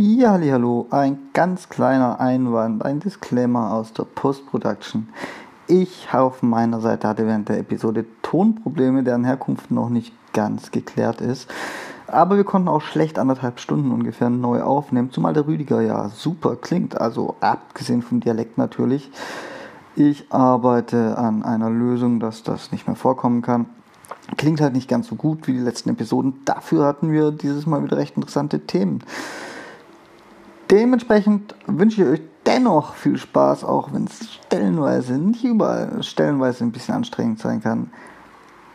Ja, 0.00 0.38
hallo, 0.38 0.86
ein 0.90 1.18
ganz 1.32 1.68
kleiner 1.68 2.20
Einwand, 2.20 2.84
ein 2.84 3.00
Disclaimer 3.00 3.72
aus 3.72 3.92
der 3.92 4.04
Post-Production. 4.04 5.08
Ich 5.66 6.06
auf 6.12 6.40
meiner 6.40 6.80
Seite 6.80 7.08
hatte 7.08 7.26
während 7.26 7.48
der 7.48 7.58
Episode 7.58 8.04
Tonprobleme, 8.22 9.02
deren 9.02 9.24
Herkunft 9.24 9.72
noch 9.72 9.88
nicht 9.88 10.14
ganz 10.32 10.70
geklärt 10.70 11.20
ist. 11.20 11.50
Aber 12.06 12.36
wir 12.36 12.44
konnten 12.44 12.68
auch 12.68 12.80
schlecht 12.80 13.18
anderthalb 13.18 13.58
Stunden 13.58 13.90
ungefähr 13.90 14.30
neu 14.30 14.62
aufnehmen, 14.62 15.10
zumal 15.10 15.32
der 15.32 15.48
Rüdiger 15.48 15.80
ja 15.80 16.10
super 16.10 16.54
klingt, 16.54 16.96
also 16.96 17.34
abgesehen 17.40 18.02
vom 18.02 18.20
Dialekt 18.20 18.56
natürlich. 18.56 19.10
Ich 19.96 20.32
arbeite 20.32 21.18
an 21.18 21.42
einer 21.42 21.70
Lösung, 21.70 22.20
dass 22.20 22.44
das 22.44 22.70
nicht 22.70 22.86
mehr 22.86 22.94
vorkommen 22.94 23.42
kann. 23.42 23.66
Klingt 24.36 24.60
halt 24.60 24.74
nicht 24.74 24.88
ganz 24.88 25.08
so 25.08 25.16
gut 25.16 25.48
wie 25.48 25.54
die 25.54 25.58
letzten 25.58 25.90
Episoden. 25.90 26.34
Dafür 26.44 26.84
hatten 26.84 27.10
wir 27.10 27.32
dieses 27.32 27.66
Mal 27.66 27.82
wieder 27.82 27.96
recht 27.96 28.14
interessante 28.14 28.60
Themen. 28.60 29.02
Dementsprechend 30.70 31.54
wünsche 31.66 32.02
ich 32.02 32.08
euch 32.08 32.20
dennoch 32.44 32.94
viel 32.94 33.16
Spaß, 33.16 33.64
auch 33.64 33.92
wenn 33.92 34.04
es 34.04 34.34
stellenweise, 34.34 35.14
nicht 35.14 35.42
überall, 35.42 36.02
stellenweise 36.02 36.62
ein 36.62 36.72
bisschen 36.72 36.94
anstrengend 36.94 37.38
sein 37.38 37.62
kann. 37.62 37.90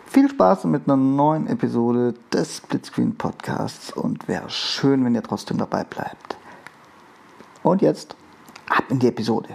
Viel 0.07 0.27
Spaß 0.27 0.63
mit 0.65 0.83
einer 0.87 0.97
neuen 0.97 1.45
Episode 1.47 2.15
des 2.31 2.57
Splitscreen 2.57 3.15
Podcasts 3.15 3.91
und 3.91 4.27
wäre 4.27 4.49
schön, 4.49 5.05
wenn 5.05 5.13
ihr 5.13 5.21
trotzdem 5.21 5.59
dabei 5.59 5.83
bleibt. 5.83 6.35
Und 7.61 7.83
jetzt 7.83 8.15
ab 8.69 8.85
in 8.89 8.97
die 8.97 9.07
Episode. 9.07 9.49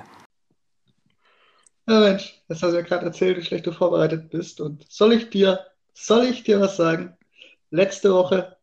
Ja 1.88 2.00
Mensch, 2.00 2.40
jetzt 2.48 2.62
hast 2.62 2.70
du 2.70 2.76
ja 2.76 2.82
gerade 2.82 3.06
erzählt, 3.06 3.36
wie 3.36 3.42
schlecht 3.42 3.66
du 3.66 3.72
vorbereitet 3.72 4.30
bist. 4.30 4.60
Und 4.60 4.84
soll 4.88 5.12
ich 5.12 5.30
dir, 5.30 5.58
soll 5.92 6.24
ich 6.24 6.44
dir 6.44 6.60
was 6.60 6.76
sagen? 6.76 7.16
Letzte 7.70 8.12
Woche 8.12 8.57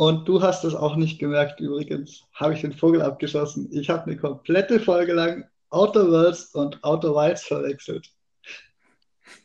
und 0.00 0.26
du 0.26 0.40
hast 0.40 0.64
es 0.64 0.74
auch 0.74 0.96
nicht 0.96 1.18
gemerkt, 1.18 1.60
übrigens, 1.60 2.24
habe 2.32 2.54
ich 2.54 2.62
den 2.62 2.72
Vogel 2.72 3.02
abgeschossen. 3.02 3.68
Ich 3.70 3.90
habe 3.90 4.04
eine 4.04 4.16
komplette 4.16 4.80
Folge 4.80 5.12
lang 5.12 5.44
Outer 5.68 6.10
Worlds 6.10 6.54
und 6.54 6.82
Outer 6.82 7.14
Wilds 7.14 7.42
verwechselt. 7.42 8.10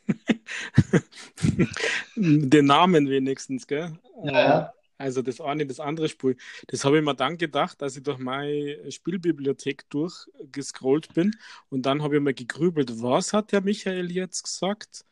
den 2.16 2.64
Namen 2.64 3.10
wenigstens, 3.10 3.66
gell? 3.66 3.98
Ja, 4.24 4.32
ja. 4.32 4.72
Also 4.96 5.20
das 5.20 5.42
eine, 5.42 5.66
das 5.66 5.78
andere 5.78 6.08
Spiel. 6.08 6.38
Das 6.68 6.86
habe 6.86 6.96
ich 6.96 7.04
mir 7.04 7.14
dann 7.14 7.36
gedacht, 7.36 7.82
als 7.82 7.98
ich 7.98 8.02
durch 8.02 8.16
meine 8.16 8.90
Spielbibliothek 8.90 9.84
durchgescrollt 9.90 11.12
bin. 11.12 11.36
Und 11.68 11.84
dann 11.84 12.02
habe 12.02 12.16
ich 12.16 12.22
mir 12.22 12.32
gegrübelt, 12.32 13.02
was 13.02 13.34
hat 13.34 13.52
der 13.52 13.60
Michael 13.60 14.10
jetzt 14.10 14.44
gesagt? 14.44 15.04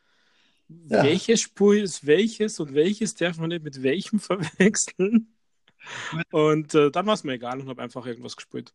Ja. 0.67 1.03
Welches 1.03 1.41
Spiel 1.41 1.83
ist 1.83 2.07
welches 2.07 2.59
und 2.59 2.73
welches 2.73 3.13
darf 3.13 3.37
man 3.37 3.49
nicht 3.49 3.63
mit 3.63 3.83
welchem 3.83 4.19
verwechseln? 4.19 5.34
Und 6.31 6.73
äh, 6.75 6.91
dann 6.91 7.05
war 7.05 7.13
es 7.13 7.23
mir 7.23 7.33
egal 7.33 7.59
und 7.59 7.69
habe 7.69 7.81
einfach 7.81 8.05
irgendwas 8.05 8.35
gespielt. 8.35 8.73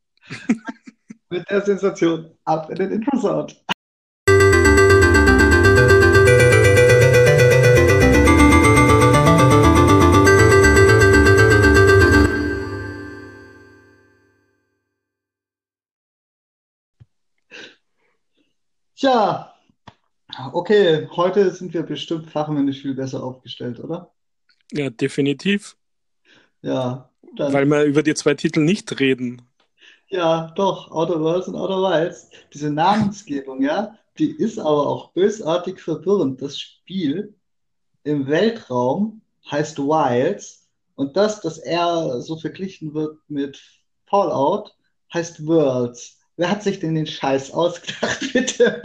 Mit 1.31 1.49
der 1.49 1.61
Sensation 1.63 2.37
ab 2.45 2.71
in 2.71 2.77
den 2.77 2.91
Intro-Sound. 2.93 3.63
Tja, 19.01 19.55
okay, 20.53 21.09
heute 21.17 21.51
sind 21.53 21.73
wir 21.73 21.85
bestimmt 21.85 22.31
fachmännisch 22.31 22.83
viel 22.83 22.95
besser 22.95 23.23
aufgestellt, 23.23 23.81
oder? 23.81 24.13
Ja, 24.73 24.91
definitiv. 24.91 25.77
Ja, 26.63 27.11
dann. 27.37 27.53
Weil 27.53 27.67
wir 27.67 27.85
über 27.85 28.03
die 28.03 28.15
zwei 28.15 28.35
Titel 28.35 28.61
nicht 28.61 28.99
reden. 29.01 29.43
Ja, 30.09 30.53
doch, 30.57 30.91
Outer 30.91 31.21
Worlds 31.21 31.49
und 31.49 31.55
Outer 31.55 31.83
Wilds. 31.83 32.29
Diese 32.53 32.71
Namensgebung, 32.71 33.63
ja, 33.63 33.97
die 34.19 34.31
ist 34.31 34.59
aber 34.59 34.87
auch 34.87 35.13
bösartig 35.13 35.81
verwirrend. 35.81 36.43
Das 36.43 36.59
Spiel 36.59 37.35
im 38.03 38.27
Weltraum 38.27 39.23
heißt 39.51 39.79
Wilds 39.79 40.69
und 40.97 41.17
das, 41.17 41.41
das 41.41 41.59
er 41.59 42.21
so 42.21 42.37
verglichen 42.37 42.93
wird 42.93 43.19
mit 43.29 43.61
Fallout, 44.07 44.75
heißt 45.15 45.47
Worlds. 45.47 46.19
Wer 46.37 46.51
hat 46.51 46.63
sich 46.63 46.81
denn 46.81 46.95
den 46.95 47.07
Scheiß 47.07 47.53
ausgedacht, 47.53 48.21
bitte? 48.33 48.83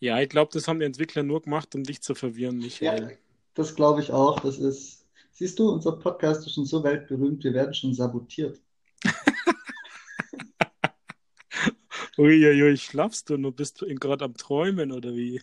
Ja, 0.00 0.20
ich 0.20 0.28
glaube, 0.28 0.50
das 0.52 0.66
haben 0.68 0.80
die 0.80 0.86
Entwickler 0.86 1.22
nur 1.22 1.40
gemacht, 1.40 1.74
um 1.74 1.84
dich 1.84 2.02
zu 2.02 2.14
verwirren, 2.14 2.58
Michael. 2.58 3.10
Ja, 3.10 3.16
das 3.54 3.74
glaube 3.74 4.00
ich 4.00 4.10
auch. 4.12 4.40
Das 4.40 4.58
ist 4.58 5.03
Siehst 5.36 5.58
du, 5.58 5.68
unser 5.68 5.98
Podcast 5.98 6.46
ist 6.46 6.54
schon 6.54 6.64
so 6.64 6.84
weltberühmt, 6.84 7.42
wir 7.42 7.54
werden 7.54 7.74
schon 7.74 7.92
sabotiert. 7.92 8.60
Uiuiui, 12.16 12.62
ui, 12.62 12.76
schlafst 12.76 13.28
du 13.28 13.36
nur? 13.36 13.50
Bist 13.50 13.80
du 13.80 13.86
gerade 13.96 14.26
am 14.26 14.34
Träumen 14.34 14.92
oder 14.92 15.12
wie? 15.12 15.42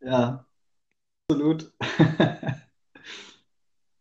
Ja, 0.00 0.46
absolut. 1.26 1.72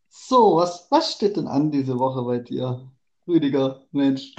so, 0.07 0.57
was, 0.57 0.85
was 0.91 1.13
steht 1.13 1.35
denn 1.35 1.47
an 1.47 1.71
diese 1.71 1.97
Woche 1.97 2.21
bei 2.21 2.37
dir, 2.37 2.91
Rüdiger? 3.27 3.87
Mensch, 3.91 4.35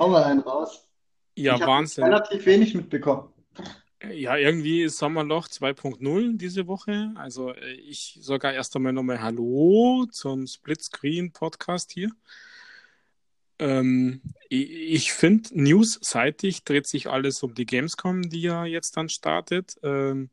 hau 0.00 0.08
mal 0.08 0.24
einen 0.24 0.40
raus. 0.40 0.90
Ja, 1.36 1.54
ich 1.54 1.60
Wahnsinn. 1.60 2.02
relativ 2.02 2.44
wenig 2.44 2.74
mitbekommen. 2.74 3.32
Ja, 4.12 4.36
irgendwie 4.36 4.82
ist 4.82 4.98
Sommerloch 4.98 5.48
2.0 5.48 6.36
diese 6.36 6.66
Woche. 6.66 7.12
Also 7.16 7.52
äh, 7.52 7.72
ich 7.74 8.18
sogar 8.20 8.52
erst 8.52 8.74
einmal 8.76 8.92
nochmal 8.92 9.20
Hallo 9.20 10.06
zum 10.10 10.46
Splitscreen-Podcast 10.46 11.92
hier. 11.92 12.10
Ähm, 13.58 14.20
ich 14.48 15.12
finde, 15.12 15.50
newsseitig 15.52 16.64
dreht 16.64 16.86
sich 16.86 17.08
alles 17.08 17.42
um 17.42 17.54
die 17.54 17.66
Gamescom, 17.66 18.28
die 18.28 18.42
ja 18.42 18.64
jetzt 18.64 18.96
dann 18.96 19.08
startet. 19.08 19.76
Ähm, 19.82 20.30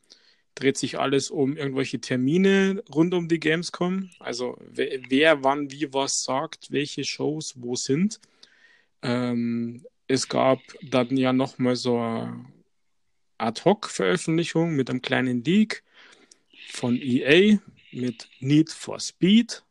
dreht 0.56 0.78
sich 0.78 1.00
alles 1.00 1.32
um 1.32 1.56
irgendwelche 1.56 2.02
Termine 2.02 2.84
rund 2.94 3.14
um 3.14 3.28
die 3.28 3.40
Gamescom. 3.40 4.10
Also 4.20 4.58
wer, 4.60 5.00
wer 5.10 5.44
wann 5.44 5.72
wie 5.72 5.94
was 5.94 6.24
sagt, 6.24 6.72
welche 6.72 7.04
Shows 7.04 7.54
wo 7.58 7.76
sind. 7.76 8.20
Ähm, 9.02 9.86
es 10.08 10.28
gab 10.28 10.60
dann 10.82 11.16
ja 11.16 11.32
nochmal 11.34 11.76
so 11.76 12.28
Ad-Hoc-Veröffentlichung 13.42 14.76
mit 14.76 14.90
einem 14.90 15.02
kleinen 15.02 15.44
Leak 15.44 15.84
von 16.70 16.96
EA 16.96 17.60
mit 17.92 18.30
Need 18.40 18.70
for 18.70 19.00
Speed. 19.00 19.64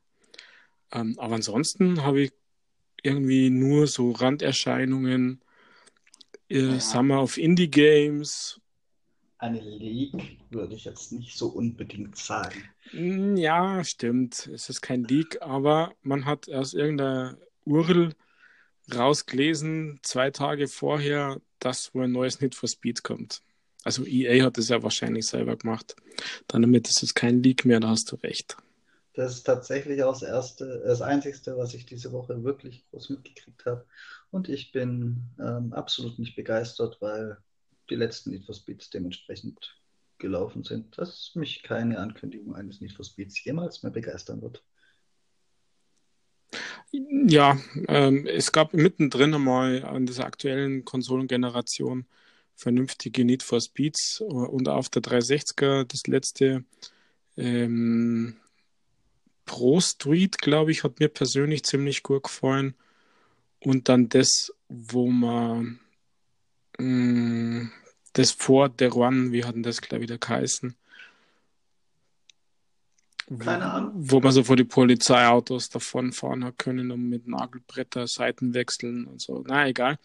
Ähm, 0.92 1.16
aber 1.18 1.36
ansonsten 1.36 2.02
habe 2.02 2.22
ich 2.22 2.32
irgendwie 3.02 3.50
nur 3.50 3.86
so 3.86 4.10
Randerscheinungen. 4.10 5.40
Äh, 6.48 6.58
ja. 6.58 6.80
Summer 6.80 7.22
of 7.22 7.38
Indie 7.38 7.70
Games. 7.70 8.60
Eine 9.38 9.60
Leak 9.60 10.38
würde 10.50 10.74
ich 10.74 10.84
jetzt 10.84 11.12
nicht 11.12 11.38
so 11.38 11.48
unbedingt 11.48 12.16
sagen. 12.16 12.68
Hm, 12.90 13.36
ja, 13.36 13.82
stimmt. 13.84 14.48
Es 14.52 14.68
ist 14.68 14.82
kein 14.82 15.04
Leak, 15.04 15.40
aber 15.40 15.94
man 16.02 16.26
hat 16.26 16.50
aus 16.50 16.74
irgendeiner 16.74 17.38
URL 17.64 18.14
rausgelesen, 18.94 20.00
zwei 20.02 20.30
Tage 20.30 20.68
vorher, 20.68 21.40
dass 21.58 21.94
wohl 21.94 22.04
ein 22.04 22.12
neues 22.12 22.40
Need 22.40 22.54
for 22.54 22.68
Speed 22.68 23.02
kommt. 23.02 23.42
Also 23.84 24.04
EA 24.04 24.44
hat 24.44 24.58
es 24.58 24.68
ja 24.68 24.82
wahrscheinlich 24.82 25.26
selber 25.26 25.56
gemacht. 25.56 25.96
Dann 26.48 26.62
damit 26.62 26.88
ist 26.88 27.02
es 27.02 27.14
kein 27.14 27.42
Leak 27.42 27.64
mehr, 27.64 27.80
da 27.80 27.88
hast 27.88 28.12
du 28.12 28.16
recht. 28.16 28.56
Das 29.14 29.34
ist 29.34 29.42
tatsächlich 29.42 30.02
auch 30.02 30.12
das 30.12 30.22
erste, 30.22 30.82
das 30.86 31.02
einzigste, 31.02 31.56
was 31.56 31.74
ich 31.74 31.84
diese 31.84 32.12
Woche 32.12 32.44
wirklich 32.44 32.84
groß 32.90 33.10
mitgekriegt 33.10 33.66
habe. 33.66 33.84
Und 34.30 34.48
ich 34.48 34.72
bin 34.72 35.24
ähm, 35.38 35.72
absolut 35.72 36.18
nicht 36.18 36.36
begeistert, 36.36 36.98
weil 37.00 37.38
die 37.88 37.96
letzten 37.96 38.30
Need 38.30 38.44
for 38.44 38.54
Speeds 38.54 38.90
dementsprechend 38.90 39.76
gelaufen 40.18 40.62
sind, 40.62 40.96
dass 40.96 41.32
mich 41.34 41.62
keine 41.62 41.98
Ankündigung 41.98 42.54
eines 42.54 42.80
Need 42.80 42.92
for 42.92 43.04
Speeds 43.04 43.42
jemals 43.44 43.82
mehr 43.82 43.90
begeistern 43.90 44.42
wird. 44.42 44.62
Ja, 46.92 47.58
ähm, 47.88 48.26
es 48.26 48.52
gab 48.52 48.74
mittendrin 48.74 49.34
einmal 49.34 49.84
an 49.84 50.06
dieser 50.06 50.24
aktuellen 50.24 50.84
Konsolengeneration 50.84 52.06
vernünftige 52.60 53.24
Need 53.24 53.42
for 53.42 53.60
Speeds 53.60 54.20
und 54.20 54.68
auf 54.68 54.90
der 54.90 55.02
360er 55.02 55.84
das 55.84 56.06
letzte 56.06 56.64
ähm, 57.36 58.36
Pro 59.46 59.80
Street, 59.80 60.38
glaube 60.38 60.70
ich, 60.70 60.84
hat 60.84 61.00
mir 61.00 61.08
persönlich 61.08 61.64
ziemlich 61.64 62.02
gut 62.02 62.24
gefallen. 62.24 62.74
Und 63.60 63.88
dann 63.88 64.08
das, 64.08 64.52
wo 64.68 65.10
man 65.10 65.80
mh, 66.78 66.84
mm, 66.84 67.72
das 68.12 68.32
vor 68.32 68.68
der 68.68 68.90
Run, 68.90 69.32
wie 69.32 69.44
hatten 69.44 69.62
das, 69.62 69.80
glaube 69.80 70.04
ich, 70.04 70.10
wieder 70.10 70.18
geheißen? 70.18 70.76
Keine 73.38 73.72
Ahnung. 73.72 73.92
Wo 73.94 74.20
man 74.20 74.32
so 74.32 74.44
vor 74.44 74.56
die 74.56 74.64
Polizeiautos 74.64 75.68
davon 75.68 76.12
fahren 76.12 76.44
hat 76.44 76.58
können 76.58 76.90
und 76.90 77.08
mit 77.08 77.28
Nagelbretter 77.28 78.06
Seiten 78.06 78.54
wechseln 78.54 79.06
und 79.06 79.20
so. 79.20 79.44
Na, 79.46 79.68
egal 79.68 79.98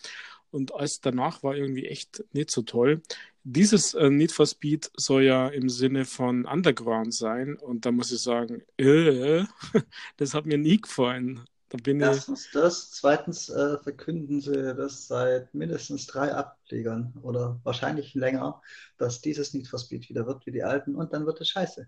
und 0.52 0.74
alles 0.74 1.02
danach 1.02 1.44
war 1.44 1.56
irgendwie 1.56 1.86
echt 1.86 2.24
nicht 2.34 2.52
so 2.52 2.62
toll. 2.62 3.02
Dieses 3.44 3.94
äh, 3.94 4.10
Need 4.10 4.32
for 4.32 4.48
Speed 4.48 4.92
soll 4.96 5.24
ja 5.24 5.48
im 5.48 5.70
Sinne 5.70 6.06
von 6.06 6.46
Underground 6.46 7.14
sein 7.14 7.56
und 7.56 7.86
da 7.86 7.92
muss 7.92 8.12
ich 8.12 8.22
sagen, 8.22 8.64
äh, 8.78 9.44
das 10.18 10.34
hat 10.34 10.46
mir 10.46 10.58
nie 10.58 10.82
gefallen. 10.82 11.42
Da 11.70 11.78
bin 11.78 12.00
Erstens 12.00 12.50
das, 12.52 12.92
zweitens 12.92 13.50
äh, 13.50 13.78
verkünden 13.80 14.40
sie 14.40 14.76
das 14.76 15.08
seit 15.08 15.54
mindestens 15.54 16.06
drei 16.06 16.34
Ablegern 16.34 17.14
oder 17.24 17.60
wahrscheinlich 17.64 18.14
länger, 18.14 18.62
dass 18.98 19.22
dieses 19.22 19.54
Need 19.54 19.68
for 19.68 19.80
Speed 19.80 20.10
wieder 20.10 20.28
wird 20.28 20.46
wie 20.46 20.52
die 20.52 20.64
alten 20.64 20.96
und 20.96 21.12
dann 21.14 21.26
wird 21.26 21.42
es 21.42 21.50
scheiße. 21.50 21.88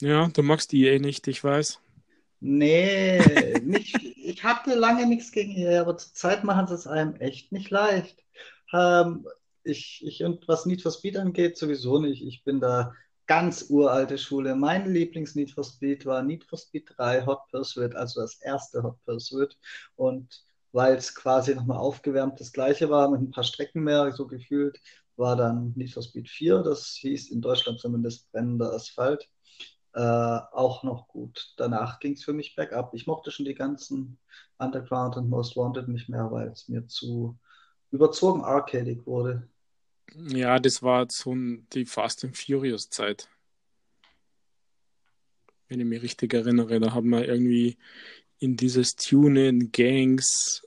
Ja, 0.00 0.28
du 0.28 0.42
magst 0.42 0.72
die 0.72 0.86
EA 0.86 0.98
nicht, 0.98 1.26
ich 1.28 1.42
weiß. 1.42 1.80
Nee, 2.46 3.20
nicht, 3.64 3.96
ich 4.04 4.44
hatte 4.44 4.74
lange 4.74 5.06
nichts 5.06 5.32
gegen 5.32 5.52
EA, 5.56 5.80
aber 5.80 5.96
zurzeit 5.96 6.44
machen 6.44 6.66
sie 6.66 6.74
es 6.74 6.86
einem 6.86 7.16
echt 7.16 7.52
nicht 7.52 7.70
leicht. 7.70 8.22
Ähm, 8.74 9.26
ich, 9.62 10.02
ich, 10.04 10.22
und 10.24 10.46
was 10.46 10.66
Need 10.66 10.82
for 10.82 10.92
Speed 10.92 11.16
angeht, 11.16 11.56
sowieso 11.56 11.98
nicht. 11.98 12.22
Ich 12.22 12.44
bin 12.44 12.60
da 12.60 12.92
ganz 13.26 13.70
uralte 13.70 14.18
Schule. 14.18 14.54
Mein 14.56 14.92
Lieblings-Need 14.92 15.52
for 15.52 15.64
Speed 15.64 16.04
war 16.04 16.22
Need 16.22 16.44
for 16.44 16.58
Speed 16.58 16.92
3 16.98 17.24
Hot 17.24 17.48
Pursuit, 17.50 17.94
also 17.94 18.20
das 18.20 18.34
erste 18.42 18.82
Hot 18.82 19.02
Pursuit. 19.06 19.56
Und 19.96 20.44
weil 20.72 20.96
es 20.96 21.14
quasi 21.14 21.54
nochmal 21.54 21.78
aufgewärmt 21.78 22.38
das 22.40 22.52
gleiche 22.52 22.90
war, 22.90 23.10
mit 23.10 23.22
ein 23.22 23.30
paar 23.30 23.44
Strecken 23.44 23.84
mehr, 23.84 24.12
so 24.12 24.26
gefühlt, 24.26 24.78
war 25.16 25.34
dann 25.36 25.72
Need 25.76 25.92
for 25.94 26.02
Speed 26.02 26.28
4. 26.28 26.62
Das 26.62 26.88
hieß 26.88 27.30
in 27.30 27.40
Deutschland 27.40 27.80
zumindest 27.80 28.30
brennender 28.32 28.74
Asphalt. 28.74 29.30
Äh, 29.94 30.00
auch 30.00 30.82
noch 30.82 31.06
gut. 31.06 31.54
Danach 31.56 32.00
ging 32.00 32.14
es 32.14 32.24
für 32.24 32.32
mich 32.32 32.56
bergab. 32.56 32.94
Ich 32.94 33.06
mochte 33.06 33.30
schon 33.30 33.46
die 33.46 33.54
ganzen 33.54 34.18
Underground 34.58 35.16
und 35.16 35.28
Most 35.28 35.56
Wanted 35.56 35.86
nicht 35.86 36.08
mehr, 36.08 36.32
weil 36.32 36.48
es 36.48 36.68
mir 36.68 36.86
zu 36.88 37.38
überzogen 37.92 38.42
arcadig 38.42 39.06
wurde. 39.06 39.48
Ja, 40.14 40.58
das 40.58 40.82
war 40.82 41.06
so 41.08 41.34
die 41.72 41.86
Fast 41.86 42.24
and 42.24 42.36
Furious 42.36 42.90
Zeit. 42.90 43.28
Wenn 45.68 45.78
ich 45.78 45.86
mich 45.86 46.02
richtig 46.02 46.34
erinnere, 46.34 46.80
da 46.80 46.92
haben 46.92 47.10
wir 47.10 47.26
irgendwie 47.28 47.78
in 48.38 48.56
dieses 48.56 48.96
Tunen, 48.96 49.70
Gangs, 49.70 50.66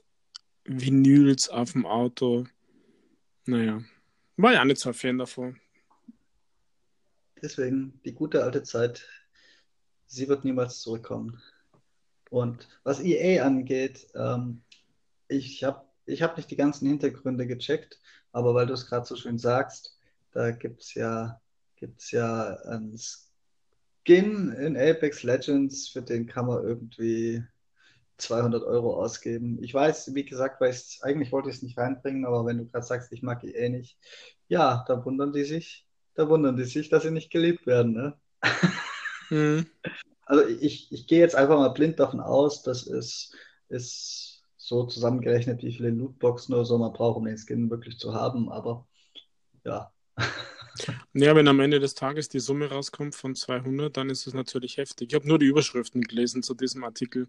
Vinyls 0.64 1.50
auf 1.50 1.72
dem 1.72 1.84
Auto. 1.84 2.46
Naja, 3.44 3.82
war 4.38 4.54
ja 4.54 4.64
nicht 4.64 4.80
so 4.80 4.88
ein 4.88 4.94
Fan 4.94 5.18
davon. 5.18 5.60
Deswegen, 7.42 8.00
die 8.04 8.14
gute 8.14 8.42
alte 8.42 8.62
Zeit, 8.62 9.06
sie 10.08 10.28
wird 10.28 10.44
niemals 10.44 10.80
zurückkommen. 10.80 11.40
Und 12.30 12.66
was 12.82 13.00
EA 13.00 13.44
angeht, 13.44 14.08
ähm, 14.14 14.62
ich 15.28 15.62
habe 15.64 15.86
ich 16.06 16.22
hab 16.22 16.36
nicht 16.36 16.50
die 16.50 16.56
ganzen 16.56 16.88
Hintergründe 16.88 17.46
gecheckt, 17.46 18.00
aber 18.32 18.54
weil 18.54 18.66
du 18.66 18.72
es 18.72 18.86
gerade 18.86 19.06
so 19.06 19.14
schön 19.14 19.38
sagst, 19.38 19.98
da 20.32 20.50
gibt 20.50 20.82
es 20.82 20.94
ja, 20.94 21.40
gibt's 21.76 22.10
ja 22.10 22.56
einen 22.64 22.98
Skin 22.98 24.52
in 24.52 24.76
Apex 24.76 25.22
Legends, 25.22 25.88
für 25.88 26.02
den 26.02 26.26
kann 26.26 26.46
man 26.46 26.64
irgendwie 26.64 27.44
200 28.16 28.64
Euro 28.64 28.96
ausgeben. 29.02 29.62
Ich 29.62 29.72
weiß, 29.72 30.14
wie 30.14 30.24
gesagt, 30.24 30.60
weil 30.60 30.70
ich 30.70 30.98
eigentlich 31.02 31.30
wollte 31.30 31.50
ich 31.50 31.56
es 31.56 31.62
nicht 31.62 31.78
reinbringen, 31.78 32.26
aber 32.26 32.44
wenn 32.46 32.58
du 32.58 32.66
gerade 32.66 32.84
sagst, 32.84 33.12
ich 33.12 33.22
mag 33.22 33.44
eh 33.44 33.68
nicht, 33.68 33.98
ja, 34.48 34.84
da 34.88 35.04
wundern 35.04 35.32
die 35.32 35.44
sich, 35.44 35.86
da 36.14 36.28
wundern 36.28 36.56
die 36.56 36.64
sich, 36.64 36.88
dass 36.88 37.04
sie 37.04 37.10
nicht 37.10 37.30
geliebt 37.30 37.66
werden. 37.66 37.92
Ne? 37.92 38.18
Mhm. 39.30 39.66
Also 40.26 40.46
ich, 40.46 40.92
ich 40.92 41.06
gehe 41.06 41.20
jetzt 41.20 41.34
einfach 41.34 41.56
mal 41.56 41.70
blind 41.70 41.98
davon 41.98 42.20
aus, 42.20 42.62
dass 42.62 42.86
es 42.86 43.32
ist 43.68 44.42
so 44.56 44.84
zusammengerechnet, 44.84 45.62
wie 45.62 45.72
viele 45.72 45.90
Lootboxen 45.90 46.54
oder 46.54 46.64
so 46.64 46.76
man 46.78 46.92
braucht, 46.92 47.16
um 47.16 47.24
den 47.24 47.38
Skin 47.38 47.70
wirklich 47.70 47.98
zu 47.98 48.14
haben, 48.14 48.50
aber 48.50 48.86
ja. 49.64 49.92
Ja, 51.12 51.34
wenn 51.34 51.48
am 51.48 51.58
Ende 51.58 51.80
des 51.80 51.94
Tages 51.94 52.28
die 52.28 52.38
Summe 52.38 52.68
rauskommt 52.68 53.14
von 53.16 53.34
200, 53.34 53.96
dann 53.96 54.10
ist 54.10 54.28
es 54.28 54.34
natürlich 54.34 54.76
heftig. 54.76 55.08
Ich 55.08 55.14
habe 55.16 55.26
nur 55.26 55.40
die 55.40 55.46
Überschriften 55.46 56.02
gelesen 56.02 56.44
zu 56.44 56.54
diesem 56.54 56.84
Artikel, 56.84 57.26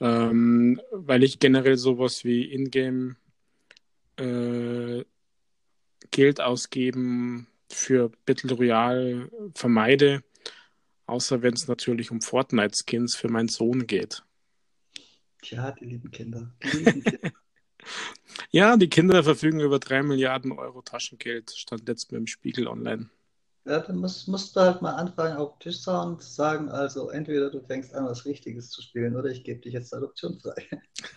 ähm, 0.00 0.80
weil 0.90 1.22
ich 1.22 1.38
generell 1.38 1.76
sowas 1.76 2.24
wie 2.24 2.50
Ingame 2.50 3.16
äh, 4.16 5.04
Geld 6.10 6.40
ausgeben 6.40 7.48
für 7.68 8.10
Battle 8.24 8.54
Royale 8.54 9.30
vermeide, 9.54 10.22
außer 11.10 11.42
wenn 11.42 11.54
es 11.54 11.68
natürlich 11.68 12.10
um 12.10 12.20
Fortnite-Skins 12.20 13.16
für 13.16 13.28
meinen 13.28 13.48
Sohn 13.48 13.86
geht. 13.86 14.22
Tja, 15.42 15.72
die 15.72 15.86
lieben 15.86 16.10
Kinder. 16.10 16.52
Die 16.62 16.78
lieben 16.78 17.02
Kinder. 17.02 17.32
ja, 18.50 18.76
die 18.76 18.88
Kinder 18.88 19.24
verfügen 19.24 19.60
über 19.60 19.78
3 19.78 20.02
Milliarden 20.02 20.52
Euro 20.52 20.82
Taschengeld, 20.82 21.50
stand 21.50 21.88
jetzt 21.88 22.12
mit 22.12 22.18
dem 22.18 22.26
Spiegel 22.26 22.68
online. 22.68 23.08
Ja, 23.64 23.80
dann 23.80 23.98
musst, 23.98 24.26
musst 24.26 24.56
du 24.56 24.60
halt 24.60 24.80
mal 24.80 24.94
anfangen, 24.94 25.36
auf 25.36 25.52
den 25.52 25.60
Tisch 25.60 25.82
zu 25.82 26.16
sagen, 26.20 26.70
also 26.70 27.10
entweder 27.10 27.50
du 27.50 27.60
fängst 27.60 27.94
an, 27.94 28.06
was 28.06 28.24
Richtiges 28.24 28.70
zu 28.70 28.80
spielen, 28.80 29.16
oder 29.16 29.28
ich 29.28 29.44
gebe 29.44 29.60
dich 29.60 29.74
jetzt 29.74 29.92
Adoption 29.92 30.40
frei. 30.40 30.66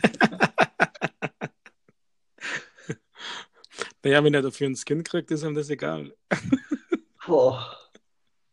naja, 4.03 4.23
wenn 4.23 4.33
er 4.33 4.41
dafür 4.41 4.67
einen 4.67 4.75
Skin 4.75 5.03
kriegt, 5.03 5.31
ist 5.31 5.43
ihm 5.43 5.55
das 5.55 5.69
egal. 5.69 6.13
Boah, 7.25 7.77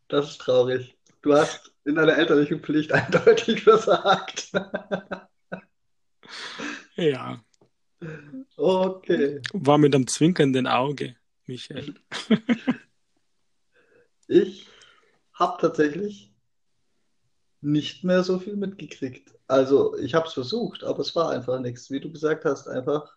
das 0.06 0.30
ist 0.30 0.38
traurig. 0.38 0.96
Du 1.22 1.34
hast 1.34 1.72
in 1.84 1.96
deiner 1.96 2.16
elterlichen 2.16 2.60
Pflicht 2.60 2.92
eindeutig 2.92 3.62
versagt. 3.62 4.52
Ja. 6.96 7.42
Okay. 8.56 9.40
War 9.52 9.78
mit 9.78 9.94
einem 9.94 10.06
zwinkernden 10.06 10.66
Auge, 10.66 11.16
Michael. 11.46 11.94
ich 14.28 14.68
habe 15.34 15.60
tatsächlich 15.60 16.32
nicht 17.60 18.04
mehr 18.04 18.22
so 18.22 18.38
viel 18.38 18.56
mitgekriegt. 18.56 19.34
Also 19.46 19.96
ich 19.98 20.14
habe 20.14 20.26
es 20.26 20.34
versucht, 20.34 20.84
aber 20.84 21.00
es 21.00 21.14
war 21.14 21.30
einfach 21.30 21.60
nichts. 21.60 21.90
Wie 21.90 22.00
du 22.00 22.10
gesagt 22.10 22.44
hast, 22.44 22.68
einfach 22.68 23.12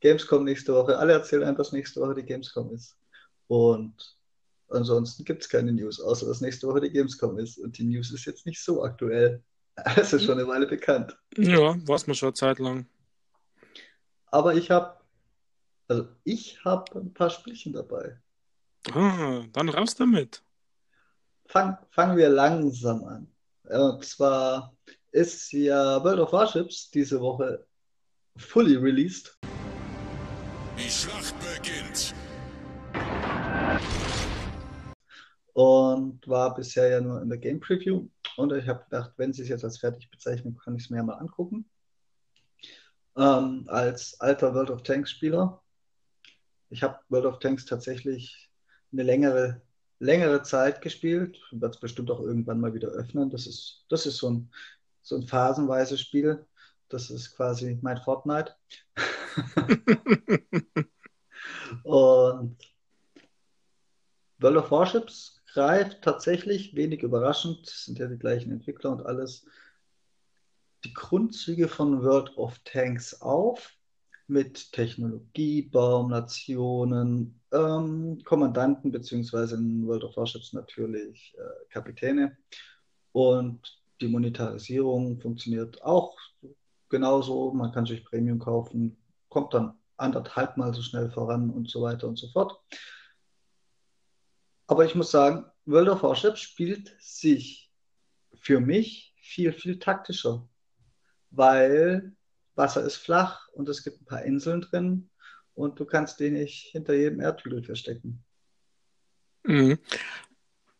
Gamescom 0.00 0.44
nächste 0.44 0.74
Woche. 0.74 0.98
Alle 0.98 1.12
erzählen 1.14 1.42
einfach, 1.42 1.64
dass 1.64 1.72
nächste 1.72 2.00
Woche 2.00 2.14
die 2.14 2.24
Gamescom 2.24 2.72
ist. 2.72 2.96
Und 3.48 4.16
ansonsten 4.68 5.24
gibt 5.24 5.42
es 5.42 5.48
keine 5.48 5.72
News, 5.72 6.00
außer 6.00 6.26
dass 6.26 6.40
nächste 6.40 6.66
Woche 6.66 6.80
die 6.80 6.90
Gamescom 6.90 7.38
ist. 7.38 7.58
Und 7.58 7.78
die 7.78 7.84
News 7.84 8.12
ist 8.12 8.24
jetzt 8.24 8.46
nicht 8.46 8.62
so 8.62 8.82
aktuell. 8.82 9.42
Es 9.96 10.12
ist 10.14 10.24
schon 10.24 10.38
eine 10.38 10.48
Weile 10.48 10.66
bekannt. 10.66 11.18
Ja, 11.36 11.76
war 11.86 11.96
es 11.96 12.06
mal 12.06 12.14
schon 12.14 12.28
eine 12.28 12.34
Zeit 12.34 12.58
lang. 12.58 12.86
Aber 14.30 14.54
ich 14.54 14.70
habe, 14.70 14.98
also 15.86 16.08
ich 16.24 16.64
habe 16.64 16.98
ein 16.98 17.12
paar 17.12 17.28
Spielchen 17.28 17.74
dabei. 17.74 18.18
Ah, 18.92 19.44
dann 19.52 19.68
raus 19.68 19.94
damit. 19.94 20.42
Fang, 21.46 21.76
fangen 21.90 22.16
wir 22.16 22.30
langsam 22.30 23.04
an. 23.04 23.28
Und 23.64 24.04
zwar 24.04 24.74
ist 25.12 25.52
ja 25.52 26.02
World 26.02 26.20
of 26.20 26.32
Warships 26.32 26.90
diese 26.90 27.20
Woche 27.20 27.66
fully 28.36 28.76
released. 28.76 29.38
Die 30.78 30.90
Schlacht 30.90 31.34
beginnt. 31.40 32.14
Und 35.56 36.28
war 36.28 36.54
bisher 36.54 36.90
ja 36.90 37.00
nur 37.00 37.22
in 37.22 37.30
der 37.30 37.38
Game 37.38 37.60
Preview. 37.60 38.10
Und 38.36 38.52
ich 38.52 38.68
habe 38.68 38.84
gedacht, 38.84 39.14
wenn 39.16 39.32
sie 39.32 39.40
es 39.40 39.48
jetzt 39.48 39.64
als 39.64 39.78
fertig 39.78 40.10
bezeichnen, 40.10 40.58
kann 40.58 40.76
ich 40.76 40.84
es 40.84 40.90
mir 40.90 40.98
ja 40.98 41.02
mal 41.02 41.14
angucken. 41.14 41.64
Ähm, 43.16 43.64
als 43.66 44.20
alter 44.20 44.52
World 44.54 44.70
of 44.70 44.82
Tanks 44.82 45.12
Spieler. 45.12 45.62
Ich 46.68 46.82
habe 46.82 46.98
World 47.08 47.24
of 47.24 47.38
Tanks 47.38 47.64
tatsächlich 47.64 48.50
eine 48.92 49.02
längere, 49.02 49.62
längere 49.98 50.42
Zeit 50.42 50.82
gespielt. 50.82 51.40
Wird 51.52 51.74
es 51.74 51.80
bestimmt 51.80 52.10
auch 52.10 52.20
irgendwann 52.20 52.60
mal 52.60 52.74
wieder 52.74 52.88
öffnen. 52.88 53.30
Das 53.30 53.46
ist, 53.46 53.86
das 53.88 54.04
ist 54.04 54.18
so 54.18 54.28
ein, 54.28 54.52
so 55.00 55.16
ein 55.16 55.22
phasenweises 55.22 56.02
Spiel. 56.02 56.44
Das 56.90 57.08
ist 57.08 57.34
quasi 57.34 57.78
mein 57.80 57.96
Fortnite. 57.96 58.54
Und 61.82 62.58
World 64.38 64.56
of 64.58 64.70
Warships 64.70 65.35
greift 65.56 66.02
tatsächlich, 66.02 66.76
wenig 66.76 67.02
überraschend, 67.02 67.64
sind 67.66 67.98
ja 67.98 68.06
die 68.08 68.18
gleichen 68.18 68.52
Entwickler 68.52 68.90
und 68.90 69.06
alles, 69.06 69.46
die 70.84 70.92
Grundzüge 70.92 71.66
von 71.66 72.02
World 72.02 72.36
of 72.36 72.58
Tanks 72.64 73.22
auf 73.22 73.72
mit 74.26 74.70
Technologiebaum, 74.72 76.10
Nationen, 76.10 77.40
ähm, 77.52 78.18
Kommandanten, 78.24 78.92
beziehungsweise 78.92 79.54
in 79.54 79.86
World 79.86 80.04
of 80.04 80.18
Warships 80.18 80.52
natürlich 80.52 81.34
äh, 81.38 81.72
Kapitäne. 81.72 82.36
Und 83.12 83.80
die 84.02 84.08
Monetarisierung 84.08 85.18
funktioniert 85.22 85.82
auch 85.82 86.18
genauso. 86.90 87.50
Man 87.54 87.72
kann 87.72 87.86
sich 87.86 88.04
Premium 88.04 88.40
kaufen, 88.40 88.98
kommt 89.30 89.54
dann 89.54 89.72
anderthalb 89.96 90.58
Mal 90.58 90.74
so 90.74 90.82
schnell 90.82 91.10
voran 91.10 91.48
und 91.48 91.70
so 91.70 91.80
weiter 91.80 92.08
und 92.08 92.18
so 92.18 92.28
fort. 92.28 92.60
Aber 94.66 94.84
ich 94.84 94.94
muss 94.94 95.10
sagen, 95.10 95.44
World 95.64 95.88
of 95.88 96.02
Warships 96.02 96.40
spielt 96.40 96.94
sich 97.00 97.70
für 98.34 98.60
mich 98.60 99.14
viel, 99.16 99.52
viel 99.52 99.78
taktischer, 99.78 100.48
weil 101.30 102.14
Wasser 102.54 102.82
ist 102.84 102.96
flach 102.96 103.48
und 103.48 103.68
es 103.68 103.82
gibt 103.82 104.00
ein 104.00 104.06
paar 104.06 104.22
Inseln 104.22 104.60
drin 104.60 105.10
und 105.54 105.78
du 105.78 105.84
kannst 105.84 106.20
den 106.20 106.34
nicht 106.34 106.68
hinter 106.70 106.94
jedem 106.94 107.20
Erdhügel 107.20 107.62
verstecken. 107.62 108.24
Mhm. 109.44 109.78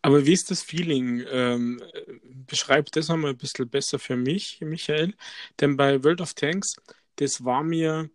Aber 0.02 0.24
wie 0.24 0.32
ist 0.32 0.50
das 0.50 0.62
Feeling? 0.62 1.24
Ähm, 1.28 1.82
beschreib 2.22 2.92
das 2.92 3.08
nochmal 3.08 3.32
ein 3.32 3.38
bisschen 3.38 3.68
besser 3.68 3.98
für 3.98 4.16
mich, 4.16 4.60
Michael. 4.60 5.14
Denn 5.60 5.76
bei 5.76 6.02
World 6.04 6.20
of 6.20 6.34
Tanks, 6.34 6.76
das 7.16 7.44
war 7.44 7.64
mir 7.64 8.08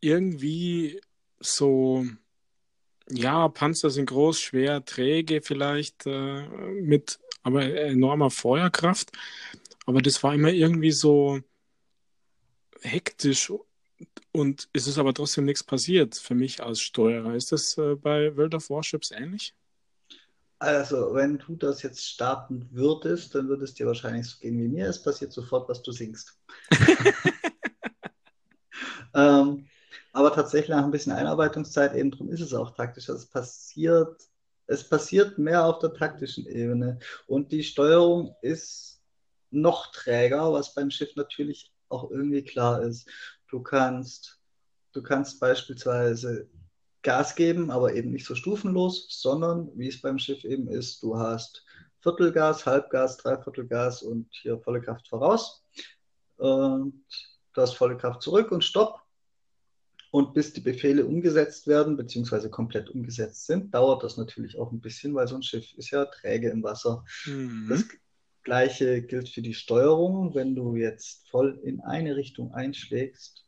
irgendwie 0.00 1.00
so, 1.38 2.04
ja, 3.10 3.48
Panzer 3.48 3.90
sind 3.90 4.06
groß, 4.06 4.40
schwer, 4.40 4.84
träge 4.84 5.42
vielleicht, 5.42 6.06
äh, 6.06 6.46
mit 6.80 7.18
aber 7.42 7.64
enormer 7.64 8.30
Feuerkraft. 8.30 9.10
Aber 9.86 10.00
das 10.00 10.22
war 10.22 10.34
immer 10.34 10.50
irgendwie 10.50 10.92
so 10.92 11.40
hektisch 12.82 13.52
und 14.32 14.68
es 14.72 14.86
ist 14.86 14.98
aber 14.98 15.14
trotzdem 15.14 15.44
nichts 15.44 15.62
passiert 15.62 16.16
für 16.16 16.34
mich 16.34 16.62
als 16.62 16.80
Steuerer. 16.80 17.34
Ist 17.34 17.52
das 17.52 17.76
äh, 17.76 17.96
bei 17.96 18.36
World 18.36 18.54
of 18.54 18.70
Warships 18.70 19.10
ähnlich? 19.10 19.54
Also, 20.58 21.14
wenn 21.14 21.38
du 21.38 21.56
das 21.56 21.82
jetzt 21.82 22.06
starten 22.06 22.68
würdest, 22.70 23.34
dann 23.34 23.48
würde 23.48 23.64
es 23.64 23.74
dir 23.74 23.86
wahrscheinlich 23.86 24.28
so 24.28 24.38
gehen 24.38 24.58
wie 24.58 24.68
mir. 24.68 24.86
Es 24.86 25.02
passiert 25.02 25.32
sofort, 25.32 25.68
was 25.68 25.82
du 25.82 25.90
singst. 25.90 26.38
ähm, 29.14 29.66
aber 30.12 30.32
tatsächlich 30.32 30.70
nach 30.70 30.84
ein 30.84 30.90
bisschen 30.90 31.12
Einarbeitungszeit, 31.12 31.94
eben 31.94 32.10
darum 32.10 32.30
ist 32.30 32.40
es 32.40 32.54
auch 32.54 32.70
taktisch. 32.70 33.08
Es 33.08 33.26
passiert, 33.26 34.22
es 34.66 34.88
passiert 34.88 35.38
mehr 35.38 35.64
auf 35.64 35.78
der 35.78 35.92
taktischen 35.94 36.46
Ebene. 36.46 36.98
Und 37.26 37.52
die 37.52 37.62
Steuerung 37.62 38.34
ist 38.42 39.02
noch 39.50 39.92
träger, 39.92 40.52
was 40.52 40.74
beim 40.74 40.90
Schiff 40.90 41.14
natürlich 41.16 41.72
auch 41.88 42.10
irgendwie 42.10 42.42
klar 42.42 42.82
ist. 42.82 43.08
Du 43.48 43.62
kannst, 43.62 44.40
du 44.92 45.02
kannst 45.02 45.40
beispielsweise 45.40 46.48
Gas 47.02 47.34
geben, 47.34 47.70
aber 47.70 47.94
eben 47.94 48.12
nicht 48.12 48.26
so 48.26 48.34
stufenlos, 48.34 49.06
sondern 49.10 49.70
wie 49.76 49.88
es 49.88 50.00
beim 50.00 50.18
Schiff 50.18 50.44
eben 50.44 50.68
ist, 50.68 51.02
du 51.02 51.18
hast 51.18 51.64
Viertelgas, 52.00 52.64
Halbgas, 52.64 53.16
Dreiviertelgas 53.18 54.02
und 54.02 54.28
hier 54.30 54.58
volle 54.58 54.80
Kraft 54.80 55.08
voraus. 55.08 55.64
Und 56.36 57.04
du 57.52 57.60
hast 57.60 57.74
volle 57.74 57.96
Kraft 57.96 58.22
zurück 58.22 58.50
und 58.50 58.64
Stopp. 58.64 59.01
Und 60.12 60.34
bis 60.34 60.52
die 60.52 60.60
Befehle 60.60 61.06
umgesetzt 61.06 61.66
werden, 61.66 61.96
beziehungsweise 61.96 62.50
komplett 62.50 62.90
umgesetzt 62.90 63.46
sind, 63.46 63.74
dauert 63.74 64.04
das 64.04 64.18
natürlich 64.18 64.58
auch 64.58 64.70
ein 64.70 64.80
bisschen, 64.80 65.14
weil 65.14 65.26
so 65.26 65.34
ein 65.34 65.42
Schiff 65.42 65.72
ist 65.78 65.90
ja 65.90 66.04
träge 66.04 66.50
im 66.50 66.62
Wasser. 66.62 67.04
Mhm. 67.24 67.66
Das 67.68 67.84
gleiche 68.42 69.02
gilt 69.02 69.30
für 69.30 69.42
die 69.42 69.54
Steuerung. 69.54 70.34
Wenn 70.34 70.54
du 70.54 70.76
jetzt 70.76 71.28
voll 71.30 71.58
in 71.64 71.80
eine 71.80 72.14
Richtung 72.14 72.52
einschlägst, 72.52 73.42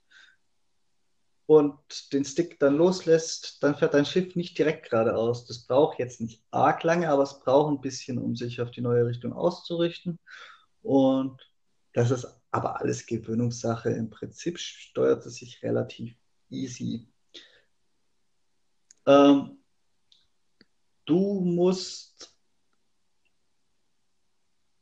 und 1.47 2.13
den 2.13 2.25
Stick 2.25 2.59
dann 2.59 2.77
loslässt, 2.77 3.63
dann 3.63 3.75
fährt 3.75 3.95
dein 3.95 4.07
Schiff 4.07 4.35
nicht 4.35 4.57
direkt 4.57 4.89
geradeaus. 4.91 5.47
Das 5.47 5.67
braucht 5.67 5.99
jetzt 5.99 6.21
nicht 6.21 6.43
arg 6.51 6.83
lange, 6.83 7.11
aber 7.11 7.23
es 7.23 7.41
braucht 7.41 7.71
ein 7.71 7.81
bisschen, 7.81 8.19
um 8.19 8.35
sich 8.35 8.61
auf 8.61 8.71
die 8.71 8.81
neue 8.81 9.07
Richtung 9.07 9.35
auszurichten. 9.35 10.19
Und 10.83 11.41
das 11.93 12.11
ist 12.11 12.27
aber 12.51 12.81
alles 12.81 13.07
Gewöhnungssache. 13.07 13.91
Im 13.91 14.09
Prinzip 14.09 14.59
steuert 14.59 15.27
es 15.27 15.35
sich 15.37 15.63
relativ 15.63 16.17
easy. 16.51 17.09
Ähm, 19.07 19.59
du 21.05 21.41
musst 21.41 22.35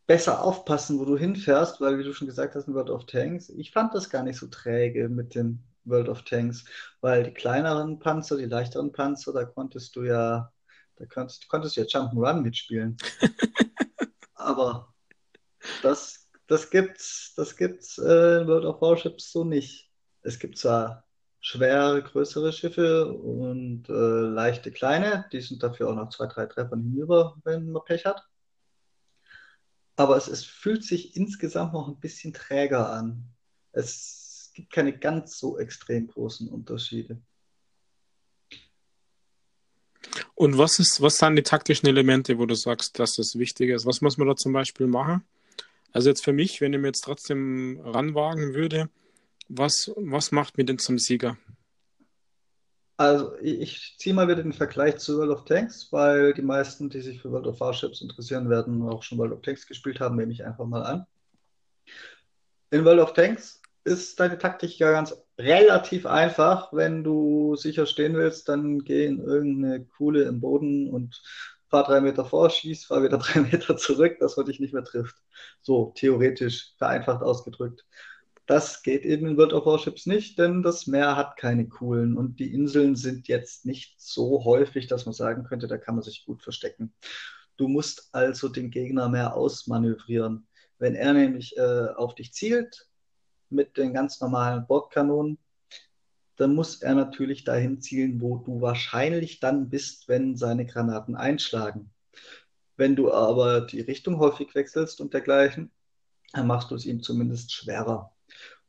besser 0.06 0.42
aufpassen, 0.42 0.98
wo 0.98 1.04
du 1.04 1.16
hinfährst, 1.16 1.80
weil, 1.80 1.98
wie 1.98 2.04
du 2.04 2.12
schon 2.12 2.26
gesagt 2.26 2.54
hast, 2.54 2.68
in 2.68 2.74
World 2.74 2.90
of 2.90 3.06
Tanks, 3.06 3.48
ich 3.50 3.70
fand 3.70 3.94
das 3.94 4.10
gar 4.10 4.22
nicht 4.22 4.38
so 4.38 4.46
träge 4.46 5.08
mit 5.08 5.34
den 5.34 5.62
World 5.84 6.08
of 6.08 6.22
Tanks, 6.22 6.64
weil 7.00 7.24
die 7.24 7.34
kleineren 7.34 7.98
Panzer, 7.98 8.36
die 8.36 8.44
leichteren 8.44 8.92
Panzer, 8.92 9.32
da 9.32 9.44
konntest 9.44 9.96
du 9.96 10.02
ja, 10.02 10.52
da 10.96 11.06
konntest, 11.06 11.48
konntest 11.48 11.76
du 11.76 11.80
ja 11.80 11.86
Jump'n'Run 11.86 12.42
mitspielen. 12.42 12.96
Aber 14.34 14.92
das, 15.82 16.28
das 16.46 16.70
gibt's, 16.70 17.32
das 17.36 17.56
gibt's 17.56 17.98
äh, 17.98 18.42
in 18.42 18.48
World 18.48 18.64
of 18.64 18.80
Warships 18.80 19.32
so 19.32 19.44
nicht. 19.44 19.90
Es 20.22 20.38
gibt 20.38 20.58
zwar 20.58 21.01
schwere, 21.42 22.02
größere 22.02 22.54
Schiffe 22.54 23.12
und 23.12 23.90
äh, 23.90 23.92
leichte, 23.92 24.72
kleine, 24.72 25.26
die 25.32 25.42
sind 25.42 25.62
dafür 25.62 25.90
auch 25.90 25.94
noch 25.94 26.08
zwei, 26.08 26.26
drei 26.26 26.46
Treffer 26.46 26.76
hinüber, 26.76 27.36
wenn 27.44 27.70
man 27.70 27.84
Pech 27.84 28.06
hat. 28.06 28.26
Aber 29.96 30.16
es, 30.16 30.28
es 30.28 30.44
fühlt 30.46 30.82
sich 30.82 31.14
insgesamt 31.14 31.74
noch 31.74 31.88
ein 31.88 32.00
bisschen 32.00 32.32
träger 32.32 32.90
an. 32.90 33.28
Es 33.72 34.22
es 34.52 34.56
gibt 34.56 34.70
keine 34.70 34.98
ganz 34.98 35.38
so 35.38 35.58
extrem 35.58 36.08
großen 36.08 36.46
Unterschiede. 36.46 37.22
Und 40.34 40.58
was 40.58 40.78
ist, 40.78 41.00
was 41.00 41.16
sind 41.16 41.36
die 41.36 41.42
taktischen 41.42 41.88
Elemente, 41.88 42.38
wo 42.38 42.44
du 42.44 42.54
sagst, 42.54 42.98
dass 42.98 43.16
das 43.16 43.38
wichtig 43.38 43.70
ist? 43.70 43.86
Was 43.86 44.02
muss 44.02 44.18
man 44.18 44.28
da 44.28 44.36
zum 44.36 44.52
Beispiel 44.52 44.86
machen? 44.86 45.24
Also 45.92 46.10
jetzt 46.10 46.22
für 46.22 46.34
mich, 46.34 46.60
wenn 46.60 46.74
ich 46.74 46.80
mir 46.80 46.88
jetzt 46.88 47.00
trotzdem 47.00 47.80
ranwagen 47.82 48.52
würde, 48.52 48.90
was, 49.48 49.92
was 49.96 50.32
macht 50.32 50.58
mir 50.58 50.64
denn 50.64 50.78
zum 50.78 50.98
Sieger? 50.98 51.36
Also 52.96 53.36
ich, 53.40 53.96
ziehe 53.98 54.14
mal 54.14 54.28
wieder 54.28 54.42
den 54.42 54.52
Vergleich 54.52 54.98
zu 54.98 55.18
World 55.18 55.30
of 55.30 55.44
Tanks, 55.44 55.88
weil 55.90 56.34
die 56.34 56.42
meisten, 56.42 56.88
die 56.88 57.00
sich 57.00 57.20
für 57.20 57.32
World 57.32 57.46
of 57.46 57.58
Warships 57.58 58.00
interessieren 58.00 58.48
werden, 58.48 58.82
auch 58.88 59.02
schon 59.02 59.18
World 59.18 59.32
of 59.32 59.42
Tanks 59.42 59.66
gespielt 59.66 59.98
haben, 59.98 60.16
nehme 60.16 60.32
ich 60.32 60.44
einfach 60.44 60.66
mal 60.66 60.82
an. 60.82 61.06
In 62.70 62.84
World 62.84 63.00
of 63.00 63.12
Tanks 63.12 63.60
ist 63.84 64.20
deine 64.20 64.38
Taktik 64.38 64.78
ja 64.78 64.92
ganz 64.92 65.16
relativ 65.38 66.06
einfach. 66.06 66.72
Wenn 66.72 67.02
du 67.02 67.56
sicher 67.56 67.86
stehen 67.86 68.14
willst, 68.14 68.48
dann 68.48 68.84
geh 68.84 69.06
in 69.06 69.18
irgendeine 69.20 69.84
Kuhle 69.84 70.22
im 70.22 70.40
Boden 70.40 70.88
und 70.88 71.20
fahr 71.68 71.84
drei 71.84 72.00
Meter 72.00 72.24
vor, 72.24 72.50
schieß, 72.50 72.84
fahr 72.84 73.02
wieder 73.02 73.18
drei 73.18 73.40
Meter 73.40 73.76
zurück, 73.76 74.18
dass 74.20 74.36
man 74.36 74.46
dich 74.46 74.60
nicht 74.60 74.74
mehr 74.74 74.84
trifft. 74.84 75.16
So 75.62 75.92
theoretisch 75.96 76.74
vereinfacht 76.78 77.22
ausgedrückt. 77.22 77.84
Das 78.46 78.82
geht 78.82 79.04
eben 79.04 79.26
in 79.26 79.36
World 79.36 79.52
of 79.52 79.66
Warships 79.66 80.06
nicht, 80.06 80.38
denn 80.38 80.62
das 80.62 80.86
Meer 80.86 81.16
hat 81.16 81.36
keine 81.36 81.68
Kuhlen 81.68 82.16
und 82.16 82.40
die 82.40 82.52
Inseln 82.52 82.96
sind 82.96 83.28
jetzt 83.28 83.64
nicht 83.64 84.00
so 84.00 84.44
häufig, 84.44 84.88
dass 84.88 85.06
man 85.06 85.12
sagen 85.12 85.44
könnte, 85.44 85.68
da 85.68 85.78
kann 85.78 85.94
man 85.94 86.02
sich 86.02 86.24
gut 86.24 86.42
verstecken. 86.42 86.92
Du 87.56 87.68
musst 87.68 88.08
also 88.12 88.48
den 88.48 88.70
Gegner 88.70 89.08
mehr 89.08 89.36
ausmanövrieren. 89.36 90.48
Wenn 90.78 90.96
er 90.96 91.12
nämlich 91.12 91.56
äh, 91.56 91.88
auf 91.94 92.14
dich 92.16 92.32
zielt, 92.32 92.88
mit 93.48 93.76
den 93.76 93.94
ganz 93.94 94.20
normalen 94.20 94.66
Bordkanonen, 94.66 95.38
dann 96.36 96.54
muss 96.54 96.82
er 96.82 96.94
natürlich 96.94 97.44
dahin 97.44 97.80
zielen, 97.80 98.20
wo 98.20 98.38
du 98.38 98.60
wahrscheinlich 98.60 99.38
dann 99.38 99.68
bist, 99.68 100.08
wenn 100.08 100.36
seine 100.36 100.66
Granaten 100.66 101.14
einschlagen. 101.14 101.90
Wenn 102.76 102.96
du 102.96 103.12
aber 103.12 103.60
die 103.60 103.80
Richtung 103.80 104.18
häufig 104.18 104.54
wechselst 104.54 105.00
und 105.00 105.14
dergleichen, 105.14 105.70
dann 106.32 106.46
machst 106.46 106.70
du 106.70 106.74
es 106.74 106.86
ihm 106.86 107.02
zumindest 107.02 107.52
schwerer. 107.52 108.12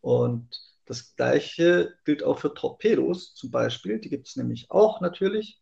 Und 0.03 0.59
das 0.85 1.15
gleiche 1.15 1.95
gilt 2.03 2.23
auch 2.23 2.37
für 2.37 2.53
Torpedos 2.53 3.35
zum 3.35 3.51
Beispiel. 3.51 3.99
Die 3.99 4.09
gibt 4.09 4.27
es 4.27 4.35
nämlich 4.35 4.69
auch 4.69 4.99
natürlich. 4.99 5.61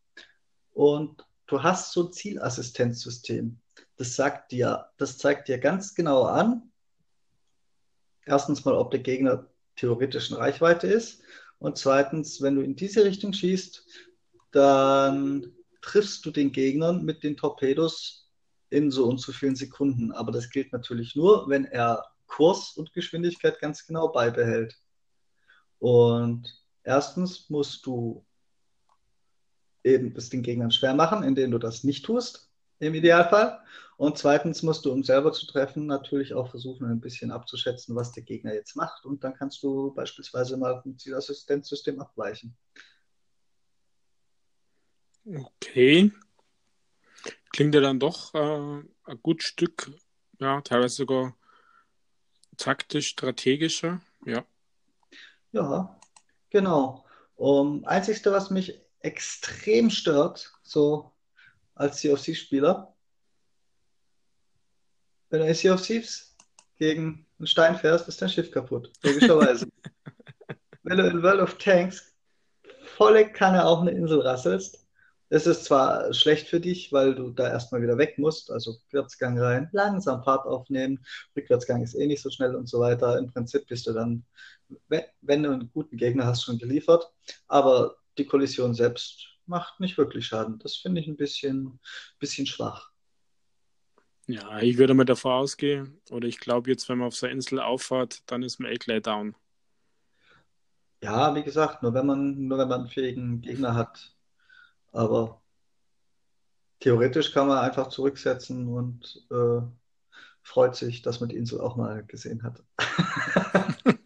Und 0.73 1.23
du 1.45 1.61
hast 1.61 1.93
so 1.93 2.07
ein 2.07 2.11
Zielassistenzsystem. 2.11 3.59
Das 3.97 4.15
sagt 4.15 4.51
dir, 4.51 4.89
das 4.97 5.19
zeigt 5.19 5.47
dir 5.47 5.59
ganz 5.59 5.93
genau 5.93 6.23
an, 6.23 6.71
erstens 8.25 8.65
mal, 8.65 8.73
ob 8.73 8.89
der 8.89 9.01
Gegner 9.01 9.47
theoretisch 9.75 10.31
in 10.31 10.37
Reichweite 10.37 10.87
ist. 10.87 11.21
Und 11.59 11.77
zweitens, 11.77 12.41
wenn 12.41 12.55
du 12.55 12.63
in 12.63 12.75
diese 12.75 13.05
Richtung 13.05 13.33
schießt, 13.33 13.85
dann 14.49 15.53
triffst 15.83 16.25
du 16.25 16.31
den 16.31 16.51
Gegnern 16.51 17.05
mit 17.05 17.21
den 17.21 17.37
Torpedos 17.37 18.27
in 18.71 18.89
so 18.89 19.05
und 19.07 19.21
so 19.21 19.33
vielen 19.33 19.55
Sekunden. 19.55 20.11
Aber 20.11 20.31
das 20.31 20.49
gilt 20.49 20.73
natürlich 20.73 21.15
nur, 21.15 21.47
wenn 21.47 21.65
er 21.65 22.10
Kurs 22.31 22.77
und 22.77 22.93
Geschwindigkeit 22.93 23.59
ganz 23.59 23.85
genau 23.85 24.07
beibehält. 24.07 24.75
Und 25.79 26.63
erstens 26.83 27.49
musst 27.49 27.85
du 27.85 28.25
eben 29.83 30.15
es 30.15 30.29
den 30.29 30.41
Gegnern 30.41 30.71
schwer 30.71 30.93
machen, 30.93 31.23
indem 31.23 31.51
du 31.51 31.57
das 31.57 31.83
nicht 31.83 32.05
tust 32.05 32.49
im 32.79 32.93
Idealfall. 32.93 33.59
Und 33.97 34.17
zweitens 34.17 34.63
musst 34.63 34.85
du, 34.85 34.91
um 34.91 35.03
selber 35.03 35.33
zu 35.33 35.45
treffen, 35.45 35.85
natürlich 35.85 36.33
auch 36.33 36.49
versuchen, 36.49 36.87
ein 36.87 37.01
bisschen 37.01 37.31
abzuschätzen, 37.31 37.95
was 37.95 38.11
der 38.11 38.23
Gegner 38.23 38.53
jetzt 38.53 38.75
macht. 38.75 39.05
Und 39.05 39.23
dann 39.23 39.33
kannst 39.33 39.61
du 39.61 39.93
beispielsweise 39.93 40.57
mal 40.57 40.81
vom 40.81 40.97
Zielassistenzsystem 40.97 41.99
abweichen. 41.99 42.55
Okay. 45.25 46.11
Klingt 47.51 47.75
ja 47.75 47.81
dann 47.81 47.99
doch 47.99 48.33
äh, 48.33 48.83
ein 49.03 49.21
gut 49.21 49.43
Stück, 49.43 49.91
ja, 50.39 50.61
teilweise 50.61 50.95
sogar 50.95 51.35
taktisch, 52.57 53.09
strategischer, 53.09 54.01
ja. 54.25 54.45
Ja, 55.51 55.99
genau. 56.49 57.05
Um, 57.35 57.83
Einzigste, 57.85 58.31
was 58.31 58.51
mich 58.51 58.79
extrem 58.99 59.89
stört, 59.89 60.53
so 60.61 61.11
als 61.75 61.99
Sea 61.99 62.13
of 62.13 62.21
Thieves 62.21 62.39
Spieler. 62.39 62.95
Wenn 65.29 65.41
du 65.41 65.47
in 65.47 65.53
Sea 65.53 65.73
of 65.73 65.81
Thieves 65.81 66.35
gegen 66.77 67.25
einen 67.39 67.47
Stein 67.47 67.75
fährst, 67.77 68.07
ist 68.07 68.21
dein 68.21 68.29
Schiff 68.29 68.51
kaputt. 68.51 68.91
Logischerweise. 69.03 69.67
Wenn 70.83 70.97
du 70.97 71.07
in 71.07 71.23
World 71.23 71.41
of 71.41 71.57
Tanks 71.57 72.13
volle 72.95 73.31
Kanne 73.31 73.65
auf 73.65 73.79
eine 73.79 73.91
Insel 73.91 74.21
rasselst 74.21 74.80
Es 75.33 75.47
ist 75.47 75.63
zwar 75.63 76.13
schlecht 76.13 76.49
für 76.49 76.59
dich, 76.59 76.91
weil 76.91 77.15
du 77.15 77.29
da 77.29 77.47
erstmal 77.47 77.81
wieder 77.81 77.97
weg 77.97 78.17
musst, 78.17 78.51
also 78.51 78.71
Rückwärtsgang 78.71 79.39
rein, 79.39 79.69
langsam 79.71 80.21
Fahrt 80.25 80.45
aufnehmen, 80.45 80.99
Rückwärtsgang 81.37 81.81
ist 81.81 81.95
eh 81.95 82.05
nicht 82.05 82.21
so 82.21 82.29
schnell 82.29 82.53
und 82.53 82.67
so 82.67 82.81
weiter. 82.81 83.17
Im 83.17 83.31
Prinzip 83.31 83.65
bist 83.65 83.87
du 83.87 83.93
dann, 83.93 84.25
wenn 84.89 85.43
du 85.43 85.51
einen 85.51 85.71
guten 85.71 85.95
Gegner 85.95 86.25
hast, 86.25 86.43
schon 86.43 86.57
geliefert. 86.57 87.09
Aber 87.47 87.95
die 88.17 88.25
Kollision 88.25 88.73
selbst 88.73 89.25
macht 89.45 89.79
nicht 89.79 89.97
wirklich 89.97 90.27
Schaden. 90.27 90.59
Das 90.59 90.75
finde 90.75 90.99
ich 90.99 91.07
ein 91.07 91.15
bisschen, 91.15 91.79
bisschen 92.19 92.45
schwach. 92.45 92.91
Ja, 94.27 94.59
ich 94.59 94.77
würde 94.77 94.93
mal 94.93 95.05
davor 95.05 95.35
ausgehen, 95.35 96.01
oder 96.09 96.27
ich 96.27 96.39
glaube 96.39 96.69
jetzt, 96.69 96.89
wenn 96.89 96.97
man 96.97 97.07
auf 97.07 97.15
so 97.15 97.25
einer 97.25 97.35
Insel 97.35 97.61
auffahrt, 97.61 98.21
dann 98.25 98.43
ist 98.43 98.59
man 98.59 98.69
eh 98.69 98.75
gleich 98.75 99.03
down. 99.03 99.33
Ja, 101.01 101.33
wie 101.33 101.43
gesagt, 101.43 101.83
nur 101.83 101.93
wenn 101.93 102.05
man, 102.05 102.47
nur 102.47 102.57
wenn 102.57 102.67
man 102.67 102.81
einen 102.81 102.89
fähigen 102.89 103.39
Gegner 103.39 103.75
hat. 103.75 104.13
Aber 104.91 105.41
theoretisch 106.79 107.33
kann 107.33 107.47
man 107.47 107.59
einfach 107.59 107.87
zurücksetzen 107.87 108.67
und 108.67 109.25
äh, 109.31 109.61
freut 110.43 110.75
sich, 110.75 111.01
dass 111.01 111.19
man 111.19 111.29
die 111.29 111.37
Insel 111.37 111.61
auch 111.61 111.75
mal 111.75 112.03
gesehen 112.05 112.43
hat. 112.43 112.63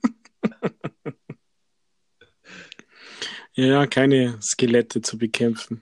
ja, 3.53 3.87
keine 3.87 4.39
Skelette 4.41 5.01
zu 5.01 5.17
bekämpfen. 5.17 5.81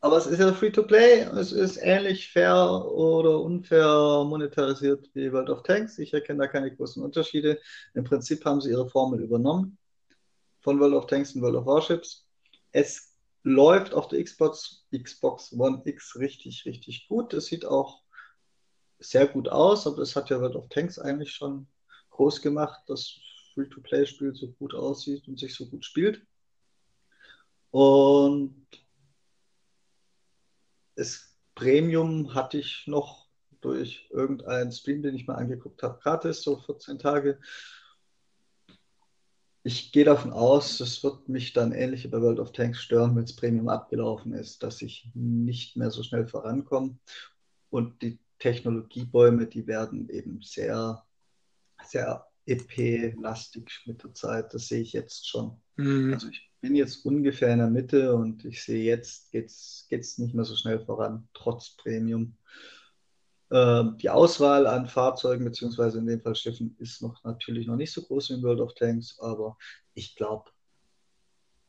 Aber 0.00 0.18
es 0.18 0.26
ist 0.26 0.38
ja 0.38 0.52
Free-to-Play, 0.52 1.22
es 1.36 1.50
ist 1.50 1.78
ähnlich 1.78 2.30
fair 2.30 2.54
oder 2.54 3.40
unfair 3.40 4.22
monetarisiert 4.24 5.10
wie 5.14 5.32
World 5.32 5.50
of 5.50 5.64
Tanks. 5.64 5.98
Ich 5.98 6.14
erkenne 6.14 6.40
da 6.40 6.46
keine 6.46 6.72
großen 6.72 7.02
Unterschiede. 7.02 7.60
Im 7.94 8.04
Prinzip 8.04 8.44
haben 8.44 8.60
sie 8.60 8.70
ihre 8.70 8.88
Formel 8.88 9.20
übernommen 9.20 9.78
von 10.60 10.78
World 10.78 10.94
of 10.94 11.06
Tanks 11.06 11.34
und 11.34 11.42
World 11.42 11.56
of 11.56 11.66
Warships. 11.66 12.24
Es 12.70 13.15
läuft 13.46 13.94
auf 13.94 14.08
der 14.08 14.22
Xbox, 14.24 14.84
Xbox 14.92 15.52
One 15.52 15.80
X 15.84 16.16
richtig, 16.16 16.64
richtig 16.66 17.06
gut. 17.06 17.32
Es 17.32 17.46
sieht 17.46 17.64
auch 17.64 18.02
sehr 18.98 19.28
gut 19.28 19.48
aus, 19.48 19.86
aber 19.86 19.98
das 19.98 20.16
hat 20.16 20.30
ja 20.30 20.40
World 20.40 20.56
of 20.56 20.68
Tanks 20.68 20.98
eigentlich 20.98 21.32
schon 21.32 21.68
groß 22.10 22.42
gemacht, 22.42 22.82
dass 22.88 23.20
Free-to-Play-Spiel 23.54 24.34
so 24.34 24.48
gut 24.48 24.74
aussieht 24.74 25.28
und 25.28 25.38
sich 25.38 25.54
so 25.54 25.66
gut 25.66 25.84
spielt. 25.84 26.26
Und 27.70 28.66
das 30.96 31.32
Premium 31.54 32.34
hatte 32.34 32.58
ich 32.58 32.88
noch 32.88 33.28
durch 33.60 34.08
irgendeinen 34.10 34.72
Stream, 34.72 35.02
den 35.02 35.14
ich 35.14 35.28
mal 35.28 35.36
angeguckt 35.36 35.84
habe, 35.84 36.00
gratis, 36.02 36.42
so 36.42 36.58
14 36.58 36.98
Tage. 36.98 37.38
Ich 39.66 39.90
gehe 39.90 40.04
davon 40.04 40.32
aus, 40.32 40.78
das 40.78 41.02
wird 41.02 41.28
mich 41.28 41.52
dann 41.52 41.72
ähnlich 41.72 42.04
wie 42.04 42.08
bei 42.08 42.22
World 42.22 42.38
of 42.38 42.52
Tanks 42.52 42.80
stören, 42.80 43.16
wenn 43.16 43.24
das 43.24 43.34
Premium 43.34 43.68
abgelaufen 43.68 44.32
ist, 44.32 44.62
dass 44.62 44.80
ich 44.80 45.10
nicht 45.12 45.76
mehr 45.76 45.90
so 45.90 46.04
schnell 46.04 46.28
vorankomme. 46.28 46.96
Und 47.68 48.00
die 48.00 48.20
Technologiebäume, 48.38 49.48
die 49.48 49.66
werden 49.66 50.08
eben 50.08 50.40
sehr, 50.40 51.04
sehr 51.82 52.24
EP-lastig 52.46 53.82
mit 53.86 54.04
der 54.04 54.14
Zeit. 54.14 54.54
Das 54.54 54.68
sehe 54.68 54.82
ich 54.82 54.92
jetzt 54.92 55.28
schon. 55.28 55.60
Mhm. 55.74 56.14
Also 56.14 56.28
ich 56.28 56.48
bin 56.60 56.76
jetzt 56.76 57.04
ungefähr 57.04 57.52
in 57.52 57.58
der 57.58 57.68
Mitte 57.68 58.14
und 58.14 58.44
ich 58.44 58.62
sehe 58.62 58.84
jetzt 58.84 59.32
geht 59.32 59.50
es 59.50 60.18
nicht 60.18 60.32
mehr 60.32 60.44
so 60.44 60.54
schnell 60.54 60.78
voran, 60.78 61.28
trotz 61.34 61.76
Premium. 61.76 62.36
Äh, 63.50 63.84
die 63.96 64.10
Auswahl 64.10 64.66
an 64.66 64.88
Fahrzeugen, 64.88 65.44
beziehungsweise 65.44 65.98
in 65.98 66.06
dem 66.06 66.20
Fall 66.20 66.34
Schiffen, 66.34 66.76
ist 66.78 67.02
noch 67.02 67.22
natürlich 67.24 67.66
noch 67.66 67.76
nicht 67.76 67.92
so 67.92 68.02
groß 68.02 68.30
wie 68.30 68.34
in 68.34 68.42
World 68.42 68.60
of 68.60 68.74
Tanks, 68.74 69.18
aber 69.20 69.56
ich 69.94 70.16
glaube, 70.16 70.50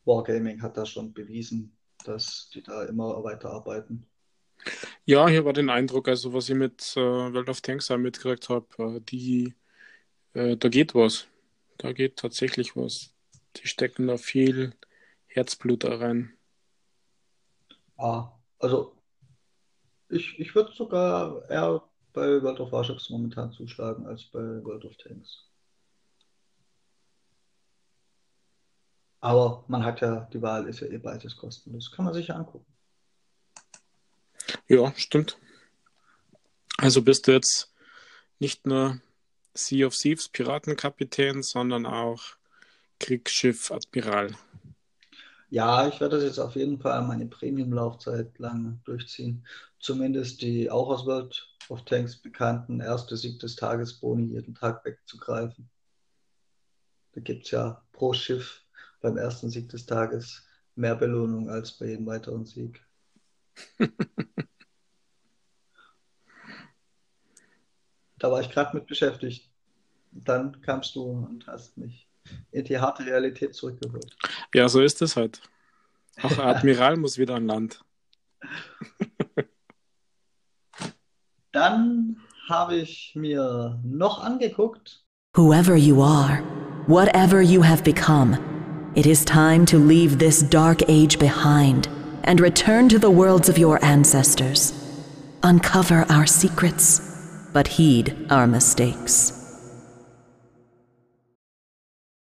Wargaming 0.06 0.62
hat 0.62 0.78
da 0.78 0.86
schon 0.86 1.14
bewiesen, 1.14 1.78
dass 2.04 2.50
die 2.54 2.64
da 2.64 2.86
immer 2.86 3.24
weiterarbeiten. 3.24 4.08
Ja, 5.06 5.28
hier 5.28 5.46
war 5.46 5.54
den 5.54 5.70
Eindruck, 5.70 6.08
also 6.08 6.34
was 6.34 6.50
ich 6.50 6.56
mit 6.56 6.94
äh, 6.98 7.00
World 7.00 7.50
of 7.50 7.62
Tanks 7.62 7.90
mitgekriegt 7.90 8.50
habe, 8.50 8.68
äh, 8.80 9.02
die, 9.02 9.54
äh, 10.34 10.58
da 10.58 10.70
geht 10.70 10.96
was. 10.96 11.28
Da 11.78 11.94
geht 11.94 12.18
tatsächlich 12.18 12.76
was. 12.76 13.14
Die 13.58 13.68
stecken 13.68 14.08
da 14.08 14.18
viel 14.18 14.74
Herzblut 15.28 15.84
da 15.84 15.96
rein. 15.98 16.34
Ja, 18.00 18.36
also 18.60 18.97
ich, 20.10 20.40
ich 20.40 20.56
würde 20.56 20.72
sogar 20.74 21.50
eher 21.50 21.84
bei 22.14 22.42
World 22.42 22.60
of 22.60 22.72
Warships 22.72 23.10
momentan 23.10 23.52
zuschlagen 23.52 24.06
als 24.06 24.26
bei 24.26 24.64
World 24.64 24.86
of 24.86 24.96
Tanks. 24.98 25.44
Aber 29.20 29.64
man 29.68 29.84
hat 29.84 30.02
ja, 30.02 30.28
die 30.32 30.42
Wahl 30.42 30.68
ist 30.68 30.80
ja 30.80 30.88
eh 30.88 30.98
beides 30.98 31.36
kostenlos. 31.36 31.92
Kann 31.92 32.06
man 32.06 32.14
sich 32.14 32.28
ja 32.28 32.36
angucken. 32.36 32.66
Ja, 34.68 34.94
stimmt. 34.96 35.38
Also 36.78 37.02
bist 37.02 37.28
du 37.28 37.32
jetzt 37.32 37.74
nicht 38.40 38.66
nur 38.68 39.02
Sea 39.54 39.88
of 39.88 39.96
Thieves 39.96 40.30
Piratenkapitän, 40.30 41.42
sondern 41.42 41.86
auch 41.86 42.24
Kriegsschiff-Admiral. 43.00 44.36
Ja, 45.50 45.88
ich 45.88 46.00
werde 46.00 46.18
das 46.18 46.26
jetzt 46.26 46.40
auf 46.40 46.56
jeden 46.56 46.80
Fall 46.80 47.02
meine 47.04 47.26
Premium-Laufzeit 47.26 48.38
lang 48.38 48.82
durchziehen. 48.84 49.46
Zumindest 49.88 50.42
die 50.42 50.70
auch 50.70 50.90
aus 50.90 51.06
World 51.06 51.48
of 51.70 51.86
Tanks 51.86 52.18
bekannten 52.18 52.82
erste 52.82 53.16
Sieg 53.16 53.40
des 53.40 53.56
Tages 53.56 54.02
Boni 54.02 54.34
jeden 54.34 54.54
Tag 54.54 54.84
wegzugreifen. 54.84 55.70
Da 57.14 57.22
gibt 57.22 57.46
es 57.46 57.52
ja 57.52 57.82
pro 57.94 58.12
Schiff 58.12 58.66
beim 59.00 59.16
ersten 59.16 59.50
Sieg 59.50 59.70
des 59.70 59.86
Tages 59.86 60.46
mehr 60.76 60.98
Belohnung 60.98 61.50
als 61.50 61.72
bei 61.72 61.86
jedem 61.86 62.06
weiteren 62.06 62.46
Sieg. 62.46 62.86
da 68.20 68.30
war 68.30 68.42
ich 68.42 68.50
gerade 68.50 68.76
mit 68.76 68.88
beschäftigt. 68.88 69.50
Dann 70.12 70.62
kamst 70.64 70.96
du 70.96 71.04
und 71.04 71.48
hast 71.48 71.78
mich 71.78 72.10
in 72.52 72.66
die 72.66 72.78
harte 72.78 73.06
Realität 73.06 73.56
zurückgeholt. 73.56 74.18
Ja, 74.54 74.68
so 74.68 74.82
ist 74.82 75.02
es 75.02 75.16
halt. 75.16 75.42
Auch 76.22 76.38
Admiral 76.40 76.98
muss 76.98 77.18
wieder 77.18 77.36
an 77.36 77.48
Land. 77.48 77.86
Dann 81.58 82.18
habe 82.48 82.76
ich 82.76 83.14
mir 83.16 83.80
noch 83.84 84.24
angeguckt. 84.24 85.04
Whoever 85.36 85.76
you 85.76 86.04
are, 86.04 86.44
whatever 86.86 87.42
you 87.42 87.64
have 87.64 87.84
become, 87.84 88.38
it 88.94 89.08
is 89.08 89.26
time 89.26 89.66
to 89.66 89.80
leave 89.80 90.20
this 90.20 90.44
dark 90.44 90.88
age 90.88 91.18
behind 91.18 91.90
and 92.26 92.40
return 92.40 92.88
to 92.90 93.00
the 93.00 93.10
worlds 93.10 93.50
of 93.50 93.58
your 93.58 93.84
ancestors. 93.84 94.72
Uncover 95.42 96.06
our 96.12 96.28
secrets, 96.28 97.02
but 97.54 97.68
heed 97.68 98.16
our 98.30 98.46
mistakes. 98.46 99.34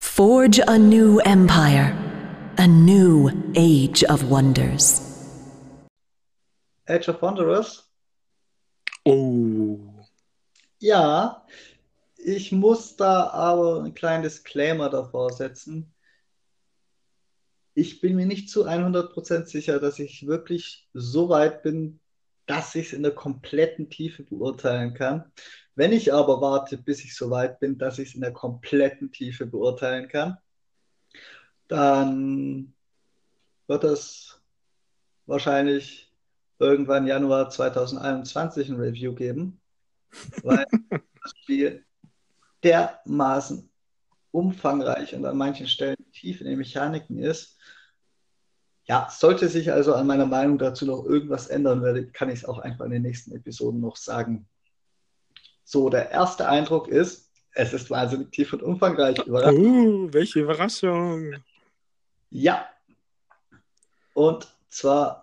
Forge 0.01 0.59
a 0.67 0.77
new 0.77 1.21
empire, 1.21 1.97
a 2.59 2.67
new 2.67 3.31
age 3.55 4.03
of 4.03 4.29
wonders. 4.29 5.01
Age 6.89 7.07
of 7.07 7.23
Wanderers? 7.23 7.92
Oh. 9.05 9.79
Ja, 10.79 11.47
ich 12.17 12.53
muss 12.53 12.97
da 12.97 13.29
aber 13.31 13.83
ein 13.83 13.95
kleines 13.95 14.35
Disclaimer 14.35 14.89
davor 14.91 15.33
setzen. 15.33 15.93
Ich 17.75 18.01
bin 18.01 18.17
mir 18.17 18.27
nicht 18.27 18.51
zu 18.51 18.67
100% 18.67 19.47
sicher, 19.47 19.81
dass 19.81 19.99
ich 19.99 20.27
wirklich 20.27 20.89
so 20.93 21.29
weit 21.29 21.63
bin, 21.63 22.01
dass 22.47 22.75
ich 22.75 22.89
es 22.89 22.93
in 22.93 23.03
der 23.03 23.15
kompletten 23.15 23.89
Tiefe 23.89 24.25
beurteilen 24.25 24.95
kann. 24.95 25.33
Wenn 25.75 25.93
ich 25.93 26.13
aber 26.13 26.41
warte, 26.41 26.77
bis 26.77 27.03
ich 27.05 27.17
so 27.17 27.31
weit 27.31 27.61
bin, 27.61 27.79
dass 27.79 27.99
ich 27.99 28.11
es 28.11 28.15
in 28.15 28.21
der 28.21 28.33
kompletten 28.33 29.11
Tiefe 29.11 29.47
beurteilen 29.47 30.09
kann, 30.09 30.37
dann 31.69 32.75
wird 33.67 33.85
es 33.85 34.41
wahrscheinlich 35.27 36.12
irgendwann 36.63 37.07
Januar 37.07 37.51
2021 37.51 38.71
ein 38.71 38.81
Review 38.81 39.15
geben, 39.15 39.61
weil 40.43 40.65
das 40.91 41.33
Spiel 41.43 41.85
dermaßen 42.63 43.69
umfangreich 44.31 45.15
und 45.15 45.27
an 45.27 45.37
manchen 45.37 45.67
Stellen 45.67 45.97
tief 46.13 46.41
in 46.41 46.47
den 46.47 46.59
Mechaniken 46.59 47.19
ist. 47.19 47.59
Ja, 48.85 49.09
sollte 49.11 49.49
sich 49.49 49.73
also 49.73 49.95
an 49.95 50.07
meiner 50.07 50.27
Meinung 50.27 50.59
dazu 50.59 50.87
noch 50.87 51.05
irgendwas 51.05 51.49
ändern, 51.49 51.83
werde, 51.83 52.07
kann 52.07 52.31
ich 52.31 52.41
es 52.41 52.45
auch 52.45 52.59
einfach 52.59 52.85
in 52.87 52.93
den 52.93 53.03
nächsten 53.03 53.35
Episoden 53.35 53.81
noch 53.81 53.97
sagen. 53.97 54.49
So, 55.65 55.89
der 55.89 56.11
erste 56.11 56.49
Eindruck 56.49 56.89
ist, 56.89 57.31
es 57.55 57.73
ist 57.73 57.91
wahnsinnig 57.91 58.31
tief 58.31 58.53
und 58.53 58.63
umfangreich. 58.63 59.19
Uh, 59.27 60.09
welche 60.13 60.41
Überraschung. 60.41 61.35
Ja. 62.31 62.67
Und 64.15 64.49
zwar 64.69 65.22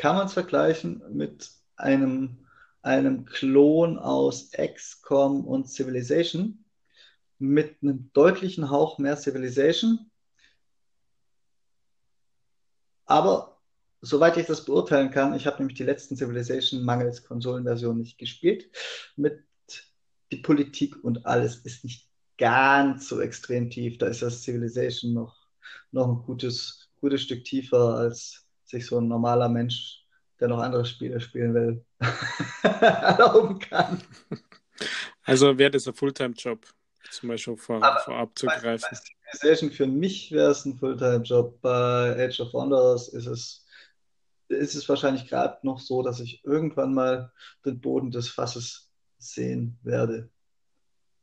kann 0.00 0.16
man 0.16 0.26
es 0.26 0.32
vergleichen 0.32 1.02
mit 1.12 1.50
einem, 1.76 2.46
einem 2.82 3.26
Klon 3.26 3.98
aus 3.98 4.50
XCOM 4.52 5.46
und 5.46 5.68
Civilization 5.68 6.64
mit 7.38 7.76
einem 7.82 8.10
deutlichen 8.12 8.70
Hauch 8.70 8.98
mehr 8.98 9.16
Civilization, 9.16 10.10
Aber 13.10 13.60
soweit 14.02 14.36
ich 14.36 14.46
das 14.46 14.64
beurteilen 14.64 15.10
kann, 15.10 15.34
ich 15.34 15.44
habe 15.44 15.58
nämlich 15.58 15.76
die 15.76 15.82
letzten 15.82 16.16
Civilization 16.16 16.84
mangels 16.84 17.24
Konsolenversion 17.24 17.98
nicht 17.98 18.18
gespielt. 18.18 18.70
Mit 19.16 19.42
die 20.30 20.36
Politik 20.36 21.02
und 21.02 21.26
alles 21.26 21.56
ist 21.56 21.82
nicht 21.82 22.08
ganz 22.38 23.08
so 23.08 23.20
extrem 23.20 23.68
tief. 23.68 23.98
Da 23.98 24.06
ist 24.06 24.22
das 24.22 24.44
Civilization 24.44 25.12
noch, 25.12 25.48
noch 25.90 26.06
ein 26.06 26.22
gutes, 26.22 26.88
gutes 27.00 27.22
Stück 27.22 27.44
tiefer, 27.44 27.96
als 27.96 28.46
sich 28.70 28.86
so 28.86 28.98
ein 28.98 29.08
normaler 29.08 29.48
Mensch, 29.48 30.04
der 30.38 30.48
noch 30.48 30.60
andere 30.60 30.84
Spiele 30.84 31.20
spielen 31.20 31.54
will, 31.54 31.84
erlauben 32.62 33.58
kann. 33.58 34.02
Also 35.24 35.58
wäre 35.58 35.70
das 35.70 35.86
ein 35.86 35.94
Fulltime-Job, 35.94 36.66
zum 37.10 37.28
Beispiel 37.28 37.56
vor, 37.56 37.80
vorab 38.04 38.38
zu 38.38 38.46
greifen. 38.46 38.88
Bei 38.90 38.96
Civilization 39.32 39.70
für 39.70 39.86
mich 39.86 40.32
wäre 40.32 40.50
es 40.50 40.64
ein 40.64 40.78
Fulltime-Job. 40.78 41.60
Bei 41.60 42.26
Age 42.26 42.40
of 42.40 42.52
Wonders 42.54 43.08
ist 43.08 43.26
es 43.26 43.66
ist 44.50 44.74
es 44.74 44.88
wahrscheinlich 44.88 45.28
gerade 45.28 45.58
noch 45.62 45.78
so, 45.78 46.02
dass 46.02 46.20
ich 46.20 46.44
irgendwann 46.44 46.92
mal 46.92 47.32
den 47.64 47.80
Boden 47.80 48.10
des 48.10 48.28
Fasses 48.28 48.90
sehen 49.18 49.78
werde. 49.82 50.28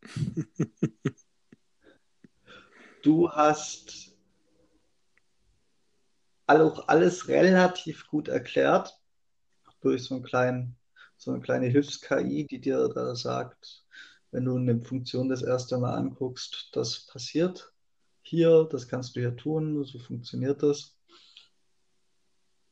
du 3.03 3.29
hast 3.29 4.07
auch 6.47 6.88
alles 6.88 7.27
relativ 7.27 8.07
gut 8.07 8.27
erklärt 8.27 8.97
durch 9.81 10.03
so, 10.05 10.15
einen 10.15 10.23
kleinen, 10.23 10.77
so 11.17 11.31
eine 11.31 11.41
kleine 11.41 11.67
Hilfs-KI, 11.67 12.47
die 12.47 12.60
dir 12.60 12.88
da 12.89 13.15
sagt, 13.15 13.86
wenn 14.31 14.45
du 14.45 14.55
eine 14.55 14.81
Funktion 14.81 15.29
das 15.29 15.41
erste 15.41 15.77
Mal 15.77 15.95
anguckst, 15.95 16.69
das 16.73 17.05
passiert 17.07 17.71
hier, 18.21 18.67
das 18.69 18.88
kannst 18.88 19.15
du 19.15 19.21
hier 19.21 19.36
tun, 19.36 19.83
so 19.86 19.99
funktioniert 19.99 20.63
das. 20.63 20.97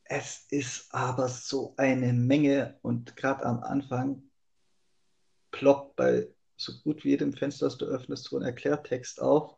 Es 0.04 0.46
ist 0.52 0.94
aber 0.94 1.30
so 1.30 1.74
eine 1.78 2.14
Menge 2.14 2.78
und 2.82 3.16
gerade 3.16 3.46
am 3.46 3.64
Anfang 3.64 4.24
ploppt 5.52 5.96
bei 5.96 6.28
so 6.58 6.74
gut 6.84 7.04
wie 7.04 7.10
jedem 7.10 7.34
Fenster, 7.34 7.66
das 7.66 7.78
du 7.78 7.86
öffnest, 7.86 8.26
so 8.26 8.38
ein 8.38 8.44
Erklärtext 8.44 9.22
auf. 9.22 9.58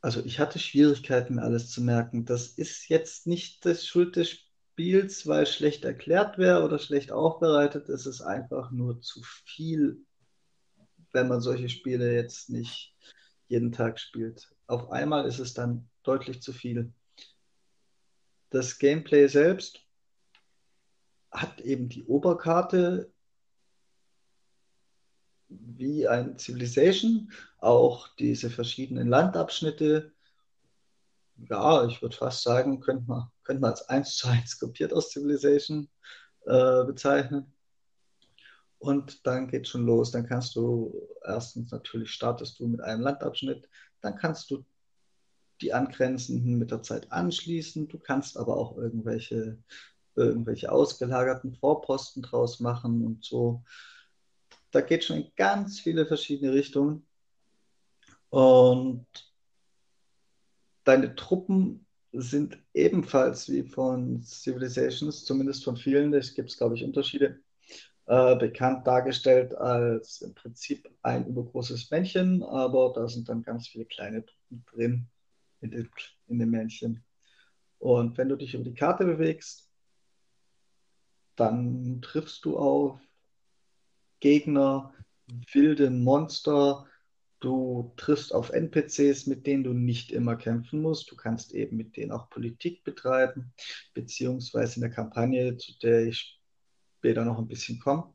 Also 0.00 0.24
ich 0.24 0.38
hatte 0.38 0.58
Schwierigkeiten, 0.58 1.34
mir 1.34 1.42
alles 1.42 1.70
zu 1.70 1.82
merken. 1.82 2.24
Das 2.24 2.48
ist 2.48 2.88
jetzt 2.88 3.26
nicht 3.26 3.64
das 3.66 3.86
Schuld 3.86 4.16
des 4.16 4.30
Spiels, 4.30 5.26
weil 5.26 5.46
schlecht 5.46 5.84
erklärt 5.84 6.38
wäre 6.38 6.64
oder 6.64 6.78
schlecht 6.78 7.12
aufbereitet. 7.12 7.88
Es 7.88 8.06
ist 8.06 8.22
einfach 8.22 8.70
nur 8.70 9.00
zu 9.02 9.20
viel, 9.44 9.98
wenn 11.12 11.28
man 11.28 11.42
solche 11.42 11.68
Spiele 11.68 12.14
jetzt 12.14 12.48
nicht 12.48 12.94
jeden 13.48 13.72
Tag 13.72 14.00
spielt. 14.00 14.54
Auf 14.66 14.90
einmal 14.90 15.26
ist 15.26 15.38
es 15.38 15.52
dann 15.52 15.88
deutlich 16.02 16.40
zu 16.40 16.52
viel. 16.52 16.92
Das 18.48 18.78
Gameplay 18.78 19.26
selbst 19.26 19.80
hat 21.30 21.60
eben 21.60 21.88
die 21.88 22.04
Oberkarte 22.04 23.12
wie 25.50 26.06
ein 26.06 26.38
Civilization, 26.38 27.32
auch 27.58 28.08
diese 28.16 28.50
verschiedenen 28.50 29.08
Landabschnitte. 29.08 30.12
Ja, 31.48 31.86
ich 31.86 32.00
würde 32.02 32.16
fast 32.16 32.42
sagen, 32.42 32.80
könnte 32.80 33.04
man, 33.06 33.30
könnte 33.42 33.62
man 33.62 33.70
als 33.72 33.88
1 33.88 34.16
zu 34.16 34.28
1 34.28 34.58
kopiert 34.58 34.92
aus 34.92 35.10
Civilization 35.10 35.88
äh, 36.46 36.84
bezeichnen. 36.84 37.52
Und 38.78 39.26
dann 39.26 39.48
geht 39.48 39.68
schon 39.68 39.84
los. 39.84 40.10
Dann 40.10 40.26
kannst 40.26 40.56
du 40.56 41.08
erstens 41.22 41.70
natürlich 41.70 42.12
startest 42.12 42.58
du 42.58 42.66
mit 42.66 42.80
einem 42.80 43.02
Landabschnitt, 43.02 43.68
dann 44.00 44.16
kannst 44.16 44.50
du 44.50 44.64
die 45.60 45.74
angrenzenden 45.74 46.58
mit 46.58 46.70
der 46.70 46.82
Zeit 46.82 47.12
anschließen. 47.12 47.88
Du 47.88 47.98
kannst 47.98 48.38
aber 48.38 48.56
auch 48.56 48.78
irgendwelche, 48.78 49.58
irgendwelche 50.14 50.72
ausgelagerten 50.72 51.54
Vorposten 51.54 52.22
draus 52.22 52.60
machen 52.60 53.04
und 53.04 53.24
so. 53.24 53.62
Da 54.70 54.80
geht 54.80 55.04
schon 55.04 55.18
in 55.18 55.32
ganz 55.36 55.80
viele 55.80 56.06
verschiedene 56.06 56.52
Richtungen. 56.52 57.06
Und 58.28 59.06
deine 60.84 61.14
Truppen 61.16 61.86
sind 62.12 62.58
ebenfalls 62.74 63.48
wie 63.48 63.62
von 63.62 64.22
Civilizations, 64.22 65.24
zumindest 65.24 65.64
von 65.64 65.76
vielen, 65.76 66.12
es 66.14 66.34
gibt, 66.34 66.56
glaube 66.56 66.76
ich, 66.76 66.84
Unterschiede, 66.84 67.40
äh, 68.06 68.36
bekannt 68.36 68.86
dargestellt 68.86 69.54
als 69.54 70.20
im 70.22 70.34
Prinzip 70.34 70.88
ein 71.02 71.26
übergroßes 71.26 71.90
Männchen, 71.90 72.42
aber 72.42 72.92
da 72.92 73.08
sind 73.08 73.28
dann 73.28 73.42
ganz 73.42 73.68
viele 73.68 73.84
kleine 73.84 74.24
Truppen 74.24 74.64
drin 74.72 75.06
in 75.60 75.70
dem, 75.70 75.90
in 76.26 76.38
dem 76.38 76.50
Männchen. 76.50 77.04
Und 77.78 78.18
wenn 78.18 78.28
du 78.28 78.36
dich 78.36 78.54
über 78.54 78.64
die 78.64 78.74
Karte 78.74 79.04
bewegst, 79.04 79.70
dann 81.36 82.02
triffst 82.02 82.44
du 82.44 82.58
auf 82.58 83.00
Gegner, 84.20 84.92
wilde 85.52 85.90
Monster, 85.90 86.86
du 87.40 87.92
triffst 87.96 88.34
auf 88.34 88.50
NPCs, 88.50 89.26
mit 89.26 89.46
denen 89.46 89.64
du 89.64 89.72
nicht 89.72 90.12
immer 90.12 90.36
kämpfen 90.36 90.82
musst. 90.82 91.10
Du 91.10 91.16
kannst 91.16 91.52
eben 91.52 91.76
mit 91.76 91.96
denen 91.96 92.12
auch 92.12 92.28
Politik 92.28 92.84
betreiben, 92.84 93.52
beziehungsweise 93.94 94.76
in 94.76 94.82
der 94.82 94.90
Kampagne, 94.90 95.56
zu 95.56 95.72
der 95.78 96.06
ich 96.06 96.38
später 96.98 97.24
noch 97.24 97.38
ein 97.38 97.48
bisschen 97.48 97.80
komme, 97.80 98.12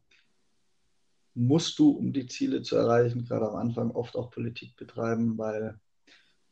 musst 1.34 1.80
du, 1.80 1.90
um 1.90 2.14
die 2.14 2.28
Ziele 2.28 2.62
zu 2.62 2.76
erreichen, 2.78 3.26
gerade 3.26 3.50
am 3.50 3.56
Anfang 3.56 3.92
oft 3.92 4.16
auch 4.16 4.32
Politik 4.32 4.76
betreiben, 4.78 5.38
weil 5.38 5.80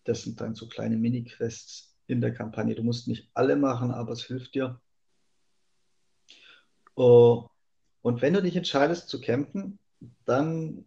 das 0.03 0.23
sind 0.23 0.41
dann 0.41 0.55
so 0.55 0.67
kleine 0.67 0.97
Mini-Quests 0.97 1.95
in 2.07 2.21
der 2.21 2.33
Kampagne. 2.33 2.75
Du 2.75 2.83
musst 2.83 3.07
nicht 3.07 3.29
alle 3.33 3.55
machen, 3.55 3.91
aber 3.91 4.11
es 4.13 4.25
hilft 4.25 4.55
dir. 4.55 4.81
Oh, 6.95 7.49
und 8.03 8.21
wenn 8.21 8.33
du 8.33 8.41
dich 8.41 8.55
entscheidest 8.55 9.09
zu 9.09 9.19
kämpfen, 9.19 9.79
dann 10.25 10.85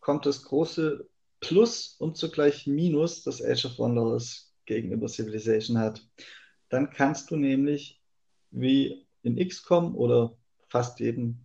kommt 0.00 0.24
das 0.24 0.44
große 0.44 1.08
Plus 1.40 1.96
und 1.98 2.16
zugleich 2.16 2.68
Minus, 2.68 3.24
das 3.24 3.44
Age 3.44 3.66
of 3.66 3.78
Wonders 3.78 4.54
gegenüber 4.64 5.08
Civilization 5.08 5.78
hat. 5.78 6.08
Dann 6.68 6.90
kannst 6.90 7.32
du 7.32 7.36
nämlich 7.36 8.00
wie 8.52 9.04
in 9.22 9.36
XCOM 9.36 9.96
oder 9.96 10.36
fast 10.68 11.00
jedem 11.00 11.40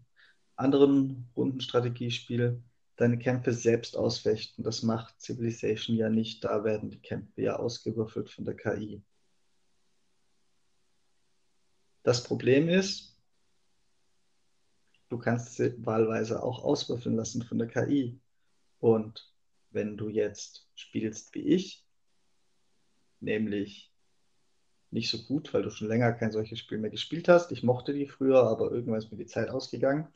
anderen 0.56 1.28
Rundenstrategiespiel 1.36 2.62
deine 2.96 3.18
Kämpfe 3.18 3.54
selbst 3.54 3.98
ausfechten. 3.98 4.64
Das 4.64 4.84
macht 4.84 5.20
Civilization 5.20 5.96
ja 5.96 6.10
nicht. 6.10 6.44
Da 6.44 6.64
werden 6.64 6.92
die 6.92 7.02
Kämpfe 7.02 7.42
ja 7.42 7.56
ausgewürfelt 7.56 8.30
von 8.30 8.46
der 8.46 8.56
KI. 8.56 9.02
Das 12.04 12.24
Problem 12.24 12.70
ist, 12.70 13.17
du 15.10 15.18
kannst 15.18 15.56
sie 15.56 15.74
wahlweise 15.86 16.44
auch 16.44 16.64
auswürfeln 16.64 17.16
lassen 17.16 17.44
von 17.44 17.58
der 17.58 17.68
KI. 17.68 18.20
Und 18.80 19.32
wenn 19.72 19.98
du 19.98 20.10
jetzt 20.10 20.68
spielst 20.76 21.34
wie 21.34 21.42
ich, 21.42 21.86
nämlich 23.20 23.92
nicht 24.92 25.10
so 25.10 25.18
gut, 25.24 25.54
weil 25.54 25.64
du 25.64 25.70
schon 25.70 25.88
länger 25.88 26.14
kein 26.14 26.32
solches 26.32 26.60
Spiel 26.60 26.78
mehr 26.78 26.90
gespielt 26.90 27.28
hast. 27.28 27.52
Ich 27.52 27.64
mochte 27.64 27.94
die 27.94 28.08
früher, 28.08 28.44
aber 28.44 28.72
irgendwann 28.72 29.00
ist 29.00 29.12
mir 29.12 29.18
die 29.18 29.26
Zeit 29.26 29.50
ausgegangen 29.50 30.08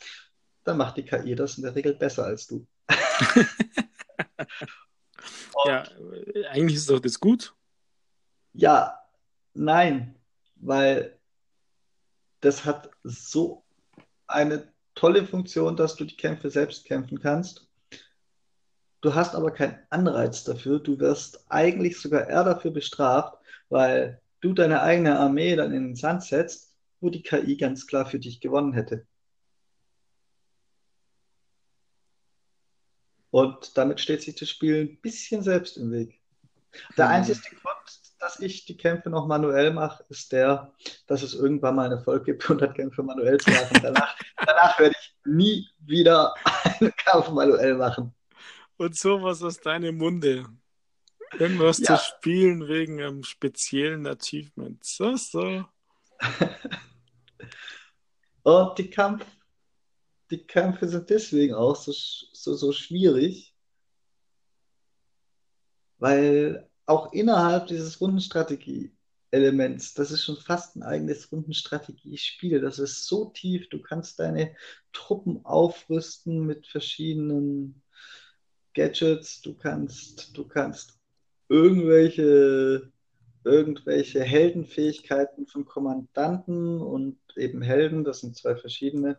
dann 0.64 0.78
macht 0.78 0.98
die 0.98 1.04
KI 1.04 1.36
das 1.36 1.58
in 1.58 1.64
der 1.64 1.76
Regel 1.76 1.94
besser 1.94 2.26
als 2.26 2.48
du. 2.48 2.66
ja, 5.66 5.84
eigentlich 6.50 6.78
ist 6.78 6.90
doch 6.90 7.00
das 7.00 7.20
gut. 7.20 7.56
Ja, 8.54 9.00
nein, 9.54 10.16
weil 10.56 11.20
das 12.42 12.66
hat 12.66 12.92
so 13.04 13.64
eine 14.28 14.71
tolle 14.96 15.26
Funktion, 15.26 15.76
dass 15.76 15.96
du 15.96 16.06
die 16.06 16.18
Kämpfe 16.18 16.50
selbst 16.50 16.86
kämpfen 16.86 17.20
kannst. 17.20 17.68
Du 19.02 19.16
hast 19.16 19.36
aber 19.36 19.52
keinen 19.52 19.80
Anreiz 19.90 20.44
dafür. 20.44 20.80
Du 20.80 21.00
wirst 21.00 21.46
eigentlich 21.50 22.00
sogar 22.00 22.28
eher 22.28 22.44
dafür 22.44 22.72
bestraft, 22.72 23.38
weil 23.70 24.22
du 24.42 24.54
deine 24.54 24.82
eigene 24.82 25.18
Armee 25.18 25.56
dann 25.56 25.74
in 25.74 25.88
den 25.88 25.96
Sand 25.96 26.24
setzt, 26.24 26.76
wo 27.00 27.10
die 27.10 27.24
KI 27.24 27.58
ganz 27.58 27.88
klar 27.88 28.06
für 28.06 28.20
dich 28.20 28.42
gewonnen 28.42 28.74
hätte. 28.74 29.08
Und 33.32 33.78
damit 33.78 34.00
steht 34.00 34.22
sich 34.22 34.36
das 34.36 34.50
Spiel 34.50 34.82
ein 34.82 35.02
bisschen 35.02 35.42
selbst 35.42 35.78
im 35.78 35.92
Weg. 35.92 36.22
Der 36.98 37.06
mhm. 37.06 37.12
einzige 37.12 37.56
Grund, 37.56 37.71
dass 38.22 38.40
ich 38.40 38.66
die 38.66 38.78
Kämpfe 38.78 39.10
noch 39.10 39.26
manuell 39.26 39.74
mache, 39.74 40.06
ist 40.10 40.32
der, 40.32 40.72
dass 41.08 41.24
es 41.24 41.34
irgendwann 41.34 41.76
mal 41.76 41.88
eine 41.88 41.96
Erfolg 41.96 42.24
gibt, 42.26 42.44
100 42.44 42.76
Kämpfe 42.76 43.02
manuell 43.02 43.40
zu 43.40 43.50
machen. 43.50 43.80
Danach, 43.82 44.16
danach 44.38 44.80
werde 44.80 44.96
ich 44.98 45.16
nie 45.26 45.68
wieder 45.80 46.36
einen 46.80 46.94
Kampf 46.96 47.30
manuell 47.30 47.74
machen. 47.76 48.14
Und 48.78 48.96
sowas 48.96 49.42
aus 49.42 49.60
deinem 49.60 49.98
Munde. 49.98 50.46
Irgendwas 51.40 51.80
ja. 51.80 51.98
zu 51.98 52.04
spielen 52.06 52.68
wegen 52.68 53.02
einem 53.02 53.24
speziellen 53.24 54.06
Achievement. 54.06 54.84
So, 54.84 55.16
so. 55.16 55.66
Und 58.44 58.78
die 58.78 58.90
Kampf, 58.90 59.26
die 60.30 60.46
Kämpfe 60.46 60.88
sind 60.88 61.10
deswegen 61.10 61.56
auch 61.56 61.76
so, 61.76 61.92
so, 61.92 62.54
so 62.54 62.72
schwierig, 62.72 63.56
weil 65.98 66.71
auch 66.86 67.14
innerhalb 67.14 67.68
dieses 67.68 68.02
Rundenstrategie 68.02 68.92
Elements. 69.32 69.94
Das 69.94 70.12
ist 70.12 70.24
schon 70.24 70.38
fast 70.38 70.76
ein 70.76 70.84
eigenes 70.84 71.32
Rundenstrategiespiel. 71.32 72.60
Das 72.60 72.80
ist 72.80 73.06
so 73.06 73.26
tief. 73.26 73.70
Du 73.70 73.82
kannst 73.82 74.20
deine 74.20 74.56
Truppen 74.92 75.46
aufrüsten 75.46 76.46
mit 76.46 76.68
verschiedenen 76.68 77.82
Gadgets. 78.74 79.42
Du 79.42 79.56
kannst, 79.56 80.36
du 80.38 80.46
kannst 80.48 81.00
irgendwelche, 81.48 82.92
irgendwelche 83.44 84.22
Heldenfähigkeiten 84.22 85.48
von 85.48 85.66
Kommandanten 85.66 86.82
und 86.82 87.18
eben 87.38 87.62
Helden, 87.62 88.04
das 88.04 88.20
sind 88.20 88.36
zwei 88.36 88.56
verschiedene 88.56 89.18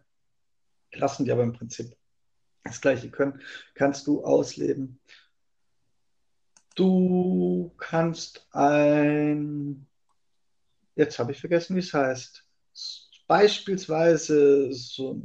Klassen, 0.92 1.25
die 1.25 1.33
aber 1.33 1.42
im 1.42 1.55
Prinzip 1.55 1.96
das 2.64 2.81
gleiche 2.81 3.11
können, 3.11 3.40
kannst 3.75 4.07
du 4.07 4.22
ausleben. 4.25 5.01
Du 6.74 7.72
kannst 7.76 8.46
ein 8.52 9.87
jetzt 10.94 11.18
habe 11.18 11.32
ich 11.32 11.40
vergessen, 11.40 11.76
wie 11.76 11.80
es 11.80 11.92
heißt. 11.92 12.44
Beispielsweise 13.26 14.72
so 14.72 15.22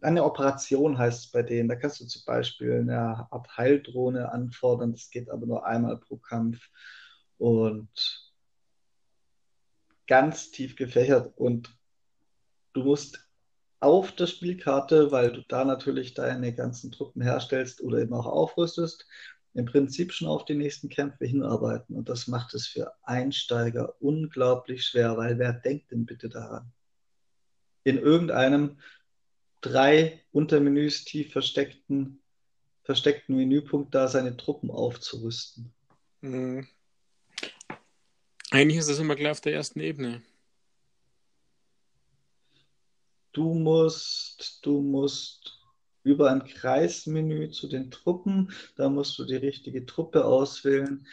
eine 0.00 0.24
Operation 0.24 0.98
heißt 0.98 1.24
es 1.24 1.30
bei 1.30 1.42
denen. 1.42 1.68
Da 1.68 1.76
kannst 1.76 2.00
du 2.00 2.06
zum 2.06 2.22
Beispiel 2.24 2.80
eine 2.80 3.30
Art 3.30 3.56
Heildrohne 3.56 4.30
anfordern. 4.30 4.92
Das 4.92 5.10
geht 5.10 5.30
aber 5.30 5.46
nur 5.46 5.66
einmal 5.66 5.98
pro 5.98 6.16
Kampf 6.16 6.68
und 7.38 7.88
ganz 10.06 10.50
tief 10.50 10.76
gefächert. 10.76 11.32
Und 11.36 11.76
du 12.72 12.84
musst 12.84 13.28
auf 13.80 14.12
der 14.12 14.26
Spielkarte, 14.26 15.12
weil 15.12 15.32
du 15.32 15.42
da 15.42 15.64
natürlich 15.64 16.14
deine 16.14 16.52
ganzen 16.54 16.90
Truppen 16.90 17.22
herstellst 17.22 17.80
oder 17.80 17.98
eben 17.98 18.14
auch 18.14 18.26
aufrüstest, 18.26 19.06
im 19.58 19.66
Prinzip 19.66 20.12
schon 20.12 20.28
auf 20.28 20.44
die 20.44 20.54
nächsten 20.54 20.88
Kämpfe 20.88 21.26
hinarbeiten. 21.26 21.96
Und 21.96 22.08
das 22.08 22.28
macht 22.28 22.54
es 22.54 22.68
für 22.68 22.94
Einsteiger 23.02 24.00
unglaublich 24.00 24.86
schwer, 24.86 25.16
weil 25.16 25.36
wer 25.40 25.52
denkt 25.52 25.90
denn 25.90 26.06
bitte 26.06 26.28
daran? 26.28 26.70
In 27.82 27.98
irgendeinem 27.98 28.78
drei 29.60 30.22
Untermenüs 30.30 31.04
tief 31.04 31.32
versteckten, 31.32 32.20
versteckten 32.84 33.34
Menüpunkt 33.34 33.92
da 33.96 34.06
seine 34.06 34.36
Truppen 34.36 34.70
aufzurüsten. 34.70 35.72
Mhm. 36.20 36.68
Eigentlich 38.52 38.78
ist 38.78 38.88
das 38.88 39.00
immer 39.00 39.16
gleich 39.16 39.32
auf 39.32 39.40
der 39.40 39.54
ersten 39.54 39.80
Ebene. 39.80 40.22
Du 43.32 43.54
musst, 43.54 44.60
du 44.62 44.80
musst 44.80 45.57
über 46.08 46.30
ein 46.30 46.44
Kreismenü 46.44 47.50
zu 47.50 47.68
den 47.68 47.90
Truppen. 47.90 48.50
Da 48.76 48.88
musst 48.88 49.18
du 49.18 49.24
die 49.24 49.36
richtige 49.36 49.84
Truppe 49.84 50.24
auswählen. 50.24 51.06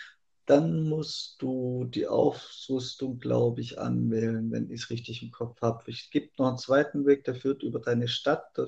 Dann 0.45 0.87
musst 0.87 1.41
du 1.41 1.85
die 1.85 2.07
Aufrüstung, 2.07 3.19
glaube 3.19 3.61
ich, 3.61 3.79
anwählen, 3.79 4.51
wenn 4.51 4.69
ich 4.71 4.83
es 4.83 4.89
richtig 4.89 5.21
im 5.21 5.31
Kopf 5.31 5.61
habe. 5.61 5.91
Es 5.91 6.09
gibt 6.11 6.39
noch 6.39 6.47
einen 6.47 6.57
zweiten 6.57 7.05
Weg, 7.05 7.25
der 7.25 7.35
führt 7.35 7.63
über 7.63 7.79
deine 7.79 8.07
Stadt. 8.07 8.45
Da 8.53 8.67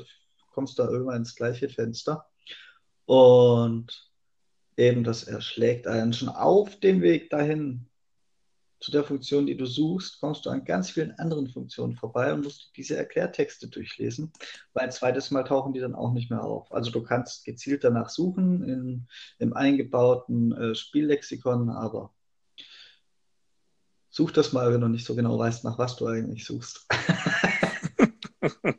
kommst 0.52 0.78
du 0.78 0.84
da 0.84 0.90
immer 0.90 1.16
ins 1.16 1.36
gleiche 1.36 1.70
Fenster. 1.70 2.26
Und 3.06 4.12
eben 4.76 5.04
das 5.04 5.24
erschlägt 5.24 5.88
einen 5.88 6.13
schon 6.13 6.30
auf 6.30 6.80
dem 6.80 7.02
Weg 7.02 7.30
dahin 7.30 7.87
zu 8.88 8.91
der 8.93 9.04
Funktion, 9.04 9.45
die 9.45 9.58
du 9.58 9.65
suchst, 9.65 10.21
kommst 10.21 10.45
du 10.45 10.50
an 10.50 10.63
ganz 10.63 10.89
vielen 10.89 11.12
anderen 11.19 11.50
Funktionen 11.50 11.97
vorbei 11.97 12.32
und 12.32 12.45
musst 12.45 12.71
diese 12.78 12.95
Erklärtexte 12.95 13.67
durchlesen, 13.67 14.32
weil 14.71 14.86
ein 14.86 14.93
zweites 14.93 15.30
Mal 15.30 15.43
tauchen 15.43 15.73
die 15.73 15.82
dann 15.82 15.93
auch 15.93 16.13
nicht 16.13 16.30
mehr 16.30 16.41
auf. 16.41 16.71
Also 16.71 16.89
du 16.89 17.04
kannst 17.04 17.43
gezielt 17.43 17.84
danach 17.84 18.08
suchen 18.08 18.63
in, 18.63 19.08
im 19.39 19.52
eingebauten 19.52 20.54
äh, 20.54 20.73
Spiellexikon, 20.73 21.69
aber 21.69 22.13
such 24.10 24.32
das 24.32 24.54
mal, 24.54 24.71
wenn 24.71 24.80
du 24.80 24.88
nicht 24.88 25.06
so 25.06 25.15
genau 25.15 25.38
weißt, 25.38 25.65
nach 25.65 25.78
was 25.78 25.97
du 25.97 26.08
eigentlich 26.08 26.45
suchst. 26.45 26.88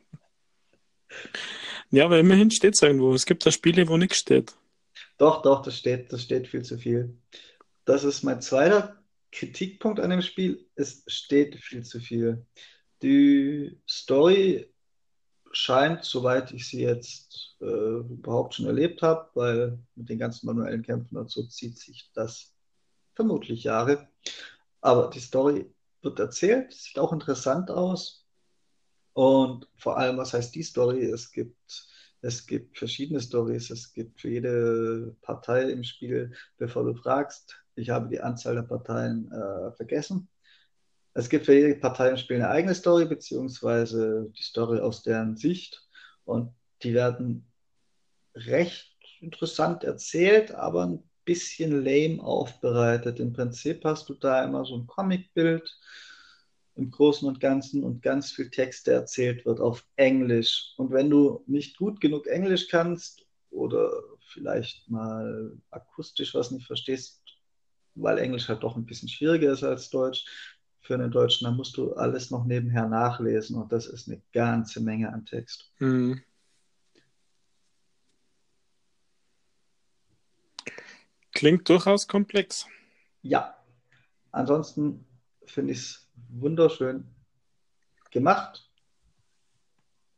ja, 1.91 2.05
aber 2.05 2.17
immerhin 2.17 2.49
steht 2.49 2.73
es 2.73 2.81
irgendwo. 2.81 3.13
Es 3.13 3.27
gibt 3.27 3.45
da 3.45 3.51
Spiele, 3.51 3.87
wo 3.87 3.97
nichts 3.97 4.17
steht. 4.17 4.55
Doch, 5.19 5.43
doch, 5.43 5.61
das 5.61 5.77
steht, 5.77 6.11
das 6.11 6.23
steht 6.23 6.47
viel 6.47 6.63
zu 6.63 6.79
viel. 6.79 7.15
Das 7.85 8.03
ist 8.03 8.23
mein 8.23 8.41
zweiter 8.41 8.98
Kritikpunkt 9.31 9.99
an 9.99 10.09
dem 10.09 10.21
Spiel, 10.21 10.67
es 10.75 11.03
steht 11.07 11.55
viel 11.55 11.83
zu 11.83 11.99
viel. 11.99 12.45
Die 13.01 13.79
Story 13.87 14.73
scheint, 15.51 16.03
soweit 16.03 16.51
ich 16.51 16.67
sie 16.67 16.81
jetzt 16.81 17.57
äh, 17.61 17.65
überhaupt 17.65 18.55
schon 18.55 18.65
erlebt 18.65 19.01
habe, 19.01 19.29
weil 19.33 19.79
mit 19.95 20.09
den 20.09 20.19
ganzen 20.19 20.45
manuellen 20.45 20.83
Kämpfen 20.83 21.17
und 21.17 21.29
so 21.29 21.43
zieht 21.43 21.77
sich 21.77 22.09
das 22.13 22.53
vermutlich 23.15 23.63
Jahre. 23.63 24.07
Aber 24.81 25.09
die 25.09 25.19
Story 25.19 25.73
wird 26.01 26.19
erzählt, 26.19 26.73
sieht 26.73 26.99
auch 26.99 27.11
interessant 27.13 27.69
aus. 27.71 28.25
Und 29.13 29.67
vor 29.75 29.97
allem, 29.97 30.17
was 30.17 30.33
heißt 30.33 30.55
die 30.55 30.63
Story? 30.63 31.05
Es 31.05 31.31
gibt, 31.31 31.87
es 32.21 32.45
gibt 32.45 32.77
verschiedene 32.77 33.19
Stories, 33.19 33.69
es 33.69 33.91
gibt 33.91 34.21
für 34.21 34.29
jede 34.29 35.15
Partei 35.21 35.69
im 35.71 35.83
Spiel, 35.83 36.33
bevor 36.57 36.85
du 36.85 36.95
fragst, 36.95 37.58
ich 37.79 37.89
habe 37.89 38.09
die 38.09 38.21
Anzahl 38.21 38.55
der 38.55 38.63
Parteien 38.63 39.31
äh, 39.31 39.71
vergessen. 39.71 40.29
Es 41.13 41.29
gibt 41.29 41.45
für 41.45 41.53
jede 41.53 41.75
Partei 41.75 42.09
im 42.09 42.17
Spiel 42.17 42.37
eine 42.37 42.49
eigene 42.49 42.75
Story, 42.75 43.05
beziehungsweise 43.05 44.31
die 44.37 44.43
Story 44.43 44.79
aus 44.79 45.03
deren 45.03 45.35
Sicht. 45.35 45.87
Und 46.25 46.53
die 46.83 46.93
werden 46.93 47.47
recht 48.35 48.95
interessant 49.19 49.83
erzählt, 49.83 50.51
aber 50.51 50.85
ein 50.85 51.03
bisschen 51.25 51.83
lame 51.83 52.23
aufbereitet. 52.23 53.19
Im 53.19 53.33
Prinzip 53.33 53.83
hast 53.85 54.09
du 54.09 54.13
da 54.13 54.43
immer 54.43 54.65
so 54.65 54.77
ein 54.77 54.87
Comicbild 54.87 55.77
im 56.75 56.91
Großen 56.91 57.27
und 57.27 57.39
Ganzen 57.39 57.83
und 57.83 58.01
ganz 58.01 58.31
viel 58.31 58.49
Text, 58.49 58.87
der 58.87 58.95
erzählt 58.95 59.45
wird 59.45 59.59
auf 59.59 59.85
Englisch. 59.95 60.73
Und 60.77 60.91
wenn 60.91 61.09
du 61.09 61.43
nicht 61.47 61.77
gut 61.77 61.99
genug 61.99 62.27
Englisch 62.27 62.67
kannst 62.69 63.25
oder 63.51 63.91
vielleicht 64.21 64.89
mal 64.89 65.57
akustisch 65.71 66.33
was 66.33 66.51
nicht 66.51 66.67
verstehst, 66.67 67.18
weil 68.01 68.17
Englisch 68.19 68.47
halt 68.47 68.63
doch 68.63 68.75
ein 68.75 68.85
bisschen 68.85 69.09
schwieriger 69.09 69.51
ist 69.51 69.63
als 69.63 69.89
Deutsch 69.89 70.25
für 70.81 70.93
einen 70.95 71.11
Deutschen, 71.11 71.45
dann 71.45 71.57
musst 71.57 71.77
du 71.77 71.93
alles 71.93 72.31
noch 72.31 72.45
nebenher 72.45 72.87
nachlesen 72.87 73.57
und 73.57 73.71
das 73.71 73.85
ist 73.85 74.07
eine 74.07 74.21
ganze 74.31 74.81
Menge 74.81 75.11
an 75.11 75.25
Text. 75.25 75.71
Mhm. 75.79 76.21
Klingt 81.31 81.69
durchaus 81.69 82.07
komplex. 82.07 82.65
Ja. 83.21 83.55
Ansonsten 84.31 85.05
finde 85.45 85.73
ich 85.73 85.79
es 85.79 86.09
wunderschön 86.29 87.05
gemacht. 88.11 88.69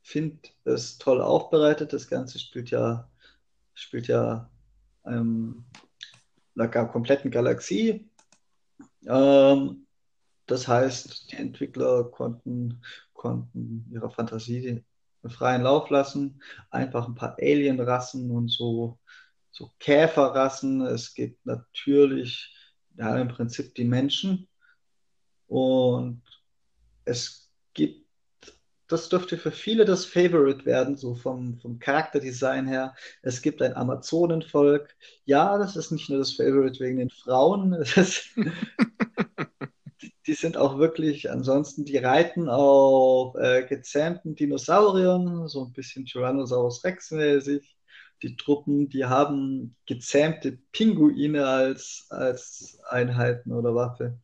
Finde 0.01 0.39
es 0.63 0.97
toll 0.97 1.21
aufbereitet. 1.21 1.93
Das 1.93 2.07
Ganze 2.07 2.39
spielt 2.39 2.71
ja, 2.71 3.09
spielt 3.73 4.07
ja 4.07 4.49
ähm, 5.05 5.63
einer 6.61 6.85
kompletten 6.85 7.31
Galaxie. 7.31 8.09
Ähm, 9.07 9.87
das 10.47 10.67
heißt, 10.67 11.31
die 11.31 11.37
Entwickler 11.37 12.05
konnten, 12.05 12.81
konnten 13.13 13.87
ihrer 13.91 14.09
Fantasie 14.09 14.83
einen 15.23 15.31
freien 15.31 15.61
Lauf 15.61 15.89
lassen, 15.89 16.41
einfach 16.69 17.07
ein 17.07 17.15
paar 17.15 17.37
Alienrassen 17.39 18.31
und 18.31 18.49
so, 18.49 18.99
so 19.51 19.71
Käferrassen. 19.79 20.81
Es 20.81 21.13
gibt 21.13 21.45
natürlich 21.45 22.55
ja, 22.97 23.17
im 23.17 23.27
Prinzip 23.27 23.73
die 23.75 23.85
Menschen 23.85 24.47
und 25.47 26.21
es 27.05 27.51
gibt 27.73 28.05
das 28.91 29.09
dürfte 29.09 29.37
für 29.37 29.51
viele 29.51 29.85
das 29.85 30.05
Favorite 30.05 30.65
werden, 30.65 30.97
so 30.97 31.15
vom, 31.15 31.59
vom 31.59 31.79
Charakterdesign 31.79 32.67
her. 32.67 32.93
Es 33.21 33.41
gibt 33.41 33.61
ein 33.61 33.75
Amazonenvolk. 33.75 34.95
Ja, 35.25 35.57
das 35.57 35.75
ist 35.75 35.91
nicht 35.91 36.09
nur 36.09 36.19
das 36.19 36.33
Favorite 36.33 36.79
wegen 36.79 36.97
den 36.97 37.09
Frauen. 37.09 37.73
Ist, 37.95 38.29
die 40.27 40.33
sind 40.33 40.57
auch 40.57 40.77
wirklich, 40.77 41.31
ansonsten, 41.31 41.85
die 41.85 41.97
reiten 41.97 42.49
auf 42.49 43.35
äh, 43.35 43.63
gezähmten 43.63 44.35
Dinosauriern, 44.35 45.47
so 45.47 45.65
ein 45.65 45.73
bisschen 45.73 46.05
Tyrannosaurus 46.05 46.83
Rex 46.83 47.11
mäßig. 47.11 47.77
Die 48.23 48.35
Truppen, 48.35 48.89
die 48.89 49.05
haben 49.05 49.75
gezähmte 49.87 50.59
Pinguine 50.71 51.47
als, 51.47 52.07
als 52.09 52.79
Einheiten 52.89 53.51
oder 53.51 53.73
Waffe. 53.73 54.19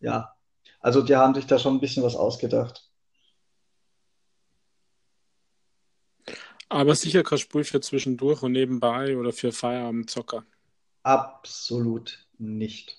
Ja, 0.00 0.34
also 0.80 1.02
die 1.02 1.16
haben 1.16 1.34
sich 1.34 1.46
da 1.46 1.58
schon 1.58 1.74
ein 1.74 1.80
bisschen 1.80 2.02
was 2.02 2.16
ausgedacht. 2.16 2.85
Aber 6.68 6.94
sicher 6.94 7.22
kein 7.22 7.38
Spiel 7.38 7.64
für 7.64 7.80
zwischendurch 7.80 8.42
und 8.42 8.52
nebenbei 8.52 9.16
oder 9.16 9.32
für 9.32 9.52
Feierabendzocker. 9.52 10.44
Absolut 11.02 12.26
nicht. 12.38 12.98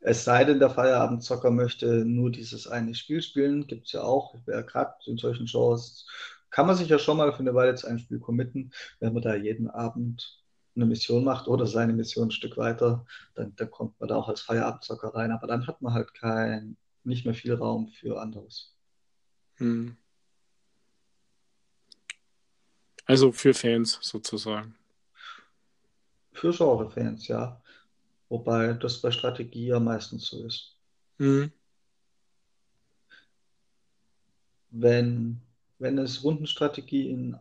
Es 0.00 0.24
sei 0.24 0.44
denn, 0.44 0.60
der 0.60 0.70
Feierabendzocker 0.70 1.50
möchte 1.50 2.04
nur 2.04 2.30
dieses 2.30 2.66
eine 2.66 2.94
Spiel 2.94 3.22
spielen. 3.22 3.66
Gibt 3.66 3.86
es 3.86 3.92
ja 3.92 4.02
auch. 4.02 4.36
Wer 4.44 4.62
gerade 4.62 4.94
in 5.06 5.16
solchen 5.16 5.48
Shows 5.48 6.06
kann 6.50 6.66
man 6.66 6.76
sich 6.76 6.88
ja 6.88 6.98
schon 6.98 7.16
mal 7.16 7.32
für 7.32 7.40
eine 7.40 7.54
Weile 7.54 7.74
zu 7.74 7.86
einem 7.86 7.98
Spiel 7.98 8.20
committen, 8.20 8.72
wenn 9.00 9.12
man 9.12 9.22
da 9.22 9.34
jeden 9.34 9.68
Abend 9.68 10.42
eine 10.76 10.86
Mission 10.86 11.24
macht 11.24 11.48
oder 11.48 11.66
seine 11.66 11.92
Mission 11.92 12.28
ein 12.28 12.30
Stück 12.30 12.56
weiter, 12.56 13.04
dann, 13.34 13.54
dann 13.56 13.70
kommt 13.70 13.98
man 14.00 14.08
da 14.08 14.16
auch 14.16 14.28
als 14.28 14.40
Feierabendzocker 14.42 15.14
rein. 15.14 15.32
Aber 15.32 15.46
dann 15.46 15.66
hat 15.66 15.82
man 15.82 15.92
halt 15.92 16.14
kein, 16.14 16.76
nicht 17.04 17.24
mehr 17.24 17.34
viel 17.34 17.54
Raum 17.54 17.88
für 17.88 18.20
anderes. 18.20 18.76
Hm. 19.56 19.96
Also 23.08 23.32
für 23.32 23.54
Fans 23.54 23.98
sozusagen. 24.02 24.76
Für 26.32 26.52
Genre-Fans, 26.52 27.26
ja. 27.26 27.60
Wobei 28.28 28.74
das 28.74 29.00
bei 29.00 29.10
Strategie 29.10 29.68
ja 29.68 29.80
meistens 29.80 30.26
so 30.26 30.44
ist. 30.44 30.76
Mhm. 31.16 31.50
Wenn, 34.70 35.40
wenn 35.78 35.96
es 35.96 36.22
Rundenstrategie 36.22 37.08
in, 37.08 37.36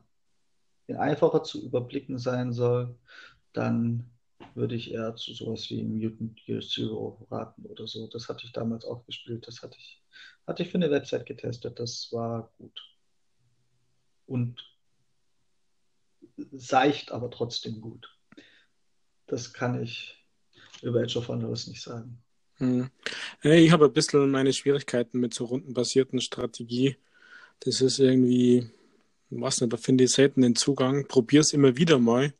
in 0.88 0.96
einfacher 0.96 1.44
zu 1.44 1.62
überblicken 1.62 2.18
sein 2.18 2.54
soll, 2.54 2.96
dann 3.52 4.10
würde 4.56 4.76
ich 4.76 4.94
eher 4.94 5.18
zu 5.18 5.34
sowas 5.34 5.70
wie 5.70 5.84
Mutant 5.84 6.40
Year 6.48 6.62
Zero 6.62 7.28
raten 7.30 7.66
oder 7.66 7.88
so. 7.88 8.08
Das 8.08 8.30
hatte 8.30 8.46
ich 8.46 8.54
damals 8.54 8.86
auch 8.86 9.06
gespielt. 9.06 9.46
Das 9.46 9.62
hatte 9.62 9.76
ich, 9.78 10.02
hatte 10.48 10.64
ich 10.64 10.70
für 10.70 10.78
eine 10.78 10.90
Website 10.92 11.26
getestet. 11.26 11.78
Das 11.78 12.08
war 12.14 12.50
gut. 12.58 12.82
Und 14.28 14.77
seicht, 16.52 17.12
aber 17.12 17.30
trotzdem 17.30 17.82
gut. 17.82 18.16
Das 19.26 19.54
kann 19.54 19.82
ich 19.82 20.24
über 20.82 21.02
Age 21.02 21.18
of 21.18 21.30
Wonders 21.30 21.68
nicht 21.68 21.82
sagen. 21.82 22.22
Hm. 22.58 22.90
Ich 23.44 23.72
habe 23.72 23.86
ein 23.86 23.94
bisschen 23.94 24.32
meine 24.32 24.54
Schwierigkeiten 24.54 25.20
mit 25.20 25.34
so 25.34 25.46
rundenbasierten 25.46 26.22
Strategie. 26.22 26.98
Das 27.60 27.82
ist 27.82 28.00
irgendwie, 28.00 28.70
was 29.30 29.62
nicht, 29.62 29.74
da 29.74 29.78
finde 29.78 30.06
ich 30.06 30.12
selten 30.12 30.42
den 30.42 30.56
Zugang. 30.56 31.08
Probiere 31.08 31.42
es 31.42 31.54
immer 31.54 31.78
wieder 31.78 32.00
mal, 32.00 32.34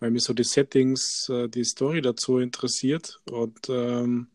weil 0.00 0.10
mich 0.10 0.24
so 0.24 0.32
die 0.32 0.44
Settings, 0.44 1.28
äh, 1.28 1.48
die 1.48 1.64
Story 1.64 2.00
dazu 2.00 2.38
interessiert. 2.38 3.20
Und, 3.30 3.68
ähm, 3.68 4.28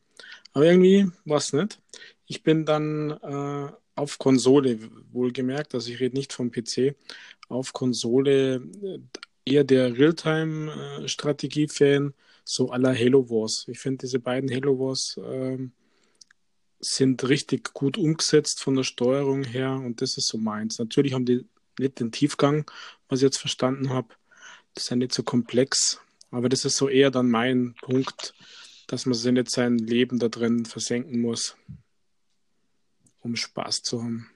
aber 0.53 0.65
irgendwie, 0.65 1.09
was 1.25 1.53
nicht. 1.53 1.79
Ich 2.25 2.43
bin 2.43 2.65
dann 2.65 3.11
äh, 3.11 3.71
auf 3.95 4.17
Konsole, 4.17 4.79
wohlgemerkt, 5.11 5.73
also 5.73 5.91
ich 5.91 5.99
rede 5.99 6.15
nicht 6.15 6.33
vom 6.33 6.51
PC, 6.51 6.95
auf 7.49 7.73
Konsole 7.73 8.55
äh, 8.55 8.99
eher 9.45 9.65
der 9.65 9.97
Realtime-Strategie-Fan, 9.97 12.13
so 12.43 12.71
aller 12.71 12.95
Halo 12.95 13.29
Wars. 13.29 13.65
Ich 13.67 13.79
finde, 13.79 14.05
diese 14.05 14.19
beiden 14.19 14.49
Halo 14.49 14.79
Wars 14.79 15.19
ähm, 15.23 15.73
sind 16.79 17.27
richtig 17.27 17.73
gut 17.73 17.97
umgesetzt 17.97 18.61
von 18.61 18.75
der 18.75 18.83
Steuerung 18.83 19.43
her 19.43 19.71
und 19.71 20.01
das 20.01 20.17
ist 20.17 20.27
so 20.27 20.37
meins. 20.37 20.79
Natürlich 20.79 21.13
haben 21.13 21.25
die 21.25 21.45
nicht 21.77 21.99
den 21.99 22.11
Tiefgang, 22.11 22.69
was 23.07 23.19
ich 23.19 23.23
jetzt 23.23 23.39
verstanden 23.39 23.89
habe. 23.89 24.09
Das 24.73 24.85
ist 24.85 24.89
ja 24.89 24.95
nicht 24.95 25.13
so 25.13 25.23
komplex, 25.23 25.99
aber 26.31 26.47
das 26.47 26.65
ist 26.65 26.77
so 26.77 26.87
eher 26.87 27.11
dann 27.11 27.29
mein 27.29 27.75
Punkt, 27.81 28.33
dass 28.87 29.05
man 29.05 29.13
sich 29.13 29.31
nicht 29.31 29.49
sein 29.49 29.77
Leben 29.77 30.19
da 30.19 30.29
drin 30.29 30.65
versenken 30.65 31.21
muss, 31.21 31.57
um 33.21 33.35
Spaß 33.35 33.81
zu 33.81 34.01
haben. 34.01 34.29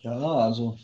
Ja, 0.00 0.18
also 0.18 0.78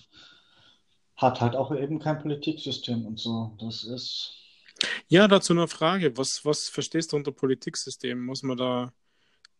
hat 1.16 1.40
halt 1.40 1.57
auch 1.57 1.74
eben 1.74 1.98
kein 1.98 2.20
Politiksystem 2.20 3.07
und 3.07 3.18
so. 3.18 3.57
Das 3.61 3.85
ist 3.85 4.44
ja, 5.09 5.29
dazu 5.29 5.53
eine 5.53 5.68
Frage. 5.68 6.16
Was, 6.16 6.44
was 6.44 6.68
verstehst 6.68 7.12
du 7.12 7.16
unter 7.16 7.33
Politiksystem? 7.33 8.24
Muss 8.24 8.42
man 8.42 8.57
da 8.57 8.92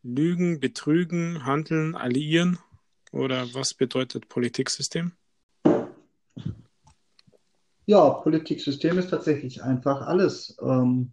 lügen, 0.03 0.61
betrügen, 0.61 1.45
handeln, 1.45 1.95
alliieren? 1.95 2.59
Oder 3.13 3.53
was 3.55 3.75
bedeutet 3.75 4.29
Politiksystem? 4.29 5.13
Ja, 7.87 8.11
Politiksystem 8.11 8.99
ist 8.99 9.11
tatsächlich 9.11 9.63
einfach 9.63 10.01
alles. 10.03 10.57
Ähm, 10.61 11.13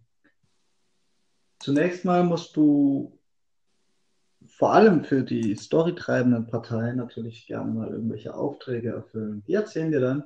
zunächst 1.59 2.05
mal 2.05 2.23
musst 2.23 2.55
du 2.55 3.19
vor 4.61 4.73
allem 4.73 5.03
für 5.03 5.23
die 5.23 5.55
storytreibenden 5.55 6.45
Parteien 6.45 6.97
natürlich 6.97 7.47
gerne 7.47 7.71
mal 7.71 7.89
irgendwelche 7.89 8.35
Aufträge 8.35 8.89
erfüllen. 8.89 9.41
Die 9.47 9.55
erzählen 9.55 9.91
dir 9.91 10.01
dann 10.01 10.25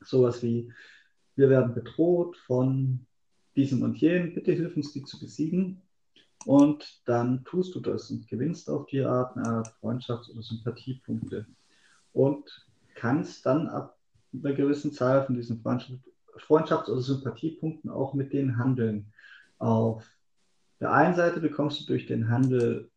sowas 0.00 0.42
wie, 0.42 0.72
wir 1.36 1.50
werden 1.50 1.74
bedroht 1.74 2.38
von 2.38 3.04
diesem 3.56 3.82
und 3.82 3.98
jenem, 3.98 4.32
bitte 4.32 4.52
hilf 4.52 4.74
uns, 4.76 4.94
die 4.94 5.02
zu 5.02 5.20
besiegen. 5.20 5.82
Und 6.46 7.02
dann 7.04 7.44
tust 7.44 7.74
du 7.74 7.80
das 7.80 8.10
und 8.10 8.26
gewinnst 8.28 8.70
auf 8.70 8.86
die 8.86 9.02
Art 9.02 9.36
eine 9.36 9.46
Art 9.46 9.68
Freundschafts- 9.82 10.30
oder 10.30 10.40
Sympathiepunkte. 10.40 11.44
Und 12.14 12.66
kannst 12.94 13.44
dann 13.44 13.68
ab 13.68 13.98
einer 14.32 14.54
gewissen 14.54 14.94
Zahl 14.94 15.26
von 15.26 15.34
diesen 15.34 15.62
Freundschafts- 15.62 16.88
oder 16.88 17.02
Sympathiepunkten 17.02 17.90
auch 17.90 18.14
mit 18.14 18.32
denen 18.32 18.56
handeln. 18.56 19.12
Auf 19.58 20.02
der 20.80 20.94
einen 20.94 21.14
Seite 21.14 21.40
bekommst 21.40 21.82
du 21.82 21.84
durch 21.84 22.06
den 22.06 22.30
Handel 22.30 22.89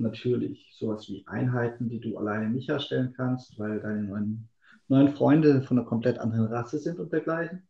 natürlich 0.00 0.74
sowas 0.78 1.08
wie 1.08 1.24
Einheiten, 1.26 1.88
die 1.88 2.00
du 2.00 2.18
alleine 2.18 2.50
nicht 2.50 2.68
erstellen 2.68 3.12
kannst, 3.16 3.58
weil 3.58 3.80
deine 3.80 4.04
neuen, 4.04 4.48
neuen 4.88 5.08
Freunde 5.08 5.62
von 5.62 5.78
einer 5.78 5.86
komplett 5.86 6.18
anderen 6.18 6.46
Rasse 6.46 6.78
sind 6.78 6.98
und 6.98 7.12
dergleichen. 7.12 7.62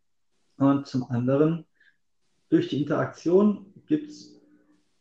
Und 0.57 0.87
zum 0.87 1.05
anderen 1.11 1.67
durch 2.51 2.69
die 2.69 2.83
Interaktion 2.83 3.73
gibt 3.87 4.11
es 4.11 4.41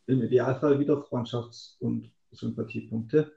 im 0.06 0.22
Idealfall 0.22 0.78
wieder 0.78 0.94
Freundschafts- 0.94 1.76
und 1.80 2.10
Sympathiepunkte. 2.32 3.32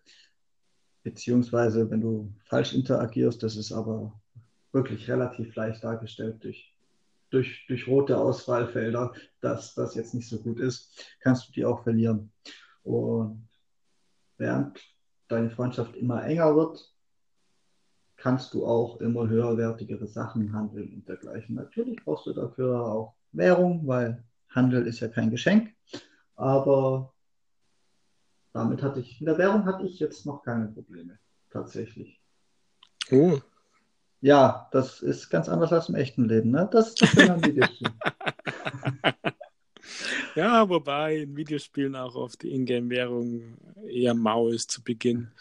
Beziehungsweise, 1.03 1.89
wenn 1.89 2.01
du 2.01 2.33
falsch 2.45 2.73
interagierst, 2.73 3.43
das 3.43 3.57
ist 3.57 3.71
aber 3.71 4.13
wirklich 4.71 5.09
relativ 5.09 5.55
leicht 5.55 5.83
dargestellt 5.83 6.43
durch, 6.43 6.73
durch, 7.29 7.65
durch 7.67 7.87
rote 7.87 8.17
Auswahlfelder, 8.17 9.13
dass 9.41 9.75
das 9.75 9.95
jetzt 9.95 10.13
nicht 10.13 10.29
so 10.29 10.39
gut 10.39 10.59
ist, 10.59 11.05
kannst 11.19 11.47
du 11.47 11.51
die 11.51 11.65
auch 11.65 11.83
verlieren. 11.83 12.31
Und 12.83 13.47
während 14.43 14.79
deine 15.29 15.49
Freundschaft 15.49 15.95
immer 15.95 16.23
enger 16.25 16.55
wird, 16.55 16.93
kannst 18.17 18.53
du 18.53 18.65
auch 18.65 18.99
immer 18.99 19.27
höherwertigere 19.27 20.05
Sachen 20.05 20.53
handeln 20.53 20.93
und 20.93 21.07
dergleichen. 21.07 21.55
Natürlich 21.55 22.03
brauchst 22.03 22.27
du 22.27 22.33
dafür 22.33 22.85
auch 22.85 23.15
Währung, 23.31 23.87
weil 23.87 24.23
Handel 24.49 24.85
ist 24.85 24.99
ja 24.99 25.07
kein 25.07 25.31
Geschenk. 25.31 25.73
Aber 26.35 27.13
damit 28.51 28.83
hatte 28.83 28.99
ich, 28.99 29.19
in 29.19 29.25
der 29.25 29.37
Währung 29.37 29.65
hatte 29.65 29.85
ich 29.85 29.99
jetzt 29.99 30.25
noch 30.25 30.43
keine 30.43 30.67
Probleme, 30.67 31.17
tatsächlich. 31.49 32.21
Oh. 33.11 33.39
Ja, 34.19 34.67
das 34.71 35.01
ist 35.01 35.29
ganz 35.29 35.49
anders 35.49 35.71
als 35.71 35.89
im 35.89 35.95
echten 35.95 36.25
Leben, 36.25 36.51
ne? 36.51 36.69
Das, 36.71 36.95
das 36.95 37.11
sind 37.11 37.29
dann 37.29 37.43
Videospiele. 37.43 37.93
ja, 40.35 40.67
wobei 40.69 41.17
in 41.17 41.35
Videospielen 41.35 41.95
auch 41.95 42.15
oft 42.15 42.41
die 42.43 42.51
Ingame-Währung 42.51 43.57
eher 43.87 44.13
mau 44.13 44.49
ist 44.49 44.71
zu 44.71 44.83
Beginn. 44.83 45.31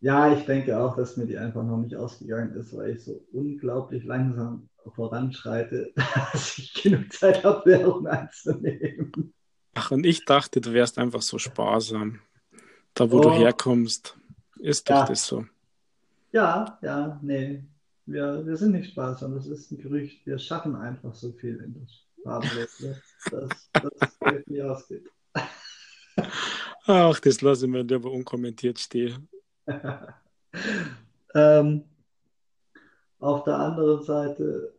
Ja, 0.00 0.32
ich 0.32 0.44
denke 0.44 0.78
auch, 0.78 0.96
dass 0.96 1.16
mir 1.16 1.26
die 1.26 1.36
einfach 1.36 1.64
noch 1.64 1.78
nicht 1.78 1.96
ausgegangen 1.96 2.54
ist, 2.54 2.76
weil 2.76 2.90
ich 2.90 3.02
so 3.02 3.20
unglaublich 3.32 4.04
langsam 4.04 4.68
voranschreite, 4.94 5.92
dass 6.32 6.58
ich 6.58 6.74
genug 6.74 7.12
Zeit 7.12 7.44
habe, 7.44 7.70
Währung 7.70 8.06
einzunehmen. 8.06 9.34
Ach, 9.74 9.90
und 9.90 10.06
ich 10.06 10.24
dachte, 10.24 10.60
du 10.60 10.72
wärst 10.72 10.98
einfach 10.98 11.22
so 11.22 11.38
sparsam. 11.38 12.20
Da, 12.94 13.10
wo 13.10 13.18
oh. 13.18 13.22
du 13.22 13.32
herkommst, 13.32 14.16
ist 14.58 14.88
doch 14.88 14.96
ja. 14.96 15.06
das 15.06 15.26
so. 15.26 15.46
Ja, 16.32 16.78
ja, 16.82 17.18
nee. 17.22 17.64
Wir, 18.06 18.46
wir 18.46 18.56
sind 18.56 18.72
nicht 18.72 18.90
sparsam, 18.92 19.34
das 19.34 19.46
ist 19.46 19.70
ein 19.70 19.78
Gerücht. 19.78 20.24
Wir 20.24 20.38
schaffen 20.38 20.74
einfach 20.76 21.14
so 21.14 21.32
viel 21.32 21.56
in 21.56 21.80
das 21.80 22.07
Dass 22.24 23.70
das 23.72 24.18
Geld 24.20 24.48
nie 24.48 24.62
ausgeht. 24.62 25.08
Ach, 26.86 27.20
das 27.20 27.40
lassen 27.42 27.72
wir 27.72 27.84
lieber 27.84 28.10
unkommentiert 28.10 28.78
stehen. 28.78 29.28
ähm, 31.34 31.84
auf 33.18 33.44
der 33.44 33.58
anderen 33.58 34.02
Seite 34.02 34.74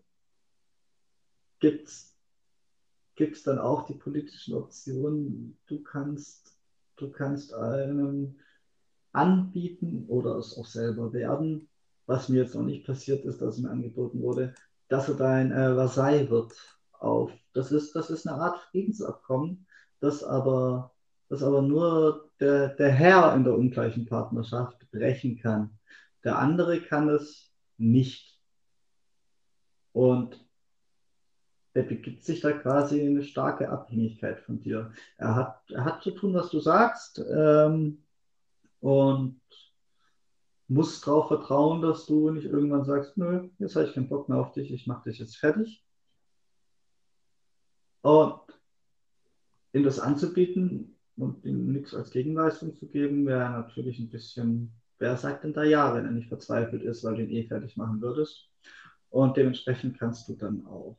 gibt 1.60 1.88
es 1.88 3.44
dann 3.44 3.60
auch 3.60 3.86
die 3.86 3.94
politischen 3.94 4.56
Optionen. 4.56 5.58
Du 5.68 5.84
kannst, 5.84 6.58
du 6.96 7.12
kannst 7.12 7.54
einem 7.54 8.40
anbieten 9.12 10.06
oder 10.08 10.38
es 10.38 10.58
auch 10.58 10.66
selber 10.66 11.14
werden. 11.14 11.68
Was 12.06 12.30
mir 12.30 12.44
jetzt 12.44 12.56
noch 12.56 12.64
nicht 12.64 12.86
passiert 12.86 13.26
ist, 13.26 13.42
dass 13.42 13.60
mir 13.60 13.70
angeboten 13.70 14.22
wurde, 14.22 14.56
dass 14.88 15.10
er 15.10 15.16
dein 15.16 15.52
äh, 15.52 15.76
Vasall 15.76 16.30
wird. 16.30 16.79
Auf. 17.00 17.32
Das, 17.54 17.72
ist, 17.72 17.96
das 17.96 18.10
ist 18.10 18.28
eine 18.28 18.40
Art 18.40 18.60
Friedensabkommen, 18.72 19.66
das 20.00 20.24
aber, 20.24 20.94
das 21.30 21.44
aber 21.44 21.62
nur 21.62 22.30
der, 22.40 22.70
der 22.70 22.92
Herr 22.92 23.34
in 23.36 23.44
der 23.44 23.56
ungleichen 23.56 24.06
Partnerschaft 24.06 24.90
brechen 24.92 25.40
kann. 25.40 25.80
Der 26.24 26.38
andere 26.38 26.82
kann 26.82 27.10
es 27.10 27.52
nicht. 27.78 28.40
Und 29.94 30.46
er 31.74 31.84
begibt 31.84 32.24
sich 32.24 32.42
da 32.42 32.52
quasi 32.52 33.00
in 33.00 33.10
eine 33.10 33.24
starke 33.24 33.70
Abhängigkeit 33.70 34.40
von 34.42 34.60
dir. 34.60 34.92
Er 35.18 35.36
hat, 35.36 35.62
er 35.70 35.86
hat 35.86 36.04
zu 36.04 36.12
tun, 36.12 36.34
was 36.34 36.50
du 36.50 36.60
sagst 36.60 37.24
ähm, 37.32 38.04
und 38.82 39.40
muss 40.68 41.02
darauf 41.02 41.28
vertrauen, 41.28 41.82
dass 41.82 42.06
du 42.06 42.30
nicht 42.32 42.46
irgendwann 42.46 42.86
sagst, 42.86 43.18
nö, 43.18 43.50
jetzt 43.60 43.76
habe 43.76 43.86
ich 43.88 43.94
keinen 43.94 44.10
Bock 44.10 44.30
mehr 44.30 44.40
auf 44.40 44.52
dich, 44.52 44.72
ich 44.72 44.88
mache 44.88 45.10
dich 45.10 45.20
jetzt 45.20 45.38
fertig. 45.38 45.84
Und 48.02 48.40
ihm 49.74 49.84
das 49.84 50.00
anzubieten 50.00 50.96
und 51.18 51.46
ihm 51.46 51.72
nichts 51.72 51.94
als 51.94 52.12
Gegenleistung 52.12 52.76
zu 52.76 52.88
geben, 52.88 53.26
wäre 53.26 53.50
natürlich 53.50 54.00
ein 54.00 54.10
bisschen, 54.10 54.72
wer 54.98 55.18
sagt 55.18 55.44
denn 55.44 55.54
da 55.54 55.64
ja, 55.64 55.94
wenn 55.94 56.06
er 56.06 56.12
nicht 56.12 56.30
verzweifelt 56.30 56.84
ist, 56.84 57.04
weil 57.04 57.16
du 57.16 57.24
ihn 57.24 57.32
eh 57.32 57.48
fertig 57.48 57.78
machen 57.78 58.02
würdest. 58.02 58.50
Und 59.10 59.38
dementsprechend 59.38 59.98
kannst 59.98 60.30
du 60.30 60.34
dann 60.34 60.66
auch 60.66 60.98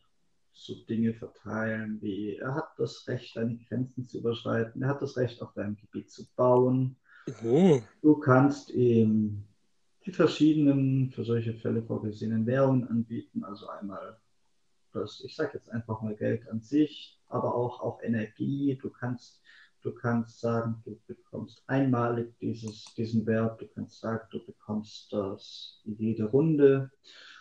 so 0.53 0.75
Dinge 0.89 1.15
verteilen 1.15 1.99
wie, 2.03 2.37
er 2.37 2.55
hat 2.55 2.73
das 2.77 3.07
Recht, 3.09 3.37
deine 3.37 3.57
Grenzen 3.57 4.07
zu 4.07 4.19
überschreiten, 4.19 4.83
er 4.83 4.89
hat 4.89 5.01
das 5.01 5.17
Recht, 5.17 5.41
auf 5.41 5.55
deinem 5.55 5.77
Gebiet 5.77 6.11
zu 6.11 6.27
bauen. 6.37 6.97
Oh. 7.45 7.81
Du 8.03 8.17
kannst 8.17 8.71
ihm 8.71 9.45
die 10.05 10.13
verschiedenen 10.13 11.11
für 11.13 11.25
solche 11.25 11.55
Fälle 11.55 11.83
vorgesehenen 11.83 12.47
Währungen 12.47 12.89
anbieten, 12.89 13.45
also 13.45 13.69
einmal 13.69 14.19
das, 14.93 15.23
ich 15.25 15.37
sage 15.37 15.53
jetzt 15.55 15.71
einfach 15.71 16.01
mal 16.03 16.15
Geld 16.15 16.49
an 16.49 16.61
sich, 16.61 17.19
aber 17.29 17.55
auch, 17.55 17.81
auch 17.81 18.03
Energie. 18.03 18.79
Du 18.81 18.91
kannst, 18.91 19.43
du 19.83 19.93
kannst 19.93 20.41
sagen, 20.41 20.83
du 20.85 20.99
bekommst 21.07 21.63
einmalig 21.67 22.37
dieses, 22.41 22.85
diesen 22.97 23.27
Wert, 23.27 23.61
du 23.61 23.69
kannst 23.69 24.01
sagen, 24.01 24.27
du 24.31 24.45
bekommst 24.45 25.13
das 25.13 25.81
jede 25.85 26.25
Runde. 26.25 26.91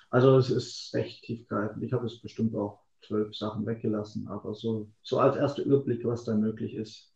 Also 0.09 0.37
es 0.37 0.49
ist 0.49 0.93
recht 0.93 1.23
tiefgreifend. 1.23 1.83
Ich 1.83 1.93
habe 1.93 2.05
es 2.05 2.21
bestimmt 2.21 2.55
auch 2.55 2.83
zwölf 3.01 3.35
Sachen 3.35 3.65
weggelassen, 3.65 4.27
aber 4.27 4.53
so, 4.53 4.89
so 5.01 5.19
als 5.19 5.35
erster 5.35 5.63
Überblick, 5.63 6.05
was 6.05 6.25
da 6.25 6.35
möglich 6.35 6.75
ist, 6.75 7.13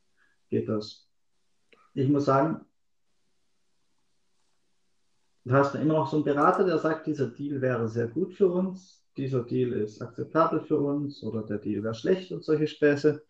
geht 0.50 0.70
das. 0.70 1.08
Ich 1.94 2.08
muss 2.08 2.26
sagen, 2.26 2.66
du 5.46 5.54
hast 5.54 5.76
immer 5.76 5.94
noch 5.94 6.10
so 6.10 6.18
einen 6.18 6.26
Berater, 6.26 6.66
der 6.66 6.80
sagt, 6.80 7.08
dieser 7.08 7.28
Deal 7.28 7.62
wäre 7.62 7.88
sehr 7.88 8.08
gut 8.08 8.34
für 8.34 8.48
uns, 8.48 9.03
dieser 9.18 9.44
Deal 9.44 9.74
ist 9.74 10.02
akzeptabel 10.02 10.62
für 10.62 10.78
uns 10.78 11.24
oder 11.24 11.44
der 11.44 11.58
Deal 11.58 11.84
wäre 11.84 11.94
schlecht 11.94 12.32
und 12.32 12.44
solche 12.44 12.68
Späße. 12.68 13.24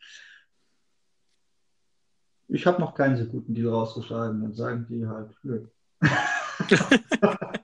Ich 2.48 2.66
habe 2.66 2.82
noch 2.82 2.94
keinen 2.94 3.18
so 3.18 3.26
guten 3.26 3.54
Deal 3.54 3.70
rausgeschlagen, 3.70 4.42
dann 4.42 4.54
sagen 4.54 4.86
die 4.90 5.06
halt, 5.08 5.32
nö. 5.44 5.68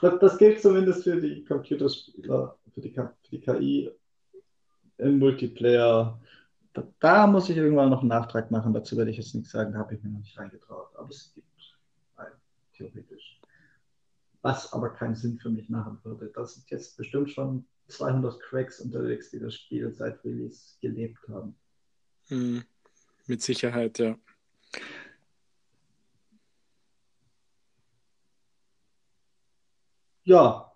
Das, 0.00 0.18
das 0.20 0.38
gilt 0.38 0.60
zumindest 0.60 1.04
für 1.04 1.20
die 1.20 1.44
Computerspieler, 1.44 2.58
für 2.72 2.80
die, 2.80 2.90
für 2.90 3.14
die 3.30 3.40
KI 3.40 3.90
im 4.98 5.18
Multiplayer. 5.18 6.20
Da, 6.72 6.86
da, 7.00 7.26
muss 7.26 7.48
ich 7.48 7.56
irgendwann 7.56 7.90
noch 7.90 8.00
einen 8.00 8.10
Nachtrag 8.10 8.50
machen. 8.50 8.74
Dazu 8.74 8.96
werde 8.96 9.10
ich 9.10 9.16
jetzt 9.16 9.34
nichts 9.34 9.50
sagen, 9.50 9.72
da 9.72 9.78
habe 9.78 9.94
ich 9.94 10.02
mir 10.02 10.10
noch 10.10 10.20
nicht 10.20 10.38
reingetraut. 10.38 10.90
Aber 10.96 11.08
es 11.08 11.32
gibt 11.34 11.48
einen, 12.16 12.34
theoretisch. 12.74 13.40
Was 14.42 14.72
aber 14.72 14.90
keinen 14.90 15.16
Sinn 15.16 15.38
für 15.38 15.50
mich 15.50 15.68
machen 15.68 15.98
würde. 16.04 16.30
Das 16.34 16.54
sind 16.54 16.70
jetzt 16.70 16.96
bestimmt 16.96 17.30
schon 17.30 17.66
200 17.88 18.40
Cracks 18.40 18.80
unterwegs, 18.80 19.30
die 19.30 19.38
das 19.38 19.54
Spiel 19.54 19.92
seit 19.92 20.24
Release 20.24 20.76
gelebt 20.80 21.18
haben. 21.28 21.56
Hm, 22.28 22.64
mit 23.26 23.42
Sicherheit, 23.42 23.98
ja. 23.98 24.16
Ja. 30.24 30.72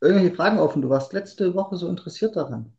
Irgendwelche 0.00 0.36
Fragen 0.36 0.58
offen? 0.60 0.82
Du 0.82 0.88
warst 0.88 1.12
letzte 1.12 1.54
Woche 1.54 1.76
so 1.76 1.88
interessiert 1.88 2.36
daran. 2.36 2.72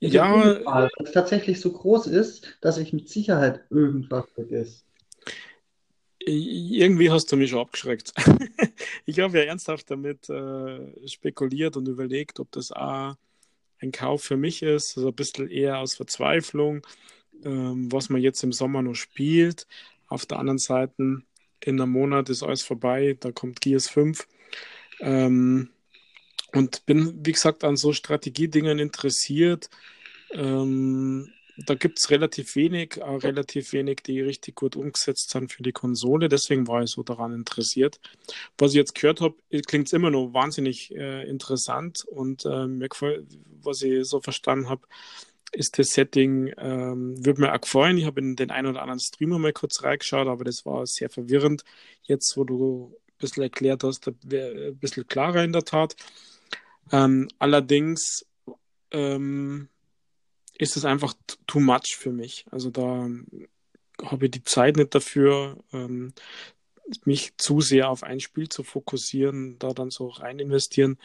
Ich 0.00 0.12
ja. 0.12 0.32
Weil 0.64 0.88
es 1.04 1.12
tatsächlich 1.12 1.60
so 1.60 1.72
groß 1.72 2.08
ist, 2.08 2.58
dass 2.60 2.78
ich 2.78 2.92
mit 2.92 3.08
Sicherheit 3.08 3.64
irgendwas 3.70 4.24
vergesse. 4.34 4.82
Irgendwie 6.26 7.10
hast 7.10 7.32
du 7.32 7.36
mich 7.36 7.50
schon 7.50 7.60
abgeschreckt. 7.60 8.12
ich 9.06 9.20
habe 9.20 9.38
ja 9.38 9.44
ernsthaft 9.44 9.90
damit 9.90 10.28
äh, 10.28 11.08
spekuliert 11.08 11.76
und 11.76 11.88
überlegt, 11.88 12.40
ob 12.40 12.50
das 12.52 12.72
auch 12.72 13.14
ein 13.80 13.92
Kauf 13.92 14.22
für 14.22 14.36
mich 14.36 14.62
ist, 14.62 14.96
also 14.96 15.08
ein 15.08 15.14
bisschen 15.14 15.48
eher 15.48 15.78
aus 15.78 15.94
Verzweiflung, 15.94 16.86
ähm, 17.44 17.90
was 17.90 18.10
man 18.10 18.20
jetzt 18.20 18.42
im 18.42 18.52
Sommer 18.52 18.82
noch 18.82 18.94
spielt. 18.94 19.66
Auf 20.08 20.26
der 20.26 20.38
anderen 20.38 20.58
Seite 20.58 21.22
in 21.60 21.80
einem 21.80 21.92
Monat 21.92 22.28
ist 22.28 22.42
alles 22.42 22.62
vorbei, 22.62 23.16
da 23.18 23.32
kommt 23.32 23.60
Gears 23.60 23.88
5. 23.88 24.26
Ähm, 25.00 25.70
und 26.52 26.84
bin, 26.84 27.14
wie 27.24 27.32
gesagt, 27.32 27.64
an 27.64 27.76
so 27.76 27.92
Strategiedingen 27.92 28.78
interessiert. 28.78 29.70
Ähm, 30.32 31.32
da 31.66 31.74
gibt 31.74 31.98
es 31.98 32.10
relativ 32.10 32.56
wenig, 32.56 33.02
auch 33.02 33.22
relativ 33.22 33.72
wenig, 33.72 34.00
die 34.04 34.20
richtig 34.20 34.54
gut 34.54 34.76
umgesetzt 34.76 35.30
sind 35.30 35.52
für 35.52 35.62
die 35.62 35.72
Konsole. 35.72 36.28
Deswegen 36.28 36.66
war 36.66 36.82
ich 36.82 36.90
so 36.90 37.02
daran 37.02 37.34
interessiert. 37.34 38.00
Was 38.58 38.72
ich 38.72 38.76
jetzt 38.76 38.94
gehört 38.94 39.20
habe, 39.20 39.36
klingt 39.66 39.86
es 39.86 39.92
immer 39.92 40.10
noch 40.10 40.32
wahnsinnig 40.32 40.94
äh, 40.94 41.28
interessant 41.28 42.04
und 42.06 42.44
äh, 42.44 42.66
mir 42.66 42.88
gefällt, 42.88 43.26
was 43.62 43.82
ich 43.82 44.06
so 44.06 44.20
verstanden 44.20 44.68
habe, 44.68 44.86
ist 45.52 45.78
das 45.78 45.88
Setting, 45.88 46.52
ähm, 46.58 47.24
würde 47.24 47.40
mir 47.40 47.52
auch 47.52 47.60
gefallen. 47.60 47.98
Ich 47.98 48.04
habe 48.04 48.20
in 48.20 48.36
den 48.36 48.50
einen 48.50 48.68
oder 48.68 48.82
anderen 48.82 49.00
Streamer 49.00 49.38
mal 49.38 49.52
kurz 49.52 49.82
reingeschaut, 49.82 50.28
aber 50.28 50.44
das 50.44 50.64
war 50.64 50.86
sehr 50.86 51.10
verwirrend. 51.10 51.64
Jetzt, 52.04 52.36
wo 52.36 52.44
du 52.44 52.94
ein 53.08 53.18
bisschen 53.18 53.42
erklärt 53.42 53.82
hast, 53.82 54.10
wäre 54.22 54.68
ein 54.68 54.78
bisschen 54.78 55.06
klarer 55.08 55.42
in 55.42 55.52
der 55.52 55.64
Tat. 55.64 55.96
Ähm, 56.92 57.28
allerdings 57.38 58.24
ähm, 58.92 59.68
ist 60.60 60.76
es 60.76 60.84
einfach 60.84 61.14
too 61.46 61.60
much 61.60 61.96
für 61.96 62.12
mich. 62.12 62.46
Also 62.50 62.70
da 62.70 63.08
habe 64.04 64.24
ich 64.24 64.30
die 64.30 64.44
Zeit 64.44 64.76
nicht 64.76 64.94
dafür, 64.94 65.56
ähm, 65.72 66.12
mich 67.04 67.36
zu 67.36 67.60
sehr 67.60 67.88
auf 67.88 68.02
ein 68.02 68.20
Spiel 68.20 68.48
zu 68.48 68.62
fokussieren, 68.62 69.58
da 69.58 69.72
dann 69.72 69.90
so 69.90 70.08
rein 70.08 70.38
investieren 70.38 70.98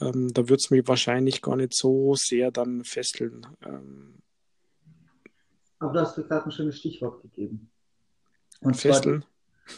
ähm, 0.00 0.32
da 0.32 0.48
wird 0.48 0.60
es 0.60 0.70
mich 0.70 0.86
wahrscheinlich 0.86 1.42
gar 1.42 1.56
nicht 1.56 1.74
so 1.74 2.14
sehr 2.14 2.50
dann 2.50 2.84
fesseln. 2.84 3.46
Ähm, 3.64 4.22
Aber 5.78 5.92
du 5.92 6.00
hast 6.00 6.16
gerade 6.16 6.44
ein 6.44 6.52
schönes 6.52 6.78
Stichwort 6.78 7.22
gegeben. 7.22 7.70
Und 8.60 8.76
fesseln? 8.76 9.24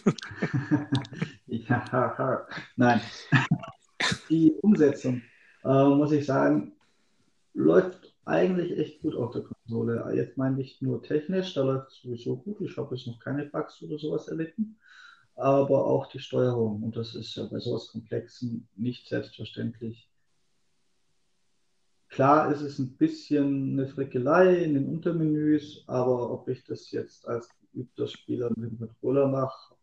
ja, 1.46 2.46
nein. 2.76 3.00
Die 4.28 4.52
Umsetzung, 4.62 5.22
äh, 5.64 5.84
muss 5.84 6.12
ich 6.12 6.24
sagen, 6.24 6.72
läuft 7.54 8.14
eigentlich 8.26 8.76
echt 8.78 9.00
gut 9.00 9.14
auf 9.14 9.32
der 9.32 9.42
Konsole. 9.42 10.12
Jetzt 10.14 10.36
meine 10.36 10.60
ich 10.60 10.82
nur 10.82 11.02
technisch, 11.02 11.54
da 11.54 11.62
läuft 11.62 11.92
es 11.92 12.02
sowieso 12.02 12.36
gut. 12.36 12.60
Ich 12.60 12.76
habe 12.76 12.94
jetzt 12.94 13.06
noch 13.06 13.18
keine 13.18 13.46
Bugs 13.46 13.82
oder 13.82 13.98
sowas 13.98 14.28
erlitten 14.28 14.78
aber 15.36 15.86
auch 15.86 16.06
die 16.06 16.18
Steuerung. 16.18 16.82
Und 16.82 16.96
das 16.96 17.14
ist 17.14 17.34
ja 17.36 17.44
bei 17.44 17.58
sowas 17.58 17.88
Komplexen 17.88 18.68
nicht 18.74 19.06
selbstverständlich. 19.08 20.10
Klar 22.08 22.52
ist 22.52 22.62
es 22.62 22.78
ein 22.78 22.96
bisschen 22.96 23.72
eine 23.72 23.88
Frickelei 23.88 24.62
in 24.62 24.74
den 24.74 24.88
Untermenüs, 24.88 25.84
aber 25.86 26.30
ob 26.30 26.48
ich 26.48 26.64
das 26.64 26.90
jetzt 26.90 27.28
als 27.28 27.50
geübter 27.72 28.06
Spieler 28.06 28.50
mit 28.56 28.70
dem 28.70 28.78
Controller 28.78 29.28
mache 29.28 29.74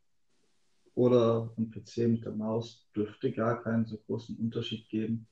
oder 0.96 1.54
am 1.58 1.70
PC 1.70 2.08
mit 2.08 2.26
der 2.26 2.32
Maus, 2.32 2.88
dürfte 2.96 3.32
gar 3.32 3.62
keinen 3.62 3.86
so 3.86 3.98
großen 3.98 4.38
Unterschied 4.38 4.88
geben. 4.90 5.28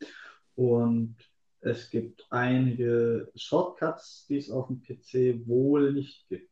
Und 0.55 1.15
es 1.61 1.89
gibt 1.89 2.25
einige 2.31 3.31
Shortcuts, 3.35 4.25
die 4.27 4.37
es 4.37 4.49
auf 4.49 4.67
dem 4.67 4.81
PC 4.81 5.47
wohl 5.47 5.93
nicht 5.93 6.27
gibt. 6.27 6.49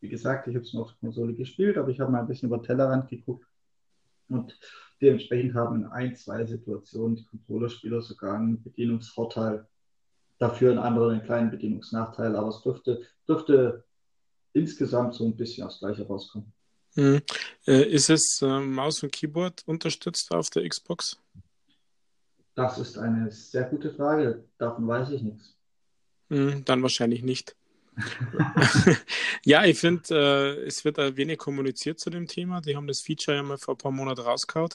Wie 0.00 0.08
gesagt, 0.08 0.48
ich 0.48 0.54
habe 0.54 0.64
es 0.64 0.72
nur 0.72 0.84
auf 0.84 0.92
der 0.92 1.00
Konsole 1.00 1.34
gespielt, 1.34 1.76
aber 1.78 1.88
ich 1.88 2.00
habe 2.00 2.12
mal 2.12 2.20
ein 2.20 2.28
bisschen 2.28 2.48
über 2.48 2.62
Tellerrand 2.62 3.08
geguckt 3.08 3.46
und 4.28 4.58
dementsprechend 5.00 5.54
haben 5.54 5.76
in 5.76 5.86
ein, 5.86 6.14
zwei 6.14 6.44
Situationen 6.44 7.16
die 7.16 7.24
Controllerspieler 7.24 8.02
sogar 8.02 8.36
einen 8.36 8.62
Bedienungsvorteil. 8.62 9.66
Dafür 10.38 10.72
in 10.72 10.78
anderen 10.78 11.12
einen 11.12 11.24
kleinen 11.24 11.50
Bedienungsnachteil, 11.50 12.34
aber 12.34 12.48
es 12.48 12.62
dürfte, 12.62 13.06
dürfte 13.28 13.84
insgesamt 14.52 15.14
so 15.14 15.26
ein 15.26 15.36
bisschen 15.36 15.66
aufs 15.66 15.80
Gleiche 15.80 16.06
rauskommen. 16.06 16.52
Mhm. 16.96 17.22
Äh, 17.66 17.84
ist 17.90 18.10
es 18.10 18.40
äh, 18.42 18.60
Maus 18.60 19.02
und 19.02 19.12
Keyboard 19.12 19.62
unterstützt 19.66 20.30
auf 20.32 20.50
der 20.50 20.68
Xbox? 20.68 21.18
Das 22.60 22.76
ist 22.76 22.98
eine 22.98 23.30
sehr 23.30 23.64
gute 23.64 23.90
Frage. 23.90 24.44
Davon 24.58 24.86
weiß 24.86 25.12
ich 25.12 25.22
nichts. 25.22 25.56
Mhm, 26.28 26.62
dann 26.66 26.82
wahrscheinlich 26.82 27.22
nicht. 27.22 27.56
ja, 29.46 29.64
ich 29.64 29.78
finde, 29.78 30.02
äh, 30.10 30.66
es 30.66 30.84
wird 30.84 30.98
wenig 30.98 31.38
kommuniziert 31.38 31.98
zu 31.98 32.10
dem 32.10 32.26
Thema. 32.26 32.60
Die 32.60 32.76
haben 32.76 32.86
das 32.86 33.00
Feature 33.00 33.38
ja 33.38 33.42
mal 33.42 33.56
vor 33.56 33.76
ein 33.76 33.78
paar 33.78 33.92
Monaten 33.92 34.20
rausgehauen. 34.20 34.68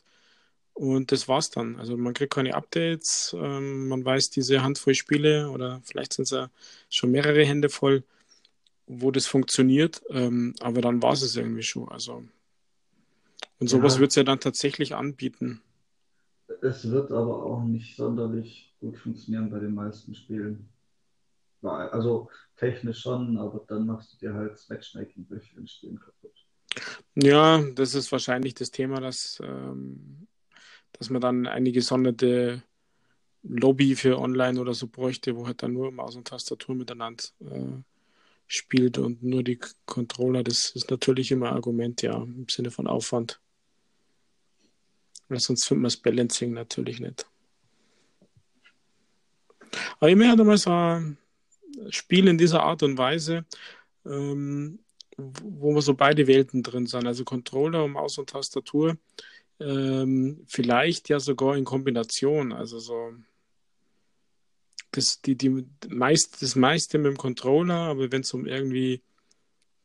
Und 0.73 1.11
das 1.11 1.27
war's 1.27 1.51
dann. 1.51 1.75
Also 1.75 1.95
man 1.95 2.15
kriegt 2.15 2.33
keine 2.33 2.55
Updates, 2.55 3.35
ähm, 3.39 3.87
man 3.87 4.03
weiß 4.03 4.31
diese 4.31 4.63
Handvoll 4.63 4.95
Spiele 4.95 5.51
oder 5.51 5.79
vielleicht 5.83 6.13
sind 6.13 6.23
es 6.23 6.31
ja 6.31 6.49
schon 6.89 7.11
mehrere 7.11 7.45
Hände 7.45 7.69
voll, 7.69 8.03
wo 8.87 9.11
das 9.11 9.27
funktioniert, 9.27 10.01
ähm, 10.09 10.55
aber 10.59 10.81
dann 10.81 11.03
war 11.03 11.13
es 11.13 11.35
irgendwie 11.35 11.61
schon. 11.61 11.87
Also 11.89 12.23
und 13.59 13.67
sowas 13.67 13.95
ja. 13.95 13.99
wird 13.99 14.09
es 14.09 14.15
ja 14.15 14.23
dann 14.23 14.39
tatsächlich 14.39 14.95
anbieten. 14.95 15.61
Es 16.61 16.89
wird 16.89 17.11
aber 17.11 17.43
auch 17.43 17.63
nicht 17.63 17.95
sonderlich 17.95 18.73
gut 18.79 18.97
funktionieren 18.97 19.49
bei 19.49 19.59
den 19.59 19.73
meisten 19.73 20.13
Spielen. 20.13 20.69
Also 21.61 22.29
technisch 22.57 23.01
schon, 23.01 23.37
aber 23.37 23.63
dann 23.67 23.87
machst 23.87 24.13
du 24.13 24.17
dir 24.17 24.33
halt 24.33 24.53
das 24.53 24.69
Matchmaking 24.69 25.27
durch 25.27 25.53
den 25.53 25.67
Spielen 25.67 25.99
kaputt. 25.99 26.31
Ja, 27.15 27.63
das 27.73 27.95
ist 27.95 28.11
wahrscheinlich 28.11 28.53
das 28.53 28.69
Thema, 28.69 28.99
dass, 28.99 29.39
ähm, 29.43 30.27
dass 30.93 31.09
man 31.09 31.21
dann 31.21 31.47
eine 31.47 31.71
gesonderte 31.71 32.61
Lobby 33.41 33.95
für 33.95 34.19
online 34.19 34.59
oder 34.59 34.73
so 34.73 34.87
bräuchte, 34.87 35.35
wo 35.35 35.47
halt 35.47 35.63
dann 35.63 35.73
nur 35.73 35.91
Maus 35.91 36.15
und 36.15 36.27
Tastatur 36.27 36.75
miteinander 36.75 37.23
äh, 37.41 37.81
spielt 38.47 38.97
und 38.97 39.23
nur 39.23 39.43
die 39.43 39.59
Controller, 39.85 40.43
das 40.43 40.71
ist 40.71 40.91
natürlich 40.91 41.31
immer 41.31 41.49
ein 41.49 41.55
Argument, 41.55 42.01
ja, 42.01 42.15
im 42.15 42.47
Sinne 42.49 42.71
von 42.71 42.87
Aufwand. 42.87 43.39
Weil 45.27 45.39
sonst 45.39 45.67
findet 45.67 45.81
man 45.81 45.89
das 45.89 45.97
Balancing 45.97 46.53
natürlich 46.53 46.99
nicht. 46.99 47.25
Aber 49.99 50.09
ich 50.09 50.27
hatte 50.27 50.43
mal 50.43 50.57
so 50.57 50.71
ein 50.71 51.17
Spiel 51.89 52.27
in 52.27 52.37
dieser 52.37 52.63
Art 52.63 52.83
und 52.83 52.97
Weise, 52.97 53.45
ähm, 54.05 54.79
wo 55.17 55.73
wir 55.73 55.81
so 55.81 55.93
beide 55.93 56.27
Welten 56.27 56.61
drin 56.63 56.87
sind, 56.87 57.07
also 57.07 57.23
Controller, 57.23 57.87
Maus 57.87 58.17
und 58.17 58.29
Tastatur, 58.29 58.97
ähm, 59.59 60.43
vielleicht 60.47 61.09
ja 61.09 61.19
sogar 61.19 61.55
in 61.55 61.63
Kombination, 61.63 62.51
also 62.51 62.79
so 62.79 63.13
das, 64.91 65.21
die, 65.21 65.35
die 65.35 65.65
meist, 65.89 66.41
das 66.41 66.55
meiste 66.55 66.97
mit 66.97 67.07
dem 67.07 67.17
Controller, 67.17 67.75
aber 67.75 68.11
wenn 68.11 68.21
es 68.21 68.33
um 68.33 68.45
irgendwie 68.45 69.01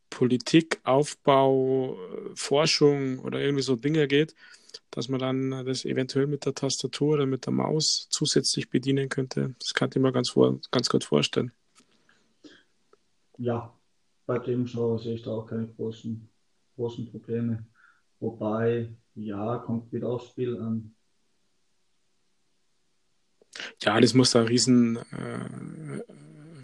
Politik, 0.09 0.81
Aufbau, 0.85 1.99
Forschung 2.35 3.21
oder 3.21 3.41
irgendwie 3.41 3.63
so 3.63 3.77
Dinge 3.77 4.09
geht, 4.09 4.35
dass 4.91 5.09
man 5.09 5.21
dann 5.21 5.65
das 5.65 5.85
eventuell 5.85 6.27
mit 6.27 6.45
der 6.45 6.55
Tastatur 6.55 7.15
oder 7.15 7.27
mit 7.27 7.47
der 7.47 7.53
Maus 7.53 8.09
zusätzlich 8.11 8.71
bedienen 8.71 9.09
könnte. 9.09 9.55
Das 9.61 9.75
kann 9.75 9.91
ich 9.93 10.01
mir 10.01 10.13
ganz, 10.13 10.31
vor, 10.31 10.61
ganz 10.71 10.89
gut 10.89 11.05
vorstellen. 11.05 11.53
Ja, 13.39 13.73
bei 14.27 14.39
dem 14.39 14.67
Show 14.67 14.99
sehe 14.99 15.15
ich 15.15 15.23
da 15.23 15.31
auch 15.31 15.47
keine 15.47 15.69
großen, 15.69 16.29
großen 16.77 17.11
Probleme. 17.11 17.67
Wobei, 18.19 18.91
ja, 19.15 19.59
kommt 19.59 19.93
wieder 19.93 20.09
aufs 20.09 20.29
Spiel 20.29 20.59
an. 20.59 20.95
Ja, 23.83 24.01
das 24.01 24.15
muss 24.15 24.37
ein 24.37 24.47
riesen, 24.47 24.97
äh, 24.97 26.03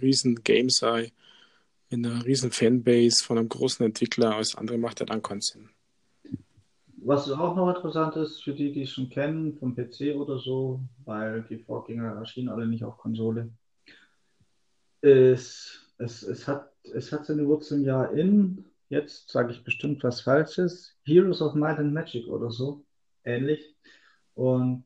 riesen 0.03 0.43
Game 0.43 0.71
sein. 0.71 1.11
Mit 1.89 2.05
einer 2.05 2.25
riesen 2.25 2.51
Fanbase 2.51 3.25
von 3.25 3.39
einem 3.39 3.49
großen 3.49 3.87
Entwickler. 3.87 4.35
Alles 4.35 4.57
andere 4.57 4.77
macht 4.77 5.01
ja 5.01 5.07
dann 5.07 5.23
keinen 5.23 5.41
Sinn. 5.41 5.71
Was 7.07 7.31
auch 7.31 7.55
noch 7.55 7.73
interessant 7.73 8.17
ist, 8.17 8.43
für 8.43 8.53
die, 8.53 8.73
die 8.73 8.83
es 8.83 8.91
schon 8.91 9.09
kennen, 9.09 9.57
vom 9.61 9.77
PC 9.77 10.17
oder 10.17 10.41
so, 10.41 10.81
weil 11.05 11.45
die 11.45 11.59
Vorgänger 11.59 12.17
erschienen 12.17 12.49
alle 12.49 12.67
nicht 12.67 12.83
auf 12.83 12.99
Konsole, 12.99 13.49
ist, 15.03 15.95
es, 15.99 16.25
es, 16.25 16.49
hat, 16.49 16.73
es 16.83 17.13
hat 17.13 17.25
seine 17.25 17.47
Wurzeln 17.47 17.85
ja 17.85 18.07
in, 18.07 18.65
jetzt 18.89 19.31
sage 19.31 19.53
ich 19.53 19.63
bestimmt 19.63 20.03
was 20.03 20.21
Falsches, 20.21 20.97
Heroes 21.05 21.41
of 21.41 21.55
Might 21.55 21.79
and 21.79 21.95
Magic 21.95 22.27
oder 22.27 22.51
so, 22.51 22.85
ähnlich. 23.23 23.77
Und 24.35 24.85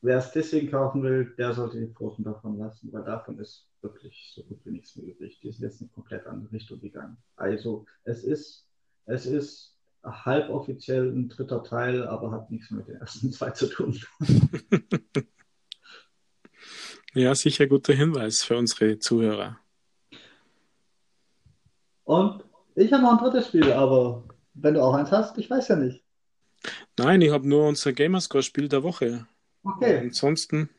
wer 0.00 0.16
es 0.16 0.32
deswegen 0.32 0.70
kaufen 0.70 1.02
will, 1.02 1.34
der 1.36 1.52
sollte 1.52 1.80
die 1.80 1.92
Pfoten 1.92 2.24
davon 2.24 2.56
lassen, 2.56 2.90
weil 2.94 3.04
davon 3.04 3.38
ist 3.38 3.68
wirklich 3.82 4.32
so 4.34 4.42
gut 4.44 4.64
wie 4.64 4.70
nichts 4.70 4.96
mehr 4.96 5.14
übrig. 5.14 5.38
Die 5.42 5.52
sind 5.52 5.64
jetzt 5.64 5.82
in 5.82 5.88
eine 5.88 5.94
komplett 5.94 6.26
andere 6.26 6.50
Richtung 6.50 6.80
gegangen. 6.80 7.18
Also 7.36 7.84
es 8.04 8.24
ist, 8.24 8.66
es 9.04 9.26
ist 9.26 9.76
halboffiziell 10.04 11.10
ein 11.10 11.28
dritter 11.28 11.62
Teil, 11.62 12.06
aber 12.06 12.30
hat 12.30 12.50
nichts 12.50 12.70
mit 12.70 12.88
den 12.88 12.96
ersten 12.96 13.32
zwei 13.32 13.50
zu 13.50 13.66
tun. 13.66 13.98
ja, 17.14 17.34
sicher 17.34 17.66
guter 17.66 17.92
Hinweis 17.92 18.42
für 18.42 18.56
unsere 18.56 18.98
Zuhörer. 18.98 19.58
Und 22.04 22.44
ich 22.74 22.92
habe 22.92 23.02
noch 23.02 23.12
ein 23.12 23.18
drittes 23.18 23.48
Spiel, 23.48 23.72
aber 23.72 24.24
wenn 24.54 24.74
du 24.74 24.82
auch 24.82 24.94
eins 24.94 25.12
hast, 25.12 25.38
ich 25.38 25.48
weiß 25.48 25.68
ja 25.68 25.76
nicht. 25.76 26.02
Nein, 26.98 27.20
ich 27.20 27.30
habe 27.30 27.48
nur 27.48 27.68
unser 27.68 27.92
Gamerscore-Spiel 27.92 28.68
der 28.68 28.82
Woche. 28.82 29.26
Okay. 29.62 29.98
Ansonsten. 29.98 30.70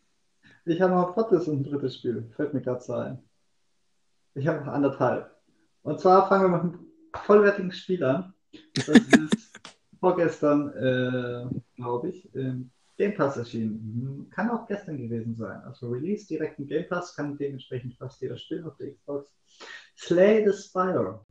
Ich 0.66 0.82
habe 0.82 0.94
noch 0.94 1.08
ein 1.08 1.14
viertes 1.14 1.48
und 1.48 1.62
ein 1.62 1.64
drittes 1.64 1.98
Spiel. 1.98 2.30
Fällt 2.36 2.54
mir 2.54 2.62
gerade 2.62 2.82
so 2.82 2.94
ein. 2.94 3.20
Ich 4.36 4.48
habe 4.48 4.64
noch 4.64 4.74
anderthalb. 4.74 5.36
Und 5.84 6.00
zwar 6.00 6.28
fangen 6.30 6.52
wir 6.52 6.58
mit 6.58 6.62
einem 6.62 6.86
vollwertigen 7.26 7.72
Spiel 7.72 8.04
an. 8.04 8.34
Das 8.76 8.88
ist 8.88 9.60
vorgestern, 10.00 10.70
äh, 10.74 11.60
glaube 11.76 12.10
ich, 12.10 12.34
im 12.34 12.72
Game 12.98 13.16
Pass 13.16 13.38
erschienen. 13.38 14.28
Kann 14.32 14.50
auch 14.50 14.68
gestern 14.68 14.98
gewesen 14.98 15.36
sein. 15.36 15.62
Also 15.62 15.90
Release 15.90 16.28
direkt 16.28 16.60
im 16.60 16.68
Game 16.68 16.88
Pass, 16.88 17.16
kann 17.16 17.38
dementsprechend 17.38 17.96
fast 17.96 18.22
jeder 18.22 18.38
spielen 18.38 18.66
auf 18.66 18.78
der 18.78 18.94
Xbox. 18.94 19.32
Slay 19.98 20.46
the 20.46 20.56
Spire. 20.56 21.26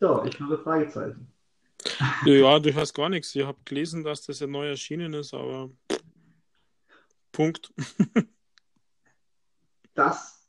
So, 0.00 0.24
ich 0.24 0.38
habe 0.40 0.58
Fragezeichen. 0.58 1.32
Ja, 2.24 2.58
du 2.58 2.74
hast 2.74 2.94
gar 2.94 3.08
nichts. 3.08 3.34
Ich 3.34 3.44
habe 3.44 3.58
gelesen, 3.64 4.04
dass 4.04 4.22
das 4.22 4.40
ja 4.40 4.46
neu 4.46 4.68
erschienen 4.68 5.14
ist, 5.14 5.34
aber 5.34 5.70
Punkt. 7.32 7.72
das 9.94 10.43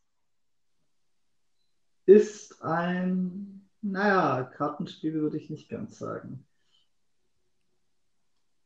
ist 2.05 2.61
ein, 2.61 3.67
naja, 3.81 4.43
Kartenspiel 4.43 5.13
würde 5.13 5.37
ich 5.37 5.49
nicht 5.49 5.69
ganz 5.69 5.97
sagen. 5.97 6.45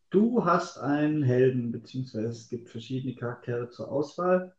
Du 0.10 0.44
hast 0.44 0.78
einen 0.78 1.22
Helden, 1.24 1.72
beziehungsweise 1.72 2.30
es 2.30 2.50
gibt 2.50 2.70
verschiedene 2.70 3.16
Charaktere 3.16 3.70
zur 3.70 3.92
Auswahl 3.92 4.56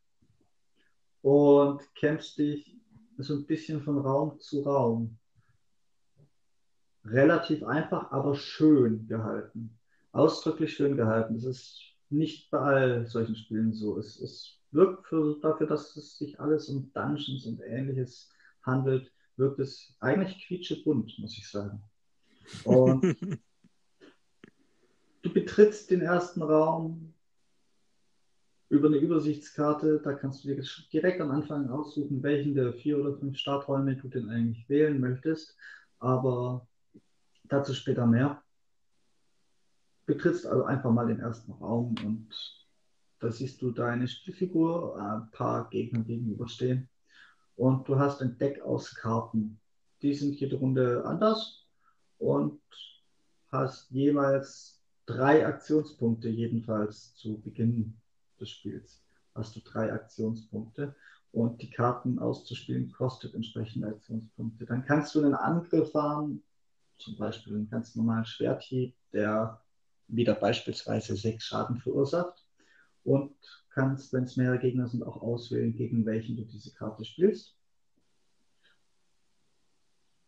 und 1.23 1.83
kämpfst 1.95 2.39
dich 2.39 2.77
so 3.19 3.35
ein 3.35 3.47
bisschen 3.47 3.83
von 3.83 3.99
Raum 3.99 4.39
zu 4.39 4.63
Raum 4.63 5.19
relativ 7.05 7.63
einfach, 7.65 8.11
aber 8.13 8.35
schön 8.35 9.07
gehalten. 9.09 9.79
Ausdrücklich 10.13 10.75
schön 10.75 10.97
gehalten. 10.97 11.35
Das 11.35 11.45
ist 11.45 11.81
nicht 12.09 12.51
bei 12.51 12.59
all 12.59 13.07
solchen 13.07 13.37
Spielen 13.37 13.73
so. 13.73 13.99
Es, 13.99 14.21
es 14.21 14.59
wirkt 14.71 15.07
für, 15.07 15.39
dafür, 15.41 15.67
dass 15.67 15.97
es 15.97 16.19
sich 16.19 16.41
alles 16.41 16.69
um 16.69 16.93
Dungeons 16.93 17.47
und 17.47 17.61
ähnliches 17.61 18.31
handelt, 18.63 19.13
wirkt 19.37 19.59
es 19.61 19.97
eigentlich 20.01 20.47
quietschebunt, 20.47 21.19
muss 21.19 21.37
ich 21.39 21.49
sagen. 21.49 21.83
Und 22.65 23.03
du 25.23 25.33
betrittst 25.33 25.91
den 25.91 26.03
ersten 26.03 26.43
Raum 26.43 27.15
über 28.69 28.89
eine 28.89 28.99
Übersichtskarte. 28.99 30.01
Da 30.03 30.13
kannst 30.15 30.45
du 30.45 30.55
dir 30.55 30.63
direkt 30.93 31.21
am 31.21 31.31
Anfang 31.31 31.69
aussuchen, 31.71 32.23
welchen 32.23 32.55
der 32.55 32.73
vier 32.73 32.99
oder 32.99 33.17
fünf 33.17 33.37
Starträume 33.37 33.97
du 33.97 34.09
denn 34.09 34.29
eigentlich 34.29 34.69
wählen 34.69 35.01
möchtest. 35.01 35.57
Aber 35.99 36.67
Dazu 37.51 37.75
später 37.75 38.07
mehr. 38.07 38.43
Betrittst 40.07 40.47
also 40.47 40.65
einfach 40.65 40.93
mal 40.93 41.09
den 41.09 41.19
ersten 41.19 41.51
Raum 41.51 41.97
und 42.05 42.29
da 43.19 43.31
siehst 43.31 43.61
du 43.61 43.73
deine 43.73 44.07
Spielfigur, 44.07 44.97
ein 44.97 45.31
paar 45.33 45.69
Gegner 45.69 46.01
gegenüberstehen. 46.03 46.89
Und 47.61 47.87
du 47.87 47.99
hast 47.99 48.23
ein 48.23 48.39
Deck 48.39 48.63
aus 48.63 48.95
Karten. 48.95 49.61
Die 50.01 50.15
sind 50.15 50.41
jede 50.41 50.57
Runde 50.57 51.05
anders 51.05 51.67
und 52.17 52.59
hast 53.53 53.91
jeweils 53.91 54.81
drei 55.05 55.47
Aktionspunkte, 55.47 56.31
jedenfalls 56.31 57.15
zu 57.17 57.39
Beginn 57.39 57.99
des 58.41 58.49
Spiels. 58.49 59.03
Hast 59.35 59.57
du 59.57 59.61
drei 59.61 59.93
Aktionspunkte 59.93 60.97
und 61.33 61.61
die 61.61 61.69
Karten 61.69 62.19
auszuspielen 62.19 62.93
kostet 62.93 63.35
entsprechende 63.35 63.89
Aktionspunkte. 63.89 64.65
Dann 64.65 64.87
kannst 64.87 65.15
du 65.15 65.19
einen 65.23 65.35
Angriff 65.35 65.93
fahren, 65.93 66.43
zum 66.97 67.19
Beispiel 67.19 67.57
einen 67.57 67.69
ganz 67.69 67.95
normalen 67.95 68.25
Schwerthieb, 68.25 68.95
der 69.13 69.61
wieder 70.09 70.35
beispielsweise 70.35 71.15
sechs 71.15 71.45
Schaden 71.45 71.77
verursacht. 71.77 72.43
Und 73.05 73.35
kannst, 73.71 74.13
wenn 74.13 74.25
es 74.25 74.37
mehrere 74.37 74.59
Gegner 74.59 74.89
sind, 74.89 75.03
auch 75.03 75.23
auswählen, 75.23 75.75
gegen 75.75 76.05
welchen 76.07 76.37
du 76.37 76.45
diese 76.45 76.73
Karte 76.73 77.05
spielst. 77.05 77.57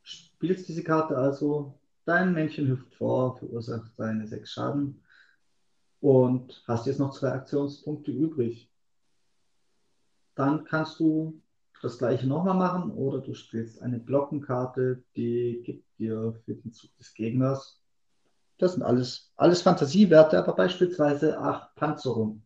Spielst 0.03 0.69
diese 0.69 0.83
Karte 0.83 1.17
also, 1.17 1.79
dein 2.05 2.33
Männchen 2.33 2.69
hüpft 2.69 2.95
vor, 2.95 3.37
verursacht 3.37 3.95
seine 3.97 4.27
sechs 4.27 4.53
Schaden 4.53 5.03
und 6.01 6.63
hast 6.67 6.87
jetzt 6.87 6.99
noch 6.99 7.13
zwei 7.13 7.33
Aktionspunkte 7.33 8.11
übrig. 8.11 8.69
Dann 10.35 10.65
kannst 10.65 10.99
du 10.99 11.41
das 11.83 11.99
gleiche 11.99 12.27
nochmal 12.27 12.57
machen 12.57 12.91
oder 12.93 13.21
du 13.21 13.35
spielst 13.35 13.83
eine 13.83 14.01
Glockenkarte, 14.01 15.03
die 15.17 15.63
gibt 15.65 15.85
dir 15.99 16.35
für 16.45 16.55
den 16.55 16.73
Zug 16.73 16.97
des 16.97 17.13
Gegners. 17.15 17.81
Das 18.59 18.75
sind 18.75 18.83
alles, 18.83 19.33
alles 19.37 19.63
Fantasiewerte, 19.63 20.39
aber 20.39 20.55
beispielsweise 20.55 21.39
acht 21.39 21.75
Panzerung, 21.75 22.43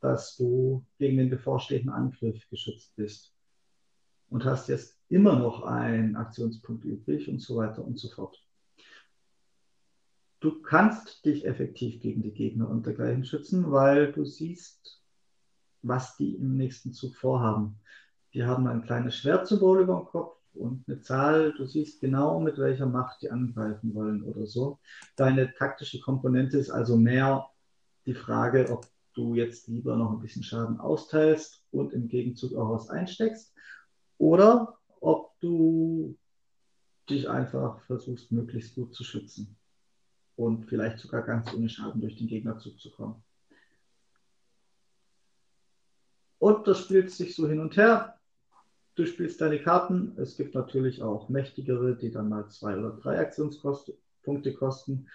dass 0.00 0.36
du 0.36 0.84
gegen 0.98 1.18
den 1.18 1.30
bevorstehenden 1.30 1.90
Angriff 1.90 2.48
geschützt 2.48 2.94
bist. 2.96 3.34
Und 4.28 4.44
hast 4.44 4.68
jetzt 4.68 4.98
immer 5.08 5.38
noch 5.38 5.64
einen 5.64 6.16
Aktionspunkt 6.16 6.84
übrig 6.84 7.28
und 7.28 7.40
so 7.40 7.56
weiter 7.56 7.84
und 7.84 7.98
so 7.98 8.08
fort. 8.08 8.40
Du 10.38 10.62
kannst 10.62 11.24
dich 11.26 11.44
effektiv 11.44 12.00
gegen 12.00 12.22
die 12.22 12.32
Gegner 12.32 12.68
und 12.68 12.86
dergleichen 12.86 13.24
schützen, 13.24 13.70
weil 13.72 14.12
du 14.12 14.24
siehst, 14.24 15.02
was 15.82 16.16
die 16.16 16.36
im 16.36 16.56
nächsten 16.56 16.92
Zug 16.92 17.16
vorhaben. 17.16 17.78
Die 18.32 18.44
haben 18.44 18.66
ein 18.66 18.82
kleines 18.82 19.16
Schwertsymbol 19.16 19.82
über 19.82 19.96
dem 19.96 20.06
Kopf 20.06 20.38
und 20.54 20.84
eine 20.88 21.00
Zahl. 21.00 21.52
Du 21.52 21.66
siehst 21.66 22.00
genau, 22.00 22.40
mit 22.40 22.58
welcher 22.58 22.86
Macht 22.86 23.22
die 23.22 23.30
angreifen 23.30 23.94
wollen 23.94 24.22
oder 24.22 24.46
so. 24.46 24.78
Deine 25.16 25.52
taktische 25.54 26.00
Komponente 26.00 26.56
ist 26.56 26.70
also 26.70 26.96
mehr 26.96 27.48
die 28.06 28.14
Frage, 28.14 28.70
ob 28.70 28.86
du 29.20 29.34
jetzt 29.34 29.68
lieber 29.68 29.96
noch 29.96 30.12
ein 30.12 30.20
bisschen 30.20 30.42
Schaden 30.42 30.80
austeilst 30.80 31.62
und 31.70 31.92
im 31.92 32.08
Gegenzug 32.08 32.54
auch 32.56 32.70
was 32.72 32.88
einsteckst 32.88 33.54
oder 34.18 34.78
ob 35.00 35.38
du 35.40 36.16
dich 37.08 37.28
einfach 37.28 37.80
versuchst, 37.82 38.32
möglichst 38.32 38.74
gut 38.74 38.94
zu 38.94 39.04
schützen 39.04 39.56
und 40.36 40.66
vielleicht 40.66 40.98
sogar 40.98 41.22
ganz 41.22 41.52
ohne 41.52 41.68
Schaden 41.68 42.00
durch 42.00 42.16
den 42.16 42.28
Gegnerzug 42.28 42.80
zu 42.80 42.90
kommen. 42.90 43.22
Und 46.38 46.66
das 46.66 46.80
spielt 46.80 47.10
sich 47.10 47.34
so 47.34 47.46
hin 47.46 47.60
und 47.60 47.76
her. 47.76 48.18
Du 48.94 49.04
spielst 49.06 49.40
deine 49.40 49.62
Karten. 49.62 50.14
Es 50.16 50.36
gibt 50.36 50.54
natürlich 50.54 51.02
auch 51.02 51.28
mächtigere, 51.28 51.96
die 51.96 52.10
dann 52.10 52.30
mal 52.30 52.48
zwei 52.48 52.78
oder 52.78 52.92
drei 52.92 53.18
Aktionspunkte 53.18 54.54
kosten. 54.54 55.08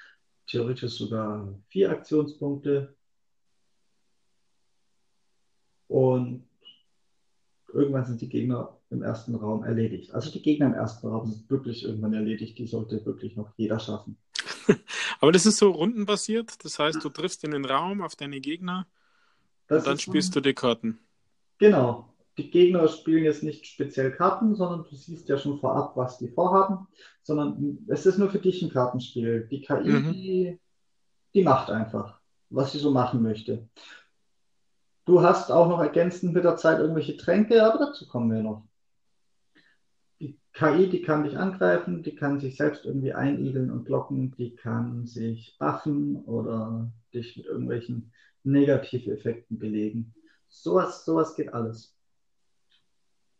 Theoretisch 0.47 0.93
sogar 0.93 1.53
vier 1.70 1.89
Aktionspunkte. 1.89 2.94
Und 5.88 6.47
irgendwann 7.73 8.05
sind 8.05 8.21
die 8.21 8.29
Gegner 8.29 8.77
im 8.89 9.03
ersten 9.03 9.36
Raum 9.36 9.63
erledigt. 9.63 10.13
Also 10.13 10.31
die 10.31 10.41
Gegner 10.41 10.67
im 10.67 10.73
ersten 10.73 11.07
Raum 11.07 11.29
sind 11.29 11.49
wirklich 11.49 11.83
irgendwann 11.83 12.13
erledigt. 12.13 12.57
Die 12.57 12.67
sollte 12.67 13.05
wirklich 13.05 13.36
noch 13.36 13.51
jeder 13.57 13.79
schaffen. 13.79 14.17
Aber 15.19 15.31
das 15.31 15.45
ist 15.45 15.57
so 15.57 15.71
rundenbasiert. 15.71 16.63
Das 16.63 16.79
heißt, 16.79 17.03
du 17.03 17.09
triffst 17.09 17.43
in 17.43 17.51
den 17.51 17.65
Raum 17.65 18.01
auf 18.01 18.15
deine 18.15 18.39
Gegner 18.39 18.88
das 19.67 19.83
und 19.83 19.88
dann 19.88 19.99
spielst 19.99 20.36
du 20.36 20.41
die 20.41 20.53
Karten. 20.53 20.99
Genau. 21.57 22.09
Die 22.38 22.51
Gegner 22.51 22.88
spielen 22.89 23.23
jetzt 23.23 23.43
nicht 23.43 23.65
speziell 23.65 24.11
Karten, 24.11 24.55
sondern 24.55 24.86
du 24.89 24.95
siehst 24.95 25.29
ja 25.29 25.38
schon 25.38 25.59
vorab, 25.59 25.95
was 25.95 26.17
die 26.17 26.27
vorhaben, 26.27 26.88
sondern 27.23 27.79
es 27.88 28.05
ist 28.05 28.17
nur 28.17 28.29
für 28.29 28.39
dich 28.39 28.61
ein 28.61 28.69
Kartenspiel. 28.69 29.47
Die 29.49 29.61
KI, 29.61 29.89
mhm. 29.89 30.11
die, 30.11 30.59
die 31.33 31.43
macht 31.43 31.69
einfach, 31.69 32.19
was 32.49 32.73
sie 32.73 32.79
so 32.79 32.91
machen 32.91 33.21
möchte. 33.21 33.69
Du 35.06 35.22
hast 35.22 35.51
auch 35.51 35.68
noch 35.70 35.80
ergänzend 35.80 36.34
mit 36.34 36.43
der 36.43 36.58
Zeit 36.58 36.80
irgendwelche 36.80 37.16
Tränke, 37.16 37.64
aber 37.64 37.86
dazu 37.86 38.08
kommen 38.08 38.32
wir 38.32 38.41
noch. 38.41 38.64
Die 40.20 40.39
KI, 40.51 40.89
die 40.89 41.03
kann 41.03 41.24
dich 41.24 41.38
angreifen, 41.38 42.01
die 42.01 42.16
kann 42.16 42.39
sich 42.39 42.58
selbst 42.58 42.86
irgendwie 42.86 43.14
einigeln 43.14 43.70
und 43.70 43.84
blocken, 43.84 44.32
die 44.36 44.56
kann 44.56 45.06
sich 45.06 45.56
buffen 45.60 46.24
oder 46.26 46.91
dich 47.14 47.38
mit 47.38 47.45
irgendwelchen 47.45 48.12
Negativeffekten 48.43 49.60
belegen. 49.60 50.16
Sowas, 50.47 51.06
sowas 51.06 51.36
geht 51.36 51.53
alles. 51.53 51.95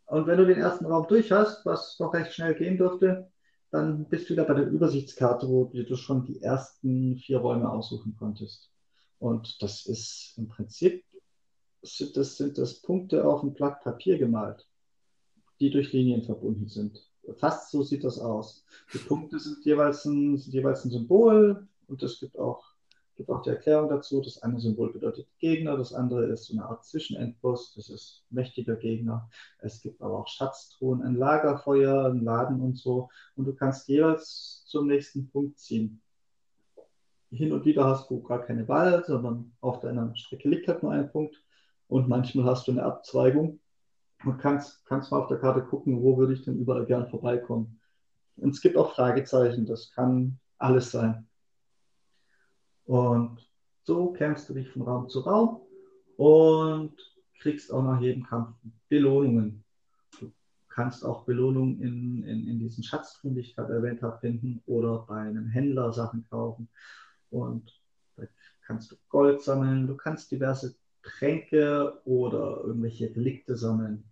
Und 0.04 0.28
wenn 0.28 0.38
du 0.38 0.46
den 0.46 0.58
ersten 0.58 0.86
Raum 0.86 1.08
durch 1.08 1.32
hast, 1.32 1.66
was 1.66 1.96
doch 1.96 2.14
recht 2.14 2.32
schnell 2.32 2.54
gehen 2.54 2.76
dürfte, 2.76 3.28
dann 3.72 4.08
bist 4.08 4.28
du 4.28 4.34
wieder 4.34 4.44
bei 4.44 4.54
der 4.54 4.68
Übersichtskarte, 4.68 5.48
wo 5.48 5.64
du 5.64 5.96
schon 5.96 6.24
die 6.24 6.40
ersten 6.42 7.16
vier 7.16 7.38
Räume 7.38 7.68
aussuchen 7.68 8.14
konntest. 8.16 8.70
Und 9.18 9.60
das 9.62 9.84
ist 9.86 10.34
im 10.36 10.46
Prinzip, 10.46 11.04
sind 11.86 12.16
das, 12.16 12.36
sind 12.36 12.58
das 12.58 12.80
Punkte 12.80 13.26
auf 13.26 13.42
ein 13.42 13.54
Blatt 13.54 13.82
Papier 13.82 14.18
gemalt, 14.18 14.66
die 15.60 15.70
durch 15.70 15.92
Linien 15.92 16.22
verbunden 16.22 16.68
sind. 16.68 17.08
Fast 17.36 17.70
so 17.70 17.82
sieht 17.82 18.04
das 18.04 18.18
aus. 18.18 18.64
Die 18.92 18.98
Punkte 18.98 19.38
sind 19.38 19.64
jeweils 19.64 20.04
ein, 20.04 20.38
sind 20.38 20.52
jeweils 20.52 20.84
ein 20.84 20.90
Symbol 20.90 21.66
und 21.88 22.02
es 22.02 22.20
gibt 22.20 22.38
auch 22.38 22.76
gibt 23.16 23.30
auch 23.30 23.42
die 23.42 23.50
Erklärung 23.50 23.88
dazu. 23.88 24.20
Das 24.20 24.42
eine 24.42 24.60
Symbol 24.60 24.92
bedeutet 24.92 25.26
Gegner, 25.38 25.76
das 25.76 25.92
andere 25.92 26.26
ist 26.26 26.44
so 26.44 26.54
eine 26.54 26.66
Art 26.66 26.84
Zwischenendboss, 26.84 27.74
das 27.74 27.88
ist 27.88 28.24
mächtiger 28.30 28.76
Gegner. 28.76 29.28
Es 29.58 29.80
gibt 29.80 30.00
aber 30.02 30.18
auch 30.18 30.28
Schatztruhen, 30.28 31.02
ein 31.02 31.16
Lagerfeuer, 31.16 32.06
ein 32.06 32.22
Laden 32.22 32.60
und 32.60 32.76
so. 32.76 33.08
Und 33.34 33.46
du 33.46 33.54
kannst 33.54 33.88
jeweils 33.88 34.64
zum 34.66 34.86
nächsten 34.86 35.28
Punkt 35.30 35.58
ziehen. 35.58 36.00
Hin 37.30 37.52
und 37.52 37.64
wieder 37.64 37.84
hast 37.84 38.08
du 38.10 38.22
gar 38.22 38.42
keine 38.42 38.68
Wahl, 38.68 39.04
sondern 39.04 39.52
auf 39.60 39.80
deiner 39.80 40.14
Strecke 40.14 40.48
liegt 40.48 40.68
halt 40.68 40.82
nur 40.82 40.92
ein 40.92 41.10
Punkt. 41.10 41.42
Und 41.88 42.08
manchmal 42.08 42.46
hast 42.46 42.66
du 42.66 42.72
eine 42.72 42.82
Abzweigung 42.82 43.60
und 44.24 44.38
kannst, 44.38 44.84
kannst 44.86 45.10
mal 45.10 45.20
auf 45.20 45.28
der 45.28 45.38
Karte 45.38 45.62
gucken, 45.62 46.02
wo 46.02 46.16
würde 46.16 46.32
ich 46.32 46.44
denn 46.44 46.58
überall 46.58 46.86
gern 46.86 47.08
vorbeikommen. 47.08 47.80
Und 48.36 48.50
es 48.50 48.60
gibt 48.60 48.76
auch 48.76 48.94
Fragezeichen, 48.94 49.66
das 49.66 49.92
kann 49.92 50.38
alles 50.58 50.90
sein. 50.90 51.26
Und 52.84 53.38
so 53.84 54.12
kämpfst 54.12 54.48
du 54.48 54.54
dich 54.54 54.68
von 54.70 54.82
Raum 54.82 55.08
zu 55.08 55.20
Raum 55.20 55.60
und 56.16 56.94
kriegst 57.40 57.72
auch 57.72 57.82
nach 57.82 58.00
jedem 58.00 58.24
Kampf 58.24 58.56
Belohnungen. 58.88 59.64
Du 60.20 60.32
kannst 60.68 61.04
auch 61.04 61.24
Belohnungen 61.24 61.80
in, 61.80 62.24
in, 62.24 62.48
in 62.48 62.58
diesen 62.58 62.84
Schatztruhen, 62.84 63.34
die 63.34 63.42
ich 63.42 63.54
gerade 63.54 63.74
erwähnt 63.74 64.02
habe, 64.02 64.18
finden 64.18 64.62
oder 64.66 65.00
bei 65.00 65.20
einem 65.20 65.46
Händler 65.46 65.92
Sachen 65.92 66.26
kaufen. 66.28 66.68
Und 67.30 67.80
da 68.16 68.24
kannst 68.66 68.90
du 68.90 68.96
Gold 69.08 69.42
sammeln, 69.42 69.86
du 69.86 69.96
kannst 69.96 70.30
diverse 70.30 70.76
Tränke 71.06 72.00
oder 72.04 72.62
irgendwelche 72.64 73.14
Relikte 73.14 73.56
sammeln. 73.56 74.04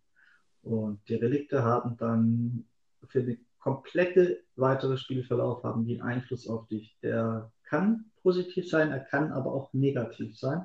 Und 0.63 1.01
die 1.09 1.17
Relikte 1.17 1.63
haben 1.63 1.97
dann 1.97 2.65
für 3.09 3.23
den 3.23 3.45
komplette 3.59 4.43
weitere 4.57 4.97
Spielverlauf 4.97 5.65
haben 5.65 5.85
die 5.85 6.01
Einfluss 6.01 6.47
auf 6.49 6.67
dich. 6.69 6.97
Der 7.03 7.51
kann 7.65 8.07
positiv 8.23 8.69
sein, 8.69 8.93
er 8.93 9.01
kann 9.01 9.33
aber 9.33 9.53
auch 9.53 9.73
negativ 9.73 10.39
sein. 10.39 10.65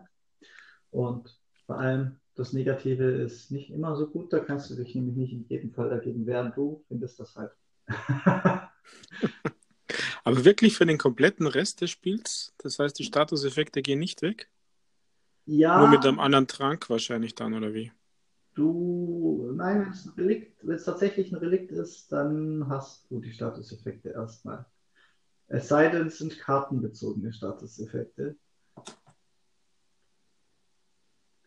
Und 0.92 1.40
vor 1.66 1.80
allem 1.80 2.20
das 2.36 2.54
Negative 2.54 3.04
ist 3.04 3.52
nicht 3.52 3.70
immer 3.70 3.96
so 3.96 4.08
gut, 4.08 4.32
da 4.32 4.40
kannst 4.40 4.70
du 4.70 4.76
dich 4.76 4.96
nämlich 4.96 5.16
nicht 5.16 5.34
in 5.34 5.46
jedem 5.50 5.74
Fall 5.74 5.90
dagegen 5.90 6.26
wehren. 6.26 6.54
Du 6.56 6.84
findest 6.88 7.20
das 7.20 7.36
halt. 7.36 7.52
aber 10.24 10.46
wirklich 10.46 10.78
für 10.78 10.86
den 10.86 10.98
kompletten 10.98 11.48
Rest 11.48 11.82
des 11.82 11.90
Spiels? 11.90 12.54
Das 12.60 12.80
heißt, 12.80 12.98
die 12.98 13.04
Statuseffekte 13.04 13.82
gehen 13.82 14.00
nicht 14.00 14.22
weg? 14.22 14.50
Ja. 15.52 15.80
Nur 15.80 15.90
mit 15.90 16.06
einem 16.06 16.20
anderen 16.20 16.46
Trank 16.46 16.92
wahrscheinlich 16.92 17.34
dann, 17.34 17.56
oder 17.56 17.74
wie? 17.74 17.92
Du, 18.54 19.52
nein, 19.56 19.82
wenn 19.82 19.92
es 19.92 20.06
ein 20.06 20.14
Relikt, 20.16 20.68
wenn 20.68 20.76
es 20.76 20.84
tatsächlich 20.84 21.32
ein 21.32 21.40
Relikt 21.40 21.72
ist, 21.72 22.12
dann 22.12 22.68
hast 22.70 23.10
du 23.10 23.20
die 23.20 23.32
Statuseffekte 23.32 24.10
erstmal. 24.10 24.68
Es 25.48 25.68
sei 25.68 25.90
denn, 25.90 26.06
es 26.06 26.20
sind 26.20 26.38
kartenbezogene 26.38 27.34
Statuseffekte. 27.34 28.36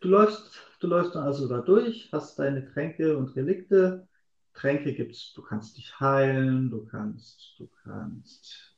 Du 0.01 0.09
läufst, 0.09 0.59
du 0.81 0.87
läufst 0.87 1.15
dann 1.15 1.23
also 1.23 1.47
da 1.47 1.61
durch, 1.61 2.09
hast 2.11 2.37
deine 2.37 2.69
Tränke 2.73 3.17
und 3.17 3.33
Relikte. 3.37 4.09
Tränke 4.53 4.93
gibt's, 4.93 5.31
du 5.33 5.43
kannst 5.43 5.77
dich 5.77 5.97
heilen, 6.01 6.69
du 6.69 6.83
kannst, 6.83 7.55
du 7.57 7.69
kannst 7.83 8.75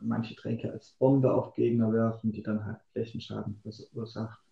manche 0.00 0.36
Tränke 0.36 0.70
als 0.70 0.90
Bombe 0.98 1.32
auf 1.32 1.54
Gegner 1.54 1.90
werfen, 1.94 2.30
die 2.30 2.42
dann 2.42 2.66
halt 2.66 2.80
Flächenschaden 2.92 3.58
verursacht. 3.62 4.45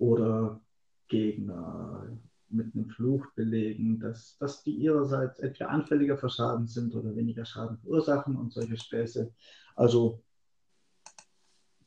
Oder 0.00 0.60
Gegner 1.08 2.08
mit 2.48 2.74
einem 2.74 2.88
Fluch 2.88 3.26
belegen, 3.34 4.00
dass, 4.00 4.36
dass 4.38 4.62
die 4.62 4.72
ihrerseits 4.72 5.38
etwa 5.40 5.66
anfälliger 5.66 6.16
für 6.16 6.30
Schaden 6.30 6.66
sind 6.66 6.94
oder 6.94 7.14
weniger 7.14 7.44
Schaden 7.44 7.78
verursachen 7.78 8.36
und 8.36 8.52
solche 8.52 8.76
Späße. 8.76 9.32
Also 9.76 10.22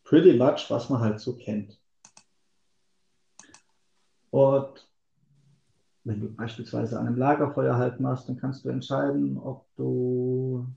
pretty 0.03 0.37
much, 0.37 0.69
was 0.69 0.89
man 0.89 1.01
halt 1.01 1.19
so 1.19 1.35
kennt. 1.35 1.79
Und 4.29 4.87
wenn 6.03 6.19
du 6.19 6.33
beispielsweise 6.33 6.99
an 6.99 7.07
einem 7.07 7.17
Lagerfeuer 7.17 7.75
halt 7.77 7.99
machst, 7.99 8.29
dann 8.29 8.37
kannst 8.37 8.63
du 8.63 8.69
entscheiden, 8.69 9.37
ob 9.37 9.65
du 9.75 10.67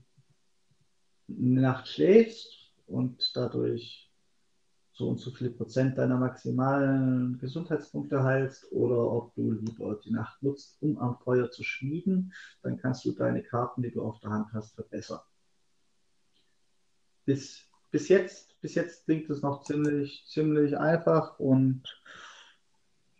eine 1.29 1.61
Nacht 1.61 1.87
schläfst 1.87 2.71
und 2.87 3.35
dadurch 3.35 4.06
so 4.97 5.09
und 5.09 5.19
so 5.19 5.29
viel 5.29 5.51
Prozent 5.51 5.99
deiner 5.99 6.17
maximalen 6.17 7.37
Gesundheitspunkte 7.37 8.23
heilst 8.23 8.71
oder 8.71 8.97
ob 8.97 9.35
du 9.35 9.51
lieber 9.51 9.93
die 10.03 10.11
Nacht 10.11 10.41
nutzt, 10.41 10.81
um 10.81 10.97
am 10.97 11.19
Feuer 11.19 11.51
zu 11.51 11.63
schmieden, 11.63 12.33
dann 12.63 12.77
kannst 12.77 13.05
du 13.05 13.11
deine 13.11 13.43
Karten, 13.43 13.83
die 13.83 13.91
du 13.91 14.01
auf 14.01 14.19
der 14.21 14.31
Hand 14.31 14.47
hast, 14.53 14.73
verbessern. 14.73 15.19
Bis, 17.25 17.61
bis, 17.91 18.09
jetzt, 18.09 18.59
bis 18.59 18.73
jetzt 18.73 19.05
klingt 19.05 19.29
es 19.29 19.43
noch 19.43 19.63
ziemlich, 19.63 20.25
ziemlich 20.27 20.75
einfach 20.79 21.37
und 21.37 21.83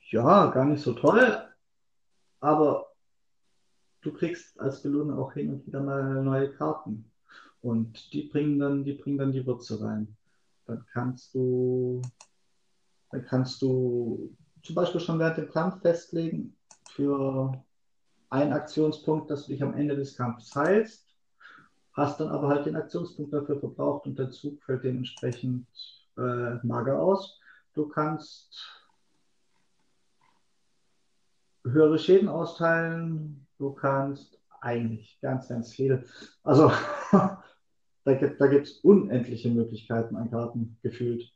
ja, 0.09 0.49
gar 0.49 0.65
nicht 0.65 0.82
so 0.82 0.93
toll, 0.93 1.47
aber 2.39 2.88
du 4.01 4.11
kriegst 4.13 4.59
als 4.59 4.82
Belohnung 4.82 5.19
auch 5.19 5.34
hin 5.34 5.53
und 5.53 5.67
wieder 5.67 5.82
mal 5.82 6.23
neue 6.23 6.51
Karten 6.53 7.11
und 7.61 8.13
die 8.13 8.23
bringen 8.23 8.57
dann, 8.57 8.84
die 8.84 8.93
bringen 8.93 9.19
dann 9.19 9.32
die 9.32 9.45
Würze 9.45 9.80
rein 9.80 10.17
dann 10.68 10.86
kannst 10.91 11.34
du, 11.34 12.01
dann 13.11 13.26
kannst 13.26 13.61
du 13.61 14.36
zum 14.63 14.76
Beispiel 14.76 15.01
schon 15.01 15.20
während 15.20 15.38
dem 15.38 15.49
Kampf 15.49 15.82
festlegen 15.82 16.55
für 16.91 17.63
einen 18.30 18.53
Aktionspunkt, 18.53 19.32
dass 19.32 19.45
du 19.45 19.53
dich 19.53 19.63
am 19.63 19.74
Ende 19.74 19.95
des 19.95 20.18
Kampfes 20.18 20.53
heilst, 20.55 21.07
hast 21.93 22.20
dann 22.20 22.30
aber 22.30 22.49
halt 22.49 22.65
den 22.65 22.76
Aktionspunkt 22.76 23.34
dafür 23.34 23.59
verbraucht 23.59 24.05
und 24.05 24.20
der 24.20 24.30
Zug 24.30 24.61
fällt 24.63 24.84
dementsprechend 24.84 25.68
äh, 26.18 26.55
mager 26.63 26.99
aus. 26.99 27.39
Du 27.74 27.88
kannst 27.88 28.88
höhere 31.63 31.97
Schäden 31.97 32.28
austeilen, 32.28 33.47
du 33.57 33.72
kannst 33.72 34.39
eigentlich 34.61 35.20
ganz, 35.22 35.47
ganz 35.47 35.74
viel. 35.74 36.03
Also 36.43 36.72
Da 38.08 38.14
gibt 38.14 38.68
es 38.68 38.78
unendliche 38.84 39.49
Möglichkeiten 39.49 40.16
an 40.16 40.32
Karten 40.32 40.78
gefühlt. 40.82 41.30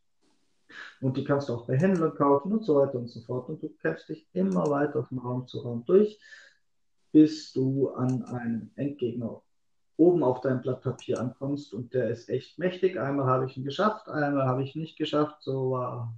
Und 1.02 1.18
die 1.18 1.26
kannst 1.26 1.50
du 1.50 1.54
auch 1.54 1.68
bei 1.68 1.78
Händlern 1.78 2.16
kaufen 2.16 2.54
und 2.54 2.64
so 2.64 2.76
weiter 2.76 2.98
und 2.98 3.10
so 3.10 3.20
fort. 3.20 3.50
Und 3.50 3.62
du 3.62 3.68
kämpfst 3.82 4.08
dich 4.08 4.26
immer 4.32 4.70
weiter 4.70 5.04
von 5.04 5.18
Raum 5.18 5.46
zu 5.48 5.60
Raum 5.60 5.84
durch, 5.86 6.18
bis 7.12 7.52
du 7.52 7.90
an 7.90 8.24
einen 8.24 8.72
Endgegner 8.78 9.42
oben 9.98 10.24
auf 10.24 10.40
deinem 10.40 10.62
Blatt 10.62 10.82
Papier 10.82 11.20
ankommst. 11.20 11.74
Und 11.74 11.94
der 11.94 12.10
ist 12.10 12.30
echt 12.30 12.58
mächtig. 12.58 12.98
Einmal 12.98 13.26
habe 13.26 13.48
ich 13.48 13.58
ihn 13.58 13.66
geschafft, 13.66 14.08
einmal 14.08 14.46
habe 14.46 14.64
ich 14.64 14.74
ihn 14.74 14.82
nicht 14.82 14.98
geschafft. 14.98 15.42
So 15.42 15.72
war, 15.72 16.16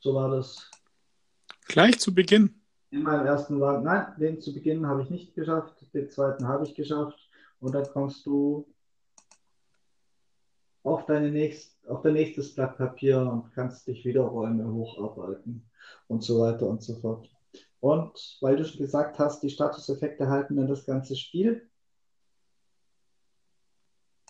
so 0.00 0.12
war 0.12 0.28
das. 0.28 0.70
Gleich 1.66 1.98
zu 1.98 2.14
Beginn. 2.14 2.60
In 2.90 3.04
meinem 3.04 3.24
ersten 3.24 3.58
war, 3.58 3.80
nein, 3.80 4.12
den 4.18 4.38
zu 4.38 4.52
Beginn 4.52 4.86
habe 4.86 5.00
ich 5.00 5.08
nicht 5.08 5.34
geschafft, 5.34 5.82
den 5.94 6.10
zweiten 6.10 6.46
habe 6.46 6.66
ich 6.66 6.74
geschafft. 6.74 7.18
Und 7.58 7.74
dann 7.74 7.86
kommst 7.90 8.26
du 8.26 8.66
auf, 10.82 11.06
deine 11.06 11.30
nächst, 11.30 11.76
auf 11.88 12.02
dein 12.02 12.14
nächstes 12.14 12.54
Blatt 12.54 12.76
Papier 12.76 13.20
und 13.20 13.52
kannst 13.54 13.86
dich 13.86 14.04
wieder 14.04 14.22
Räume 14.22 14.72
hocharbeiten 14.72 15.68
und 16.06 16.22
so 16.22 16.40
weiter 16.40 16.66
und 16.66 16.82
so 16.82 16.96
fort. 16.96 17.28
Und 17.80 18.38
weil 18.40 18.56
du 18.56 18.64
schon 18.64 18.80
gesagt 18.80 19.18
hast, 19.18 19.42
die 19.42 19.50
Statuseffekte 19.50 20.28
halten 20.28 20.56
dann 20.56 20.66
das 20.66 20.84
ganze 20.84 21.16
Spiel. 21.16 21.68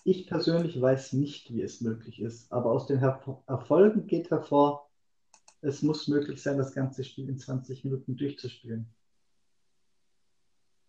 Ich 0.05 0.27
persönlich 0.27 0.81
weiß 0.81 1.15
nicht, 1.15 1.53
wie 1.53 1.63
es 1.63 1.81
möglich 1.81 2.21
ist, 2.21 2.51
aber 2.53 2.71
aus 2.71 2.87
den 2.87 2.99
Erfolgen 2.99 4.07
geht 4.07 4.31
hervor, 4.31 4.89
es 5.61 5.83
muss 5.83 6.09
möglich 6.09 6.41
sein, 6.43 6.57
das 6.57 6.73
ganze 6.73 7.05
Spiel 7.05 7.29
in 7.29 7.39
20 7.39 7.85
Minuten 7.85 8.17
durchzuspielen. 8.17 8.87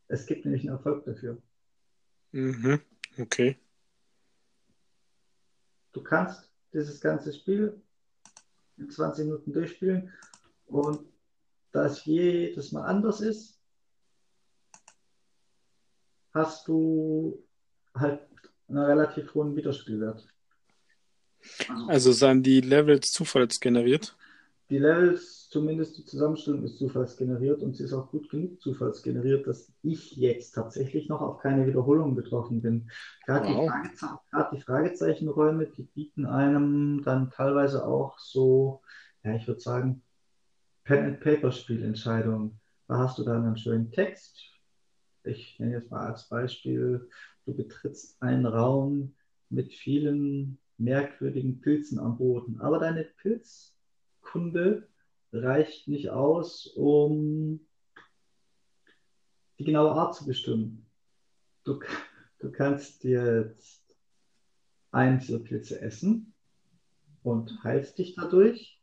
Es 0.08 0.26
gibt 0.26 0.46
nämlich 0.46 0.62
einen 0.64 0.78
Erfolg 0.78 1.06
dafür. 1.06 1.42
Mhm. 2.32 2.80
Okay. 3.18 3.58
Du 5.92 6.04
kannst 6.04 6.52
dieses 6.74 7.02
ganze 7.02 7.34
Spiel 7.34 7.82
in 8.78 8.90
20 8.90 9.26
Minuten 9.26 9.54
durchspielen 9.54 10.14
und 10.68 11.06
da 11.72 11.86
es 11.86 12.06
jedes 12.06 12.72
Mal 12.72 12.86
anders 12.86 13.22
ist, 13.22 13.60
hast 16.34 16.68
du 16.68 17.44
halt 17.94 18.22
einen 18.68 18.78
relativ 18.78 19.34
hohen 19.34 19.56
Wiederspielwert. 19.56 20.28
Also, 21.68 21.88
also 21.88 22.12
sind 22.12 22.44
die 22.44 22.62
Levels 22.62 23.12
zufallsgeneriert? 23.12 24.16
Die 24.70 24.78
Levels, 24.78 25.50
zumindest 25.50 25.98
die 25.98 26.06
Zusammenstellung 26.06 26.64
ist 26.64 26.78
zufallsgeneriert 26.78 27.64
und 27.64 27.76
sie 27.76 27.86
ist 27.86 27.94
auch 27.94 28.12
gut 28.12 28.30
genug 28.30 28.62
zufallsgeneriert, 28.62 29.48
dass 29.48 29.74
ich 29.82 30.16
jetzt 30.16 30.52
tatsächlich 30.52 31.10
noch 31.10 31.22
auf 31.22 31.40
keine 31.40 31.66
Wiederholung 31.66 32.16
getroffen 32.16 32.62
bin. 32.62 32.92
Gerade, 33.26 33.48
wow. 33.48 33.72
die, 33.84 34.56
die 34.58 34.62
Fragezeichenräume, 34.62 35.66
die 35.68 35.84
bieten 35.84 36.28
einem 36.28 37.02
dann 37.04 37.32
teilweise 37.32 37.84
auch 37.88 38.20
so, 38.20 38.82
ja, 39.24 39.34
ich 39.36 39.48
würde 39.48 39.60
sagen, 39.60 40.04
Pen-and-Paper-Spielentscheidungen. 40.84 42.60
Da 42.88 42.98
hast 43.00 43.18
du 43.18 43.24
dann 43.24 43.46
einen 43.46 43.58
schönen 43.58 43.92
Text. 43.92 44.40
Ich 45.24 45.60
nenne 45.60 45.74
jetzt 45.74 45.90
mal 45.90 46.08
als 46.08 46.30
Beispiel, 46.30 47.10
du 47.46 47.56
betrittst 47.56 48.22
einen 48.22 48.46
Raum 48.46 49.16
mit 49.50 49.74
vielen 49.74 50.60
merkwürdigen 50.78 51.60
Pilzen 51.60 52.00
am 52.00 52.18
Boden, 52.20 52.62
aber 52.62 52.78
deine 52.78 53.04
Pilz 53.04 53.79
Kunde 54.32 54.88
reicht 55.32 55.88
nicht 55.88 56.10
aus, 56.10 56.68
um 56.68 57.66
die 59.58 59.64
genaue 59.64 59.92
Art 59.92 60.16
zu 60.16 60.26
bestimmen. 60.26 60.86
Du, 61.64 61.80
du 62.40 62.52
kannst 62.52 63.04
jetzt 63.04 63.84
einen 64.92 65.20
dieser 65.20 65.40
Pilze 65.40 65.82
essen 65.82 66.34
und 67.24 67.64
heilst 67.64 67.98
dich 67.98 68.16
dadurch, 68.16 68.82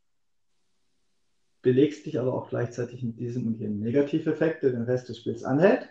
belegst 1.63 2.07
dich 2.07 2.19
aber 2.21 2.35
auch 2.35 2.49
gleichzeitig 2.49 3.03
mit 3.03 3.19
diesem 3.19 3.47
und 3.47 3.59
jenem 3.59 3.81
Negativeffekt, 3.81 4.63
der 4.63 4.71
den 4.71 4.83
Rest 4.83 5.09
des 5.09 5.19
Spiels 5.19 5.45
anhält. 5.45 5.89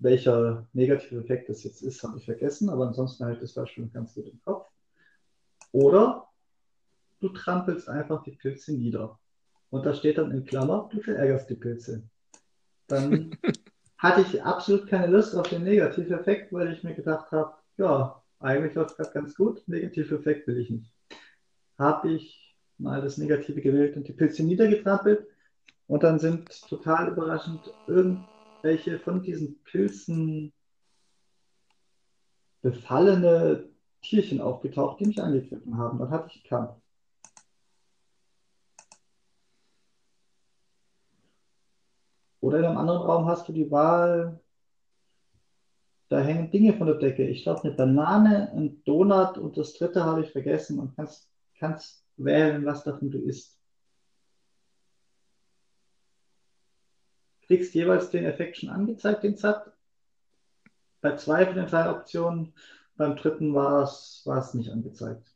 Welcher 0.00 0.68
negative 0.72 1.20
Effekt 1.20 1.48
das 1.48 1.64
jetzt 1.64 1.82
ist, 1.82 2.02
habe 2.04 2.18
ich 2.18 2.24
vergessen, 2.24 2.68
aber 2.68 2.86
ansonsten 2.86 3.26
hält 3.26 3.42
das 3.42 3.54
Beispiel 3.54 3.88
ganz 3.88 4.14
gut 4.14 4.28
im 4.28 4.40
Kopf. 4.44 4.68
Oder 5.72 6.27
du 7.20 7.28
trampelst 7.30 7.88
einfach 7.88 8.22
die 8.22 8.32
Pilze 8.32 8.72
nieder. 8.72 9.18
Und 9.70 9.84
da 9.84 9.94
steht 9.94 10.18
dann 10.18 10.30
in 10.30 10.44
Klammer, 10.44 10.88
du 10.92 11.00
verärgerst 11.00 11.50
die 11.50 11.56
Pilze. 11.56 12.08
Dann 12.86 13.36
hatte 13.98 14.22
ich 14.22 14.42
absolut 14.42 14.86
keine 14.86 15.08
Lust 15.08 15.34
auf 15.34 15.48
den 15.48 15.64
Negativeffekt, 15.64 16.52
weil 16.52 16.72
ich 16.72 16.82
mir 16.82 16.94
gedacht 16.94 17.30
habe, 17.32 17.54
ja, 17.76 18.22
eigentlich 18.40 18.74
läuft 18.74 18.92
es 18.92 18.96
gerade 18.96 19.12
ganz 19.12 19.34
gut, 19.34 19.66
Negativeffekt 19.66 20.46
will 20.46 20.58
ich 20.58 20.70
nicht. 20.70 20.92
Habe 21.76 22.12
ich 22.12 22.56
mal 22.78 23.02
das 23.02 23.18
Negative 23.18 23.60
gewählt 23.60 23.96
und 23.96 24.06
die 24.06 24.12
Pilze 24.12 24.44
niedergetrampelt 24.44 25.26
und 25.86 26.02
dann 26.02 26.18
sind 26.18 26.48
total 26.68 27.08
überraschend 27.08 27.60
irgendwelche 27.86 28.98
von 29.00 29.22
diesen 29.22 29.62
Pilzen 29.64 30.52
befallene 32.62 33.68
Tierchen 34.02 34.40
aufgetaucht, 34.40 35.00
die 35.00 35.06
mich 35.06 35.22
angegriffen 35.22 35.76
haben. 35.76 35.98
Dann 35.98 36.10
hatte 36.10 36.30
ich 36.32 36.44
Kampf. 36.44 36.76
Oder 42.40 42.58
in 42.58 42.64
einem 42.64 42.78
anderen 42.78 43.02
Raum 43.02 43.26
hast 43.26 43.48
du 43.48 43.52
die 43.52 43.70
Wahl, 43.70 44.40
da 46.08 46.20
hängen 46.20 46.50
Dinge 46.50 46.74
von 46.74 46.86
der 46.86 46.96
Decke. 46.96 47.26
Ich 47.26 47.42
glaube, 47.42 47.64
eine 47.64 47.72
Banane, 47.72 48.50
ein 48.52 48.82
Donut 48.84 49.36
und 49.36 49.56
das 49.56 49.74
dritte 49.74 50.04
habe 50.04 50.22
ich 50.22 50.32
vergessen 50.32 50.78
und 50.78 50.96
kannst, 50.96 51.30
kannst 51.58 52.04
wählen, 52.16 52.64
was 52.64 52.84
davon 52.84 53.10
du 53.10 53.18
isst. 53.18 53.58
Kriegst 57.42 57.74
jeweils 57.74 58.10
den 58.10 58.24
Effekt 58.24 58.58
schon 58.58 58.70
angezeigt, 58.70 59.22
den 59.22 59.36
ZAP. 59.36 59.72
Bei 61.00 61.16
zwei 61.16 61.46
von 61.46 61.56
den 61.56 61.66
drei 61.66 61.90
Optionen, 61.90 62.54
beim 62.96 63.16
dritten 63.16 63.54
war 63.54 63.82
es, 63.82 64.22
war 64.24 64.38
es 64.38 64.54
nicht 64.54 64.70
angezeigt. 64.70 65.34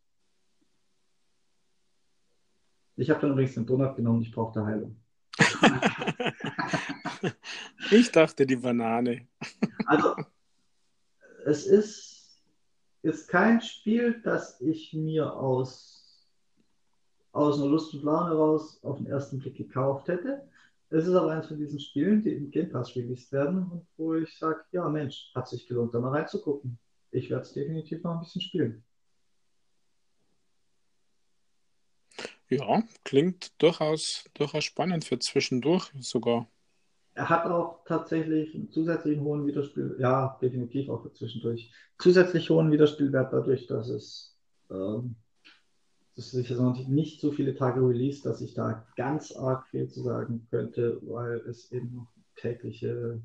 Ich 2.96 3.10
habe 3.10 3.20
dann 3.20 3.32
übrigens 3.32 3.54
den 3.54 3.66
Donut 3.66 3.96
genommen, 3.96 4.22
ich 4.22 4.32
brauchte 4.32 4.64
Heilung. 4.64 4.96
ich 7.90 8.10
dachte 8.10 8.46
die 8.46 8.56
Banane. 8.56 9.28
Also, 9.86 10.14
es 11.44 11.66
ist, 11.66 12.40
ist 13.02 13.28
kein 13.28 13.60
Spiel, 13.60 14.20
das 14.22 14.60
ich 14.60 14.92
mir 14.92 15.32
aus, 15.32 16.28
aus 17.32 17.58
einer 17.58 17.68
Lust 17.68 17.94
und 17.94 18.04
Laune 18.04 18.34
raus 18.34 18.82
auf 18.82 18.98
den 18.98 19.06
ersten 19.06 19.38
Blick 19.38 19.56
gekauft 19.56 20.08
hätte. 20.08 20.48
Es 20.90 21.06
ist 21.06 21.14
aber 21.14 21.32
eines 21.32 21.48
von 21.48 21.56
diesen 21.56 21.80
Spielen, 21.80 22.22
die 22.22 22.34
im 22.34 22.50
Game 22.50 22.70
Pass 22.70 22.94
released 22.94 23.32
werden 23.32 23.62
und 23.70 23.86
wo 23.96 24.14
ich 24.14 24.36
sage, 24.36 24.62
ja 24.72 24.88
Mensch, 24.88 25.32
hat 25.34 25.48
sich 25.48 25.66
gelohnt, 25.66 25.94
da 25.94 26.00
mal 26.00 26.10
reinzugucken. 26.10 26.78
Ich 27.10 27.30
werde 27.30 27.42
es 27.42 27.52
definitiv 27.54 28.02
noch 28.02 28.12
ein 28.12 28.20
bisschen 28.20 28.42
spielen. 28.42 28.84
Ja, 32.50 32.82
klingt 33.04 33.52
durchaus, 33.62 34.24
durchaus 34.34 34.64
spannend 34.64 35.06
für 35.06 35.18
zwischendurch 35.18 35.90
sogar. 36.00 36.46
Er 37.14 37.28
hat 37.28 37.46
auch 37.46 37.84
tatsächlich 37.84 38.54
einen 38.54 38.70
zusätzlichen 38.70 39.22
hohen 39.22 39.46
Wiederspiel, 39.46 39.96
ja, 39.98 40.38
definitiv 40.40 40.88
auch 40.88 41.10
zwischendurch. 41.12 41.72
Zusätzlich 41.98 42.48
hohen 42.48 42.70
Wiederspielwert 42.70 43.32
dadurch, 43.32 43.66
dass 43.66 43.88
es, 43.88 44.38
ähm, 44.70 45.16
dass 46.16 46.30
sich 46.30 46.50
also 46.50 46.70
nicht 46.88 47.20
so 47.20 47.32
viele 47.32 47.54
Tage 47.54 47.80
release, 47.80 48.22
dass 48.22 48.40
ich 48.40 48.54
da 48.54 48.86
ganz 48.96 49.32
arg 49.32 49.66
viel 49.68 49.88
zu 49.88 50.02
sagen 50.02 50.46
könnte, 50.50 50.98
weil 51.02 51.38
es 51.40 51.70
eben 51.70 51.94
noch 51.94 52.12
tägliche, 52.36 53.20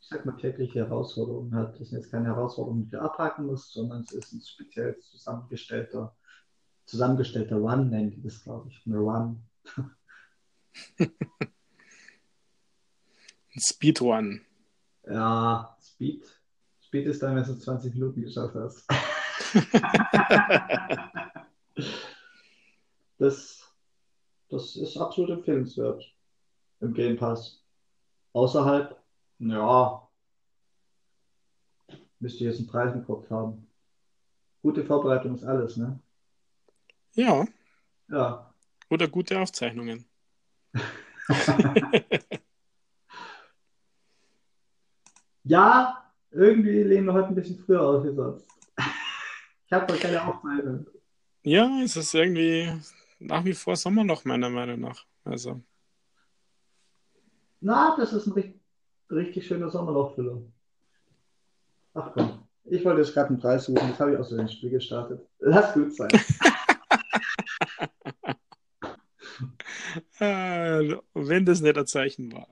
ich 0.00 0.08
sag 0.08 0.24
mal, 0.24 0.36
tägliche 0.36 0.80
Herausforderungen 0.80 1.54
hat. 1.54 1.80
Das 1.80 1.88
sind 1.88 1.98
jetzt 1.98 2.10
keine 2.10 2.26
Herausforderungen, 2.26 2.84
die 2.84 2.90
du 2.90 3.00
abhaken 3.00 3.46
musst, 3.46 3.72
sondern 3.72 4.02
es 4.02 4.12
ist 4.12 4.32
ein 4.32 4.40
speziell 4.40 4.98
zusammengestellter 5.00 6.14
zusammengestellter 6.88 7.56
Run 7.56 7.90
nennt 7.90 8.14
die 8.14 8.22
das, 8.22 8.42
glaube 8.42 8.68
ich. 8.70 8.84
Ein 8.86 8.94
Run. 8.94 9.42
Ein 13.54 13.60
Speedrun. 13.60 14.40
Ja, 15.06 15.76
Speed. 15.80 16.24
Speed 16.80 17.06
ist 17.06 17.22
dann, 17.22 17.36
wenn 17.36 17.44
du 17.44 17.58
20 17.58 17.94
Minuten 17.94 18.22
geschafft 18.22 18.54
hast. 18.54 18.86
das, 23.18 23.72
das 24.48 24.76
ist 24.76 24.96
absolut 24.96 25.30
empfehlenswert 25.30 26.04
im 26.80 26.94
Game 26.94 27.16
Pass. 27.16 27.62
Außerhalb, 28.32 28.96
ja, 29.38 30.08
müsste 32.20 32.44
ich 32.44 32.50
jetzt 32.50 32.58
einen 32.58 32.68
Preis 32.68 32.94
im 32.94 33.04
Kopf 33.04 33.28
haben. 33.30 33.66
Gute 34.62 34.84
Vorbereitung 34.84 35.34
ist 35.34 35.44
alles, 35.44 35.76
ne? 35.76 35.98
Ja. 37.14 37.46
Ja. 38.08 38.54
Oder 38.90 39.08
gute 39.08 39.40
Aufzeichnungen. 39.40 40.04
ja, 45.48 46.04
irgendwie 46.30 46.82
lehnen 46.82 47.06
wir 47.06 47.14
heute 47.14 47.28
ein 47.28 47.34
bisschen 47.34 47.58
früher 47.58 47.80
aus 47.82 48.04
wie 48.04 48.14
sonst. 48.14 48.46
Ich 49.66 49.72
habe 49.72 49.86
doch 49.86 49.98
keine 49.98 50.22
Aufzeichnung. 50.22 50.86
Ja, 51.42 51.80
es 51.82 51.96
ist 51.96 52.14
irgendwie 52.14 52.70
nach 53.18 53.44
wie 53.44 53.54
vor 53.54 53.76
Sommerloch, 53.76 54.24
meiner 54.24 54.50
Meinung 54.50 54.80
nach. 54.80 55.04
Also. 55.24 55.62
Na, 57.60 57.96
das 57.96 58.12
ist 58.12 58.26
ein 58.26 58.32
richtig, 58.34 58.60
richtig 59.10 59.46
schöner 59.46 59.70
Sommerlochfüller. 59.70 60.42
Ach 61.94 62.12
komm, 62.12 62.46
ich 62.64 62.84
wollte 62.84 63.00
jetzt 63.00 63.14
gerade 63.14 63.30
einen 63.30 63.40
Preis 63.40 63.64
suchen, 63.64 63.88
jetzt 63.88 63.98
habe 63.98 64.12
ich 64.12 64.18
aus 64.18 64.28
dem 64.28 64.46
Spiel 64.48 64.70
gestartet. 64.70 65.26
Lass 65.38 65.72
gut 65.72 65.94
sein. 65.94 66.10
äh, 70.20 70.96
wenn 71.14 71.44
das 71.46 71.60
nicht 71.60 71.78
ein 71.78 71.86
Zeichen 71.86 72.32
war. 72.32 72.48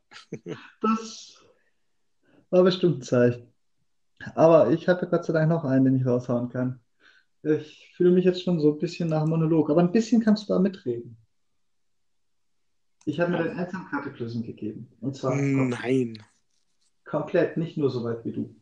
das 0.81 1.36
war 2.57 2.65
bestimmt 2.65 3.05
Zeichen. 3.05 3.53
Aber 4.35 4.71
ich 4.71 4.89
hatte 4.89 5.07
Gott 5.07 5.25
sei 5.25 5.33
Dank 5.33 5.49
noch 5.49 5.65
einen, 5.65 5.85
den 5.85 5.97
ich 5.97 6.07
raushauen 6.07 6.49
kann. 6.49 6.81
Ich 7.43 7.93
fühle 7.95 8.11
mich 8.11 8.25
jetzt 8.25 8.43
schon 8.43 8.59
so 8.61 8.73
ein 8.73 8.79
bisschen 8.79 9.09
nach 9.09 9.27
Monolog, 9.27 9.71
aber 9.71 9.81
ein 9.81 9.93
bisschen 9.93 10.23
kannst 10.23 10.49
du 10.49 10.55
da 10.55 10.59
mitreden. 10.59 11.17
Ich 13.05 13.21
habe 13.21 13.31
mir 13.31 13.45
den 13.45 13.57
Einsamkatechlysm 13.57 14.43
gegeben. 14.43 14.91
Und 15.01 15.15
zwar 15.15 15.37
Nein. 15.37 16.21
komplett, 17.05 17.57
nicht 17.57 17.77
nur 17.77 17.91
so 17.91 18.03
weit 18.03 18.25
wie 18.25 18.33
du. 18.33 18.57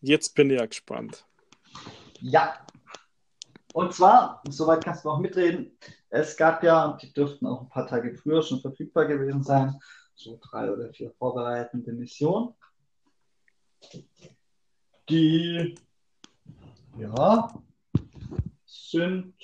Jetzt 0.00 0.36
bin 0.36 0.50
ich 0.50 0.60
ja 0.60 0.66
gespannt. 0.66 1.24
Ja. 2.20 2.54
Und 3.72 3.92
zwar, 3.92 4.42
soweit 4.48 4.84
kannst 4.84 5.04
du 5.04 5.10
auch 5.10 5.18
mitreden, 5.18 5.72
es 6.10 6.36
gab 6.36 6.62
ja, 6.62 6.96
die 7.02 7.12
dürften 7.12 7.46
auch 7.46 7.62
ein 7.62 7.68
paar 7.68 7.86
Tage 7.86 8.14
früher 8.14 8.42
schon 8.42 8.60
verfügbar 8.60 9.06
gewesen 9.06 9.42
sein, 9.42 9.74
so 10.18 10.38
drei 10.42 10.70
oder 10.70 10.92
vier 10.92 11.12
vorbereitende 11.12 11.92
Missionen, 11.92 12.54
die, 15.08 15.74
ja, 16.98 17.62
sind 18.66 19.34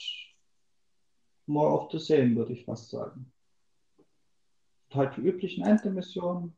more 1.47 1.73
of 1.73 1.91
the 1.93 1.99
same, 1.99 2.35
würde 2.35 2.53
ich 2.53 2.65
fast 2.65 2.91
sagen. 2.91 3.33
Halt 4.93 5.17
die 5.17 5.23
üblichen 5.23 5.65
Einzelmissionen 5.65 6.57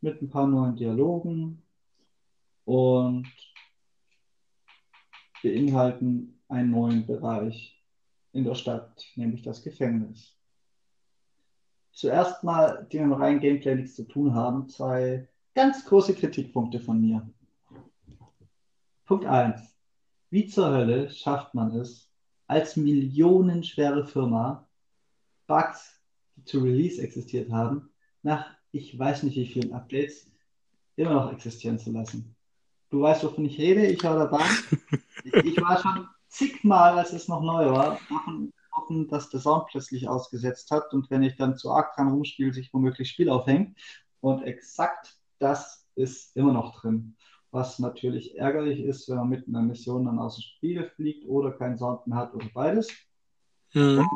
mit 0.00 0.20
ein 0.20 0.30
paar 0.30 0.46
neuen 0.46 0.76
Dialogen 0.76 1.62
und 2.64 3.28
beinhalten 5.42 6.40
einen 6.48 6.70
neuen 6.70 7.06
Bereich 7.06 7.82
in 8.32 8.44
der 8.44 8.54
Stadt, 8.54 9.04
nämlich 9.16 9.42
das 9.42 9.62
Gefängnis. 9.62 10.41
Zuerst 11.92 12.42
mal, 12.42 12.86
die 12.90 12.98
mit 12.98 13.04
dem 13.04 13.12
reinen 13.12 13.40
Gameplay 13.40 13.74
nichts 13.74 13.96
zu 13.96 14.04
tun 14.04 14.34
haben, 14.34 14.68
zwei 14.68 15.28
ganz 15.54 15.84
große 15.84 16.14
Kritikpunkte 16.14 16.80
von 16.80 17.00
mir. 17.00 17.28
Punkt 19.04 19.26
1. 19.26 19.60
Wie 20.30 20.46
zur 20.46 20.70
Hölle 20.70 21.10
schafft 21.10 21.52
man 21.54 21.76
es, 21.76 22.10
als 22.46 22.76
millionenschwere 22.76 24.06
Firma 24.06 24.66
Bugs, 25.46 26.00
die 26.36 26.44
zu 26.44 26.60
Release 26.60 27.00
existiert 27.00 27.50
haben, 27.50 27.90
nach 28.22 28.46
ich 28.70 28.98
weiß 28.98 29.24
nicht 29.24 29.36
wie 29.36 29.46
vielen 29.46 29.74
Updates 29.74 30.30
immer 30.96 31.12
noch 31.12 31.32
existieren 31.32 31.78
zu 31.78 31.92
lassen? 31.92 32.34
Du 32.88 33.02
weißt, 33.02 33.24
wovon 33.24 33.44
ich 33.44 33.58
rede, 33.58 33.86
ich 33.86 34.02
war 34.02 34.16
dabei. 34.16 34.44
ich, 35.24 35.34
ich 35.44 35.60
war 35.60 35.78
schon 35.78 36.08
zigmal, 36.28 36.98
als 36.98 37.12
es 37.12 37.28
noch 37.28 37.42
neu 37.42 37.70
war, 37.70 37.98
davon 38.08 38.52
betroffen, 38.82 39.08
dass 39.08 39.30
der 39.30 39.40
Sound 39.40 39.66
plötzlich 39.70 40.08
ausgesetzt 40.08 40.70
hat 40.70 40.92
und 40.92 41.10
wenn 41.10 41.22
ich 41.22 41.36
dann 41.36 41.56
zu 41.56 41.70
arg 41.70 41.94
dran 41.94 42.08
rumspiele, 42.08 42.52
sich 42.52 42.72
womöglich 42.72 43.10
Spiel 43.10 43.28
aufhängt. 43.28 43.78
Und 44.20 44.42
exakt 44.42 45.16
das 45.38 45.88
ist 45.94 46.36
immer 46.36 46.52
noch 46.52 46.80
drin. 46.80 47.16
Was 47.50 47.78
natürlich 47.78 48.38
ärgerlich 48.38 48.80
ist, 48.80 49.08
wenn 49.08 49.16
man 49.16 49.28
mitten 49.28 49.50
in 49.50 49.56
einer 49.56 49.66
Mission 49.66 50.06
dann 50.06 50.18
aus 50.18 50.36
dem 50.36 50.42
Spiel 50.42 50.90
fliegt 50.96 51.28
oder 51.28 51.52
keinen 51.52 51.76
Sound 51.76 52.06
mehr 52.06 52.18
hat 52.18 52.34
oder 52.34 52.46
beides. 52.54 52.88
Mhm. 53.74 54.06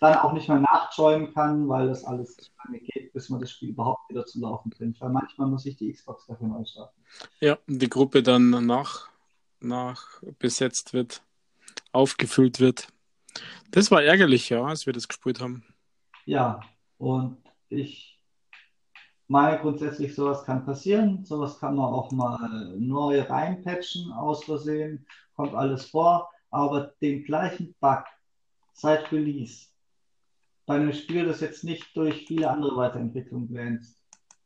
Dann 0.00 0.18
auch 0.18 0.32
nicht 0.32 0.48
mehr 0.48 0.60
nachjoinen 0.60 1.34
kann, 1.34 1.68
weil 1.68 1.88
das 1.88 2.04
alles 2.04 2.36
zu 2.36 2.50
lange 2.64 2.80
geht, 2.80 3.12
bis 3.12 3.28
man 3.28 3.40
das 3.40 3.50
Spiel 3.50 3.70
überhaupt 3.70 4.08
wieder 4.08 4.24
zum 4.24 4.42
Laufen 4.42 4.70
bringt. 4.70 5.00
Weil 5.00 5.10
manchmal 5.10 5.48
muss 5.48 5.66
ich 5.66 5.76
die 5.76 5.92
Xbox 5.92 6.26
dafür 6.26 6.48
neu 6.48 6.64
starten. 6.64 7.00
Ja, 7.40 7.58
die 7.66 7.88
Gruppe 7.88 8.22
dann 8.22 8.66
nach, 8.66 9.10
nach 9.60 10.22
besetzt 10.38 10.94
wird, 10.94 11.22
aufgefüllt 11.92 12.58
wird. 12.58 12.88
Das 13.70 13.90
war 13.90 14.02
ärgerlich, 14.02 14.48
ja, 14.48 14.64
als 14.64 14.86
wir 14.86 14.92
das 14.92 15.08
gespielt 15.08 15.40
haben. 15.40 15.64
Ja, 16.24 16.60
und 16.98 17.38
ich 17.68 18.20
meine 19.28 19.60
grundsätzlich, 19.60 20.14
sowas 20.14 20.44
kann 20.44 20.64
passieren. 20.64 21.24
Sowas 21.24 21.58
kann 21.58 21.76
man 21.76 21.86
auch 21.86 22.10
mal 22.10 22.74
neu 22.78 23.22
reinpatchen, 23.22 24.12
aus 24.12 24.44
Versehen, 24.44 25.06
kommt 25.34 25.54
alles 25.54 25.86
vor. 25.86 26.30
Aber 26.50 26.94
den 27.00 27.24
gleichen 27.24 27.74
Bug 27.80 28.04
seit 28.72 29.12
Release 29.12 29.68
bei 30.66 30.76
einem 30.76 30.92
Spiel, 30.92 31.26
das 31.26 31.40
jetzt 31.40 31.64
nicht 31.64 31.96
durch 31.96 32.26
viele 32.26 32.48
andere 32.48 32.76
Weiterentwicklungen 32.76 33.48
glänzt, 33.48 34.00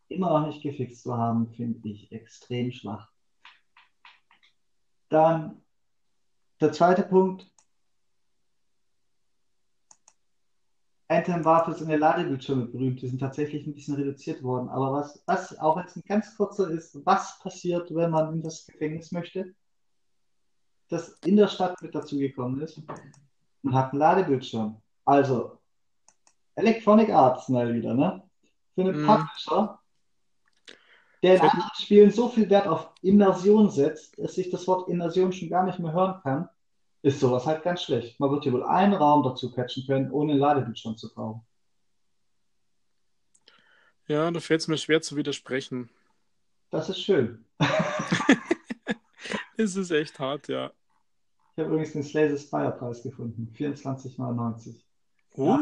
immer 0.08 0.30
noch 0.30 0.46
nicht 0.46 0.62
gefixt 0.62 1.02
zu 1.02 1.16
haben, 1.16 1.52
finde 1.52 1.86
ich 1.88 2.10
extrem 2.12 2.72
schwach. 2.72 3.10
Dann 5.10 5.62
der 6.60 6.72
zweite 6.72 7.02
Punkt, 7.02 7.50
Anthem 11.14 11.44
war 11.44 11.64
für 11.64 11.72
seine 11.74 11.96
Ladebildschirme 11.96 12.66
berühmt. 12.66 13.00
Die 13.02 13.08
sind 13.08 13.18
tatsächlich 13.18 13.66
ein 13.66 13.74
bisschen 13.74 13.94
reduziert 13.94 14.42
worden. 14.42 14.68
Aber 14.68 14.92
was, 14.92 15.22
was 15.26 15.58
auch 15.58 15.78
jetzt 15.78 15.96
ein 15.96 16.02
ganz 16.06 16.36
kurzer 16.36 16.70
ist, 16.70 17.04
was 17.06 17.38
passiert, 17.40 17.94
wenn 17.94 18.10
man 18.10 18.34
in 18.34 18.42
das 18.42 18.66
Gefängnis 18.66 19.12
möchte? 19.12 19.54
Das 20.88 21.18
in 21.24 21.36
der 21.36 21.48
Stadt 21.48 21.80
mit 21.82 21.94
dazugekommen 21.94 22.60
ist. 22.60 22.80
Man 23.62 23.74
hat 23.74 23.92
einen 23.92 24.00
Ladebildschirm. 24.00 24.76
Also, 25.04 25.58
Electronic 26.54 27.10
Arts 27.10 27.48
mal 27.48 27.72
wieder, 27.72 27.94
ne? 27.94 28.22
Für 28.74 28.82
einen 28.82 29.02
Mhm. 29.02 29.06
Publisher, 29.06 29.78
der 31.22 31.36
in 31.36 31.40
anderen 31.40 31.70
Spielen 31.76 32.10
so 32.10 32.28
viel 32.28 32.48
Wert 32.50 32.66
auf 32.68 32.90
Immersion 33.02 33.70
setzt, 33.70 34.18
dass 34.18 34.34
sich 34.34 34.50
das 34.50 34.66
Wort 34.66 34.88
Immersion 34.88 35.32
schon 35.32 35.48
gar 35.48 35.64
nicht 35.64 35.78
mehr 35.78 35.92
hören 35.92 36.20
kann, 36.22 36.48
ist 37.04 37.20
sowas 37.20 37.44
halt 37.44 37.62
ganz 37.62 37.82
schlecht. 37.82 38.18
Man 38.18 38.30
wird 38.30 38.44
hier 38.44 38.52
wohl 38.54 38.64
einen 38.64 38.94
Raum 38.94 39.22
dazu 39.22 39.52
patchen 39.52 39.86
können, 39.86 40.10
ohne 40.10 40.32
einen 40.32 40.40
Ladebildschirm 40.40 40.96
zu 40.96 41.12
brauchen. 41.12 41.42
Ja, 44.06 44.30
da 44.30 44.40
fällt 44.40 44.62
es 44.62 44.68
mir 44.68 44.78
schwer 44.78 45.02
zu 45.02 45.14
widersprechen. 45.14 45.90
Das 46.70 46.88
ist 46.88 47.00
schön. 47.00 47.44
Es 49.56 49.76
ist 49.76 49.92
echt 49.92 50.18
hart, 50.18 50.48
ja. 50.48 50.72
Ich 51.52 51.62
habe 51.62 51.70
übrigens 51.70 51.92
den 51.92 52.02
Slay 52.02 52.28
the 52.28 52.44
Spire 52.44 52.72
Preis 52.72 53.04
gefunden. 53.04 53.48
24,99. 53.56 54.82
Oh, 55.36 55.58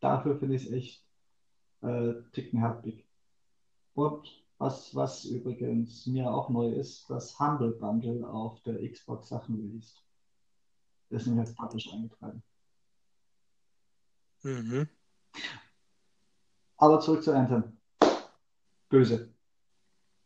Dafür 0.00 0.36
finde 0.36 0.56
ich 0.56 0.66
es 0.66 0.72
echt 0.72 1.04
äh, 1.82 2.14
ticken 2.32 2.60
happig. 2.60 3.06
Und 3.94 4.28
was, 4.58 4.92
was 4.92 5.24
übrigens 5.24 6.04
mir 6.06 6.28
auch 6.28 6.48
neu 6.48 6.68
ist, 6.72 7.08
das 7.08 7.38
Humble 7.38 7.70
Bundle 7.70 8.28
auf 8.28 8.60
der 8.62 8.76
Xbox 8.90 9.28
Sachen 9.28 9.54
released. 9.54 10.02
Das 11.10 11.22
ist 11.22 11.28
nämlich 11.28 11.48
als 11.48 11.54
Publisher 11.54 11.92
eingetragen. 11.92 12.42
mhm. 14.42 14.88
Aber 16.76 17.00
zurück 17.00 17.22
zu 17.22 17.34
Anthem. 17.34 17.76
Böse. 18.88 19.28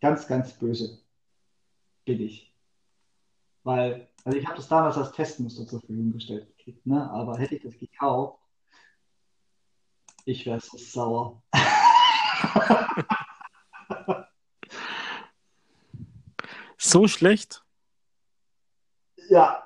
Ganz, 0.01 0.26
ganz 0.26 0.53
böse. 0.53 1.03
Bin 2.05 2.20
ich. 2.20 2.55
Weil, 3.64 4.09
also 4.24 4.39
ich 4.39 4.47
habe 4.47 4.57
das 4.57 4.68
damals 4.68 4.97
als 4.97 5.12
Testmuster 5.12 5.66
zur 5.66 5.80
Verfügung 5.80 6.12
gestellt 6.12 6.47
gekriegt, 6.57 6.87
ne? 6.87 7.11
Aber 7.11 7.39
hätte 7.39 7.57
ich 7.57 7.62
das 7.62 7.78
gekauft, 7.78 8.39
ich 10.26 10.47
wäre 10.47 10.61
so 10.61 10.76
sauer. 10.76 11.43
So 16.85 17.09
schlecht? 17.09 17.64
Ja, 19.30 19.63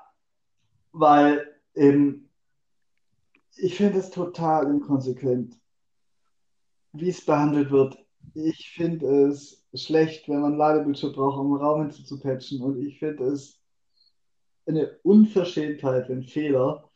weil 0.91 1.55
eben, 1.75 2.29
ich 3.55 3.75
finde 3.75 3.99
es 3.99 4.09
total 4.09 4.67
inkonsequent, 4.67 5.59
wie 6.93 7.09
es 7.09 7.25
behandelt 7.25 7.71
wird. 7.71 7.97
Ich 8.33 8.71
finde 8.75 9.27
es 9.27 9.65
schlecht, 9.73 10.27
wenn 10.29 10.41
man 10.41 10.57
Ladebildschirm 10.57 11.13
braucht, 11.13 11.37
um 11.37 11.53
einen 11.53 11.63
Raum 11.63 11.81
hinzupatchen. 11.81 12.61
Und 12.61 12.81
ich 12.81 12.99
finde 12.99 13.25
es 13.25 13.59
eine 14.65 14.97
Unverschämtheit, 15.03 16.09
wenn 16.09 16.23
Fehler 16.23 16.89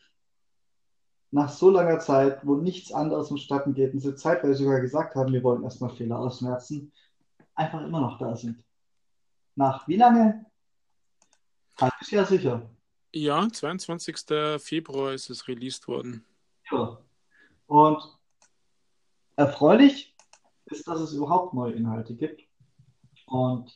nach 1.32 1.50
so 1.50 1.72
langer 1.72 2.00
Zeit, 2.00 2.46
wo 2.46 2.56
nichts 2.56 2.92
anderes 2.92 3.30
vonstatten 3.30 3.74
geht, 3.74 3.94
und 3.94 4.00
sie 4.00 4.16
zeitweise 4.16 4.64
sogar 4.64 4.80
gesagt 4.82 5.16
haben, 5.16 5.34
wir 5.34 5.42
wollen 5.42 5.64
erstmal 5.64 5.90
Fehler 5.90 6.20
ausmerzen, 6.20 6.92
einfach 7.56 7.82
immer 7.82 8.02
noch 8.02 8.20
da 8.20 8.36
sind. 8.36 8.64
Nach 9.56 9.88
wie 9.88 9.98
lange? 9.98 10.46
Halbes 11.80 12.12
Jahr 12.12 12.26
sicher. 12.26 12.70
Ja, 13.16 13.48
22. 13.48 14.18
Februar 14.60 15.14
ist 15.14 15.30
es 15.30 15.48
released 15.48 15.88
worden. 15.88 16.26
Ja. 16.72 16.98
Und 17.68 18.02
erfreulich 19.36 20.16
ist, 20.66 20.88
dass 20.88 21.00
es 21.00 21.14
überhaupt 21.14 21.54
neue 21.54 21.74
Inhalte 21.74 22.16
gibt. 22.16 22.42
Und 23.28 23.72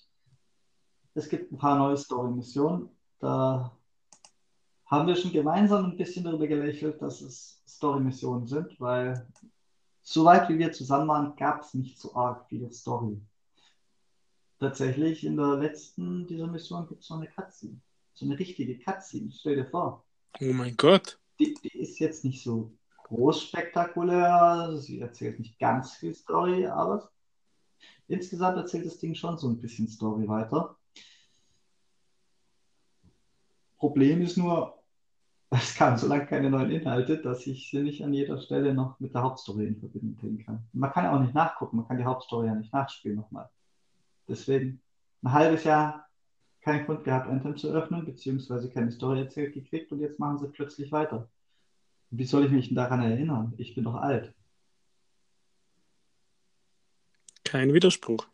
es 1.13 1.29
gibt 1.29 1.51
ein 1.51 1.57
paar 1.57 1.77
neue 1.77 1.97
Story-Missionen. 1.97 2.89
Da 3.19 3.77
haben 4.85 5.07
wir 5.07 5.15
schon 5.15 5.31
gemeinsam 5.31 5.85
ein 5.85 5.97
bisschen 5.97 6.23
darüber 6.23 6.47
gelächelt, 6.47 6.99
dass 7.01 7.21
es 7.21 7.61
Story-Missionen 7.67 8.47
sind, 8.47 8.79
weil 8.79 9.27
soweit 10.01 10.49
wie 10.49 10.57
wir 10.57 10.71
zusammen 10.71 11.09
waren, 11.09 11.35
gab 11.35 11.61
es 11.61 11.73
nicht 11.75 11.99
so 11.99 12.15
arg 12.15 12.47
viel 12.47 12.71
Story. 12.71 13.21
Tatsächlich 14.59 15.23
in 15.23 15.37
der 15.37 15.57
letzten 15.57 16.25
dieser 16.25 16.47
Mission 16.47 16.87
gibt 16.87 17.03
es 17.03 17.09
noch 17.09 17.17
eine 17.17 17.27
Cutscene. 17.27 17.79
So 18.17 18.25
eine 18.25 18.39
richtige 18.39 18.79
Cutscene. 18.79 19.31
Stell 19.31 19.57
dir 19.57 19.67
vor. 19.67 20.03
Oh 20.41 20.51
mein 20.51 20.75
Gott. 20.75 21.19
Die, 21.39 21.53
die 21.53 21.77
ist 21.77 21.99
jetzt 21.99 22.25
nicht 22.25 22.43
so 22.43 22.73
groß 23.03 23.43
spektakulär. 23.43 24.75
Sie 24.77 24.99
erzählt 24.99 25.37
nicht 25.37 25.59
ganz 25.59 25.93
viel 25.93 26.15
Story, 26.15 26.65
aber 26.65 27.11
insgesamt 28.07 28.57
erzählt 28.57 28.87
das 28.87 28.97
Ding 28.97 29.13
schon 29.13 29.37
so 29.37 29.47
ein 29.47 29.61
bisschen 29.61 29.87
Story 29.87 30.27
weiter. 30.27 30.75
Problem 33.77 34.23
ist 34.23 34.35
nur, 34.35 34.81
es 35.51 35.75
kam 35.75 35.95
so 35.95 36.07
lange 36.07 36.25
keine 36.25 36.49
neuen 36.49 36.71
Inhalte, 36.71 37.21
dass 37.21 37.45
ich 37.45 37.69
sie 37.69 37.83
nicht 37.83 38.03
an 38.03 38.15
jeder 38.15 38.41
Stelle 38.41 38.73
noch 38.73 38.99
mit 38.99 39.13
der 39.13 39.21
Hauptstory 39.21 39.67
in 39.67 39.79
Verbindung 39.79 40.15
bringen 40.15 40.43
kann. 40.43 40.67
Man 40.73 40.91
kann 40.91 41.03
ja 41.03 41.15
auch 41.15 41.21
nicht 41.21 41.35
nachgucken, 41.35 41.77
man 41.77 41.87
kann 41.87 41.99
die 41.99 42.05
Hauptstory 42.05 42.47
ja 42.47 42.55
nicht 42.55 42.73
nachspielen 42.73 43.17
nochmal. 43.17 43.47
Deswegen 44.27 44.81
ein 45.21 45.33
halbes 45.33 45.65
Jahr 45.65 46.06
keinen 46.67 46.85
Grund 46.85 47.05
gehabt, 47.05 47.29
Anthem 47.29 47.55
zu 47.55 47.69
öffnen, 47.69 48.03
beziehungsweise 48.03 48.69
keine 48.69 48.91
Story 48.91 49.21
erzählt 49.21 49.53
gekriegt 49.53 49.89
und 49.93 50.01
jetzt 50.01 50.19
machen 50.19 50.37
sie 50.37 50.49
plötzlich 50.49 50.91
weiter. 50.91 51.29
Wie 52.11 52.25
soll 52.25 52.45
ich 52.45 52.51
mich 52.51 52.67
denn 52.67 52.75
daran 52.75 53.01
erinnern? 53.01 53.53
Ich 53.57 53.73
bin 53.73 53.85
doch 53.85 53.95
alt. 53.95 54.33
Kein 57.45 57.73
Widerspruch. 57.73 58.27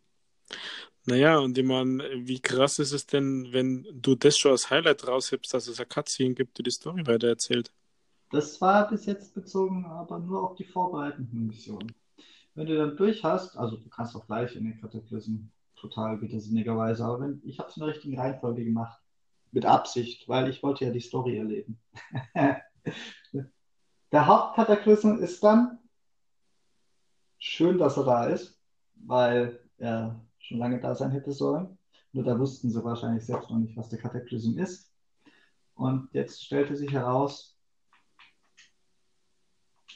Naja, 1.06 1.38
und 1.38 1.56
ich 1.58 1.66
meine, 1.66 2.10
wie 2.28 2.40
krass 2.40 2.80
ist 2.80 2.92
es 2.92 3.06
denn, 3.06 3.50
wenn 3.52 3.86
du 3.94 4.16
das 4.16 4.38
schon 4.38 4.52
als 4.52 4.72
Highlight 4.72 5.08
raushebst, 5.08 5.54
dass 5.54 5.68
es 5.68 5.80
eine 5.80 5.86
Cutscene 5.86 6.34
gibt, 6.34 6.58
die 6.58 6.64
die 6.64 6.72
Story 6.72 7.06
weitererzählt? 7.06 7.72
Das 8.32 8.60
war 8.62 8.90
bis 8.90 9.06
jetzt 9.06 9.36
bezogen, 9.36 9.86
aber 9.86 10.18
nur 10.18 10.42
auf 10.44 10.56
die 10.56 10.64
vorbereitenden 10.64 11.46
Missionen. 11.46 11.94
Wenn 12.56 12.66
du 12.66 12.78
dann 12.78 12.98
durch 12.98 13.24
hast, 13.24 13.56
also 13.58 13.78
du 13.78 13.90
kannst 13.90 14.16
auch 14.16 14.26
gleich 14.26 14.56
in 14.56 14.64
den 14.64 14.82
Cataclysm 14.82 15.50
total 15.84 16.22
widersinnigerweise, 16.22 17.04
aber 17.04 17.20
wenn, 17.20 17.42
ich 17.44 17.60
habe 17.60 17.70
es 17.70 17.78
in 17.78 17.82
der 17.82 17.90
richtigen 17.90 18.20
Reihenfolge 18.20 18.64
gemacht. 18.64 19.00
Mit 19.52 19.68
Absicht, 19.68 20.28
weil 20.28 20.50
ich 20.50 20.64
wollte 20.64 20.86
ja 20.86 20.92
die 20.92 21.00
Story 21.00 21.38
erleben. 21.38 21.80
der 24.12 24.26
Hauptkataklysm 24.26 25.18
ist 25.18 25.44
dann 25.44 25.78
schön, 27.38 27.78
dass 27.78 27.96
er 27.98 28.04
da 28.04 28.26
ist, 28.26 28.60
weil 28.96 29.60
er 29.78 30.20
schon 30.40 30.58
lange 30.58 30.80
da 30.80 30.96
sein 30.96 31.12
hätte 31.12 31.32
sollen. 31.34 31.78
Nur 32.14 32.24
da 32.24 32.40
wussten 32.40 32.72
sie 32.72 32.84
wahrscheinlich 32.84 33.28
selbst 33.28 33.52
noch 33.52 33.60
nicht, 33.60 33.78
was 33.78 33.90
der 33.90 34.00
Kataklysm 34.00 34.58
ist. 34.58 34.92
Und 35.76 36.10
jetzt 36.14 36.44
stellte 36.44 36.76
sich 36.76 36.92
heraus, 36.92 37.56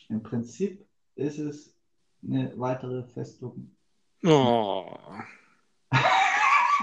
im 0.10 0.22
Prinzip 0.22 0.86
ist 1.16 1.40
es 1.40 1.76
eine 2.22 2.54
weitere 2.60 3.08
Festung. 3.08 3.76
Oh. 4.24 4.98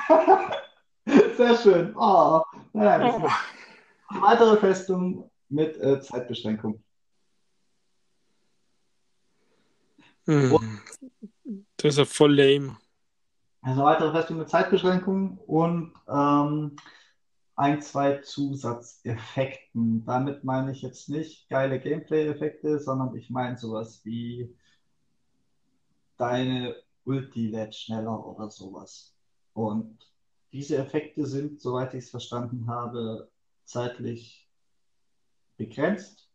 Sehr 1.36 1.57
schön. 1.57 1.94
Oh, 1.96 2.42
naja, 2.72 3.16
oh. 3.16 4.20
Weitere 4.20 4.57
Festung 4.59 5.30
mit 5.48 5.76
äh, 5.78 6.00
Zeitbeschränkung. 6.00 6.82
Hm. 10.26 10.80
Das 11.76 11.92
ist 11.92 11.98
ja 11.98 12.05
voll 12.05 12.34
lame. 12.34 12.76
Also 13.61 13.82
weitere 13.82 14.12
Festung 14.12 14.38
mit 14.38 14.48
Zeitbeschränkung 14.48 15.38
und 15.46 15.94
ähm, 16.09 16.76
ein, 17.57 17.82
zwei 17.82 18.18
Zusatzeffekten. 18.18 20.05
Damit 20.05 20.44
meine 20.44 20.72
ich 20.72 20.82
jetzt 20.82 21.09
nicht 21.09 21.48
geile 21.48 21.80
Gameplay-Effekte, 21.80 22.78
sondern 22.78 23.14
ich 23.16 23.30
meine 23.30 23.57
sowas 23.57 24.05
wie 24.05 24.55
deine 26.16 26.76
Ulti 27.05 27.48
lädt 27.48 27.74
schneller 27.74 28.26
oder 28.26 28.50
sowas. 28.50 29.13
Und 29.55 29.98
diese 30.52 30.76
Effekte 30.76 31.26
sind, 31.26 31.61
soweit 31.61 31.94
ich 31.94 32.05
es 32.05 32.11
verstanden 32.11 32.66
habe, 32.66 33.30
zeitlich 33.64 34.48
begrenzt. 35.57 36.28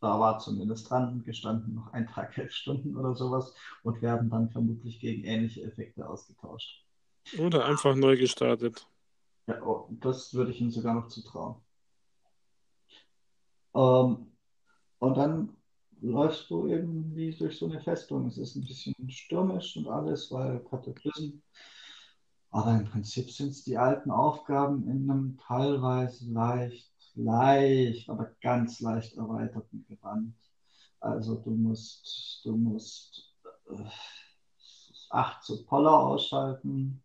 Da 0.00 0.18
war 0.20 0.38
zumindest 0.38 0.90
dran 0.90 1.22
gestanden, 1.24 1.74
noch 1.74 1.92
ein 1.92 2.06
Tag, 2.06 2.36
elf 2.38 2.52
Stunden 2.52 2.96
oder 2.96 3.14
sowas 3.14 3.54
und 3.82 4.02
werden 4.02 4.30
dann 4.30 4.50
vermutlich 4.50 5.00
gegen 5.00 5.24
ähnliche 5.24 5.62
Effekte 5.62 6.08
ausgetauscht. 6.08 6.84
Oder 7.38 7.64
einfach 7.64 7.94
neu 7.94 8.16
gestartet. 8.16 8.86
Ja, 9.46 9.62
oh, 9.62 9.88
das 9.90 10.34
würde 10.34 10.50
ich 10.50 10.60
Ihnen 10.60 10.70
sogar 10.70 10.94
noch 10.94 11.08
zutrauen. 11.08 11.56
Ähm, 13.74 14.32
und 14.98 15.16
dann 15.16 15.56
läufst 16.00 16.50
du 16.50 16.68
eben 16.68 17.14
wie 17.16 17.34
durch 17.34 17.58
so 17.58 17.66
eine 17.66 17.80
Festung. 17.80 18.26
Es 18.26 18.38
ist 18.38 18.56
ein 18.56 18.64
bisschen 18.64 18.94
stürmisch 19.08 19.76
und 19.76 19.88
alles, 19.88 20.30
weil 20.30 20.60
Kataklysm. 20.64 21.40
Aber 22.54 22.70
im 22.70 22.84
Prinzip 22.84 23.32
sind 23.32 23.50
es 23.50 23.64
die 23.64 23.76
alten 23.76 24.12
Aufgaben 24.12 24.88
in 24.88 25.10
einem 25.10 25.36
teilweise 25.38 26.30
leicht 26.30 26.94
leicht, 27.16 28.08
aber 28.08 28.30
ganz 28.40 28.80
leicht 28.80 29.16
erweiterten 29.16 29.84
Gewand. 29.88 30.34
Also 31.00 31.36
du 31.36 31.50
musst, 31.50 32.40
du 32.44 32.56
musst 32.56 33.34
äh, 33.70 33.84
acht 35.10 35.42
zu 35.42 35.64
Poller 35.64 35.98
ausschalten 35.98 37.02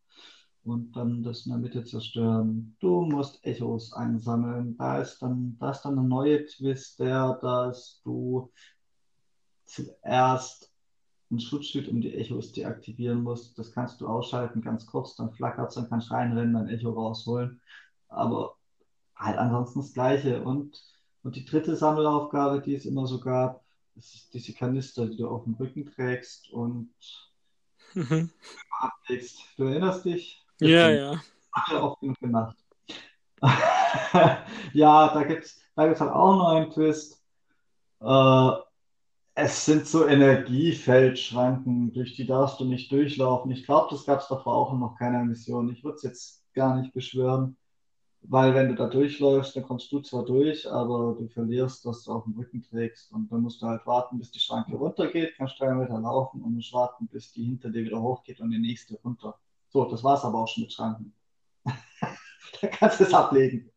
und 0.64 0.96
dann 0.96 1.24
das 1.24 1.46
in 1.46 1.52
der 1.52 1.60
Mitte 1.60 1.84
zerstören. 1.84 2.76
Du 2.80 3.02
musst 3.02 3.44
Echos 3.44 3.94
einsammeln. 3.94 4.78
Da 4.78 5.02
ist 5.02 5.20
dann, 5.20 5.58
da 5.60 5.72
ist 5.72 5.82
dann 5.82 5.98
eine 5.98 6.08
neue 6.08 6.46
Twist, 6.46 7.00
der, 7.00 7.40
dass 7.42 8.02
du 8.04 8.52
zuerst 9.66 10.69
ein 11.32 11.40
Schutzschild 11.40 11.88
um 11.88 12.02
die 12.02 12.16
Echos 12.16 12.52
deaktivieren 12.54 13.24
musst. 13.24 13.58
Das 13.58 13.72
kannst 13.72 14.02
du 14.02 14.08
ausschalten, 14.08 14.62
ganz 14.62 14.86
kurz, 14.86 15.16
dann 15.16 15.32
flackert 15.32 15.70
es, 15.70 15.76
dann 15.76 15.90
kannst 15.90 16.10
du 16.10 16.14
reinrennen, 16.14 16.54
dein 16.54 16.70
Echo 16.70 16.92
rausholen. 16.92 17.62
Aber 18.08 18.56
halt 19.16 19.38
ansonsten 19.38 19.80
das 19.80 19.94
Gleiche. 19.94 20.42
Und, 20.42 20.82
und 21.24 21.36
die 21.36 21.46
dritte 21.46 21.76
Sammelaufgabe, 21.76 22.62
die 22.62 22.76
es 22.76 22.86
immer 22.86 23.06
so 23.06 23.20
gab, 23.20 23.64
ist 23.96 24.34
diese 24.34 24.54
Kanister, 24.54 25.08
die 25.08 25.18
du 25.18 25.28
auf 25.28 25.44
dem 25.44 25.54
Rücken 25.56 25.86
trägst 25.86 26.50
und 26.52 26.90
mhm. 27.94 28.32
ablegst. 28.80 29.40
Du 29.58 29.66
erinnerst 29.66 30.06
dich? 30.06 30.44
Ja, 30.60 30.90
ja. 30.90 31.22
Hat 31.52 31.72
ja 31.72 31.82
auch 31.82 32.00
gut 32.00 32.18
gemacht. 32.20 32.58
ja, 34.74 35.14
da 35.14 35.24
gibt 35.24 35.46
es 35.46 35.62
da 35.80 35.86
gibt's 35.86 36.02
halt 36.02 36.12
auch 36.12 36.36
noch 36.36 36.50
einen 36.50 36.72
Twist. 36.72 37.24
Äh, 38.02 38.52
es 39.36 39.66
sind 39.66 39.88
so 39.88 40.08
Energiefeldschranken, 40.08 41.94
durch 41.94 42.16
die 42.16 42.26
darfst 42.26 42.60
du 42.60 42.66
nicht 42.66 42.92
durchlaufen. 42.92 43.52
Ich 43.52 43.66
glaube, 43.66 43.88
das 43.92 44.06
gab 44.06 44.20
es 44.20 44.28
davor 44.28 44.56
auch 44.56 44.74
noch 44.74 44.98
keiner 44.98 45.24
Mission. 45.24 45.72
Ich 45.72 45.84
würde 45.84 45.96
es 45.96 46.04
jetzt 46.04 46.54
gar 46.54 46.76
nicht 46.76 46.94
beschwören. 46.94 47.56
Weil 48.22 48.54
wenn 48.54 48.68
du 48.68 48.76
da 48.76 48.88
durchläufst, 48.88 49.56
dann 49.56 49.64
kommst 49.64 49.90
du 49.94 50.02
zwar 50.02 50.26
durch, 50.26 50.70
aber 50.70 51.16
du 51.18 51.30
verlierst, 51.30 51.86
dass 51.86 52.04
du 52.04 52.12
auf 52.12 52.26
dem 52.26 52.34
Rücken 52.34 52.62
trägst. 52.62 53.14
Und 53.14 53.32
dann 53.32 53.42
musst 53.42 53.62
du 53.62 53.68
halt 53.68 53.86
warten, 53.86 54.20
bis 54.20 54.32
die 54.32 54.40
Schranke 54.40 54.76
runtergeht, 54.76 55.36
kannst 55.38 55.60
drei 55.60 55.74
Meter 55.74 56.00
laufen 56.00 56.42
und 56.42 56.56
musst 56.56 56.74
warten, 56.74 57.08
bis 57.08 57.32
die 57.32 57.46
hinter 57.46 57.70
dir 57.70 57.86
wieder 57.86 58.02
hochgeht 58.02 58.42
und 58.42 58.52
die 58.52 58.60
nächste 58.60 58.96
runter. 58.96 59.40
So, 59.70 59.86
das 59.86 60.04
war's 60.04 60.26
aber 60.26 60.40
auch 60.40 60.48
schon 60.50 60.64
mit 60.64 60.74
Schranken. 60.74 61.14
da 62.62 62.68
kannst 62.68 63.00
du 63.00 63.06
es 63.06 63.14
ablegen. 63.14 63.72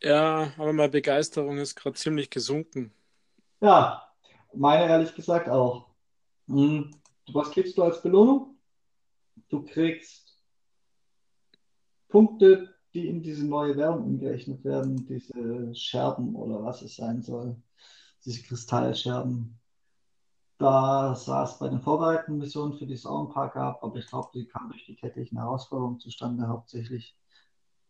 ja, 0.00 0.52
aber 0.56 0.72
meine 0.72 0.90
Begeisterung 0.90 1.58
ist 1.58 1.74
gerade 1.74 1.96
ziemlich 1.96 2.30
gesunken. 2.30 2.92
Ja, 3.60 4.07
meine 4.54 4.88
ehrlich 4.88 5.14
gesagt 5.14 5.48
auch. 5.48 5.88
Hm, 6.46 6.90
was 7.32 7.50
kriegst 7.50 7.76
du 7.76 7.82
als 7.82 8.02
Belohnung? 8.02 8.58
Du 9.48 9.64
kriegst 9.64 10.36
Punkte 12.08 12.78
die 12.94 13.08
in 13.08 13.22
diese 13.22 13.46
neue 13.46 13.76
Währung 13.76 14.04
umgerechnet 14.04 14.64
werden, 14.64 15.06
diese 15.06 15.74
Scherben 15.74 16.34
oder 16.34 16.62
was 16.62 16.82
es 16.82 16.96
sein 16.96 17.22
soll, 17.22 17.56
diese 18.24 18.42
Kristallscherben. 18.42 19.58
Da 20.58 21.14
sah 21.14 21.44
es 21.44 21.58
bei 21.58 21.68
den 21.68 21.80
vorbereitenden 21.80 22.38
Missionen, 22.38 22.74
für 22.74 22.86
die 22.86 22.96
paar 22.96 23.50
gab, 23.50 23.82
aber 23.84 23.96
ich 23.96 24.06
glaube, 24.08 24.30
die 24.34 24.46
kamen 24.46 24.70
durch 24.70 24.86
die 24.86 24.96
täglichen 24.96 25.38
Herausforderungen 25.38 26.00
zustande 26.00 26.48
hauptsächlich. 26.48 27.16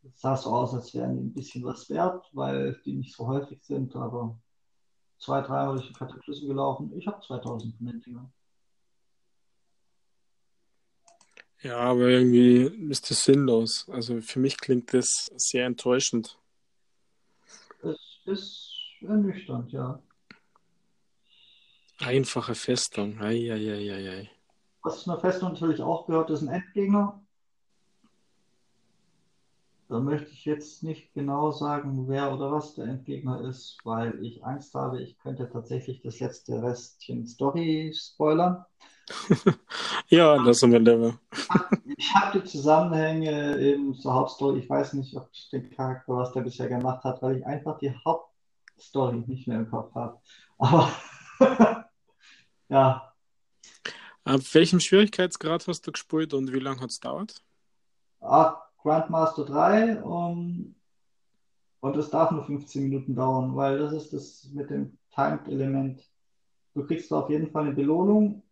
Es 0.02 0.20
sah 0.20 0.36
so 0.36 0.50
aus, 0.50 0.74
als 0.74 0.92
wären 0.94 1.16
die 1.16 1.22
ein 1.22 1.32
bisschen 1.32 1.64
was 1.64 1.88
wert, 1.88 2.28
weil 2.32 2.78
die 2.84 2.94
nicht 2.94 3.16
so 3.16 3.26
häufig 3.26 3.64
sind, 3.64 3.96
aber 3.96 4.38
zwei, 5.18 5.40
drei 5.40 5.58
habe 5.58 5.78
ich 5.78 5.88
in 5.88 5.94
Kataklysm 5.94 6.48
gelaufen. 6.48 6.92
Ich 6.96 7.06
habe 7.06 7.20
2000 7.24 7.76
von 7.76 7.86
den 7.86 8.00
Dingern. 8.00 8.32
Ja, 11.60 11.78
aber 11.78 12.08
irgendwie 12.08 12.90
ist 12.90 13.10
das 13.10 13.24
sinnlos. 13.24 13.88
Also 13.88 14.20
für 14.20 14.38
mich 14.38 14.58
klingt 14.58 14.94
das 14.94 15.28
sehr 15.36 15.66
enttäuschend. 15.66 16.38
Es 17.82 18.20
ist 18.26 18.74
ernüchternd, 19.00 19.72
ja. 19.72 20.00
Einfache 21.98 22.54
Festung. 22.54 23.20
Eieieiei. 23.20 24.30
Was 24.82 25.02
zu 25.02 25.10
einer 25.10 25.20
Festung 25.20 25.52
natürlich 25.52 25.82
auch 25.82 26.06
gehört, 26.06 26.30
ist 26.30 26.42
ein 26.42 26.48
Endgegner. 26.48 27.20
Da 29.88 30.00
möchte 30.00 30.30
ich 30.30 30.44
jetzt 30.44 30.82
nicht 30.82 31.14
genau 31.14 31.50
sagen, 31.50 32.08
wer 32.08 32.30
oder 32.34 32.52
was 32.52 32.74
der 32.74 32.84
Endgegner 32.84 33.40
ist, 33.40 33.78
weil 33.84 34.22
ich 34.22 34.44
Angst 34.44 34.74
habe, 34.74 35.00
ich 35.00 35.18
könnte 35.18 35.48
tatsächlich 35.50 36.02
das 36.02 36.20
letzte 36.20 36.62
Restchen 36.62 37.26
Story 37.26 37.94
spoilern. 37.96 38.66
ja, 40.08 40.34
lassen 40.36 40.72
wir 40.72 40.80
lieber. 40.80 41.18
Ich 41.96 42.14
habe 42.14 42.38
die 42.38 42.44
Zusammenhänge 42.46 43.56
in 43.56 43.94
zur 43.94 44.12
Hauptstory. 44.12 44.58
Ich 44.58 44.68
weiß 44.68 44.92
nicht, 44.92 45.16
ob 45.16 45.30
ich 45.32 45.48
den 45.48 45.70
Charakter, 45.70 46.14
was 46.14 46.34
der 46.34 46.42
bisher 46.42 46.68
gemacht 46.68 47.02
hat, 47.04 47.22
weil 47.22 47.38
ich 47.38 47.46
einfach 47.46 47.78
die 47.78 47.94
Hauptstory 48.04 49.24
nicht 49.26 49.48
mehr 49.48 49.60
im 49.60 49.70
Kopf 49.70 49.94
habe. 49.94 50.20
Aber 50.58 50.92
ja. 52.68 53.14
Ab 54.24 54.40
welchem 54.52 54.80
Schwierigkeitsgrad 54.80 55.66
hast 55.66 55.86
du 55.86 55.92
gespielt 55.92 56.34
und 56.34 56.52
wie 56.52 56.58
lange 56.58 56.82
hat 56.82 56.90
es 56.90 57.00
dauert? 57.00 57.42
Ah, 58.20 58.67
Grandmaster 58.78 59.44
3 59.44 60.02
um, 60.02 60.74
und 61.80 61.96
es 61.96 62.10
darf 62.10 62.30
nur 62.30 62.44
15 62.44 62.82
Minuten 62.82 63.14
dauern, 63.14 63.54
weil 63.54 63.78
das 63.78 63.92
ist 63.92 64.12
das 64.12 64.50
mit 64.52 64.70
dem 64.70 64.98
Timed-Element. 65.14 66.02
Du 66.74 66.84
kriegst 66.84 67.12
auf 67.12 67.30
jeden 67.30 67.50
Fall 67.50 67.66
eine 67.66 67.74
Belohnung, 67.74 68.42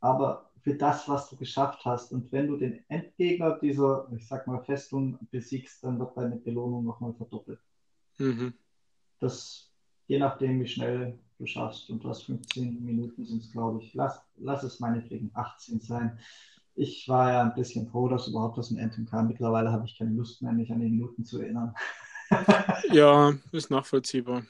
aber 0.00 0.50
für 0.64 0.74
das, 0.74 1.08
was 1.08 1.28
du 1.28 1.36
geschafft 1.36 1.84
hast. 1.84 2.12
Und 2.12 2.32
wenn 2.32 2.48
du 2.48 2.56
den 2.56 2.82
Endgegner 2.88 3.58
dieser, 3.58 4.08
ich 4.16 4.26
sag 4.26 4.46
mal, 4.46 4.62
Festung 4.64 5.18
besiegst, 5.30 5.84
dann 5.84 5.98
wird 5.98 6.16
deine 6.16 6.36
Belohnung 6.36 6.84
nochmal 6.84 7.12
verdoppelt. 7.14 7.60
Mhm. 8.18 8.54
Das, 9.20 9.70
je 10.06 10.18
nachdem, 10.18 10.60
wie 10.60 10.66
schnell 10.66 11.18
du 11.38 11.46
schaffst. 11.46 11.90
Und 11.90 12.02
du 12.02 12.08
hast 12.08 12.24
15 12.24 12.82
Minuten 12.82 13.24
sind 13.24 13.42
es, 13.42 13.52
glaube 13.52 13.82
ich. 13.82 13.92
Lass, 13.94 14.22
lass 14.36 14.62
es 14.62 14.80
meinetwegen 14.80 15.30
18 15.34 15.80
sein. 15.80 16.18
Ich 16.76 17.08
war 17.08 17.32
ja 17.32 17.42
ein 17.42 17.54
bisschen 17.54 17.88
froh, 17.88 18.08
dass 18.08 18.26
überhaupt 18.26 18.58
das 18.58 18.70
ein 18.70 18.80
Anthem 18.80 19.06
kam. 19.06 19.28
Mittlerweile 19.28 19.70
habe 19.70 19.86
ich 19.86 19.96
keine 19.96 20.10
Lust 20.10 20.42
mehr, 20.42 20.52
mich 20.52 20.72
an 20.72 20.80
die 20.80 20.88
Minuten 20.88 21.24
zu 21.24 21.40
erinnern. 21.40 21.74
ja, 22.92 23.32
ist 23.52 23.70
nachvollziehbar. 23.70 24.44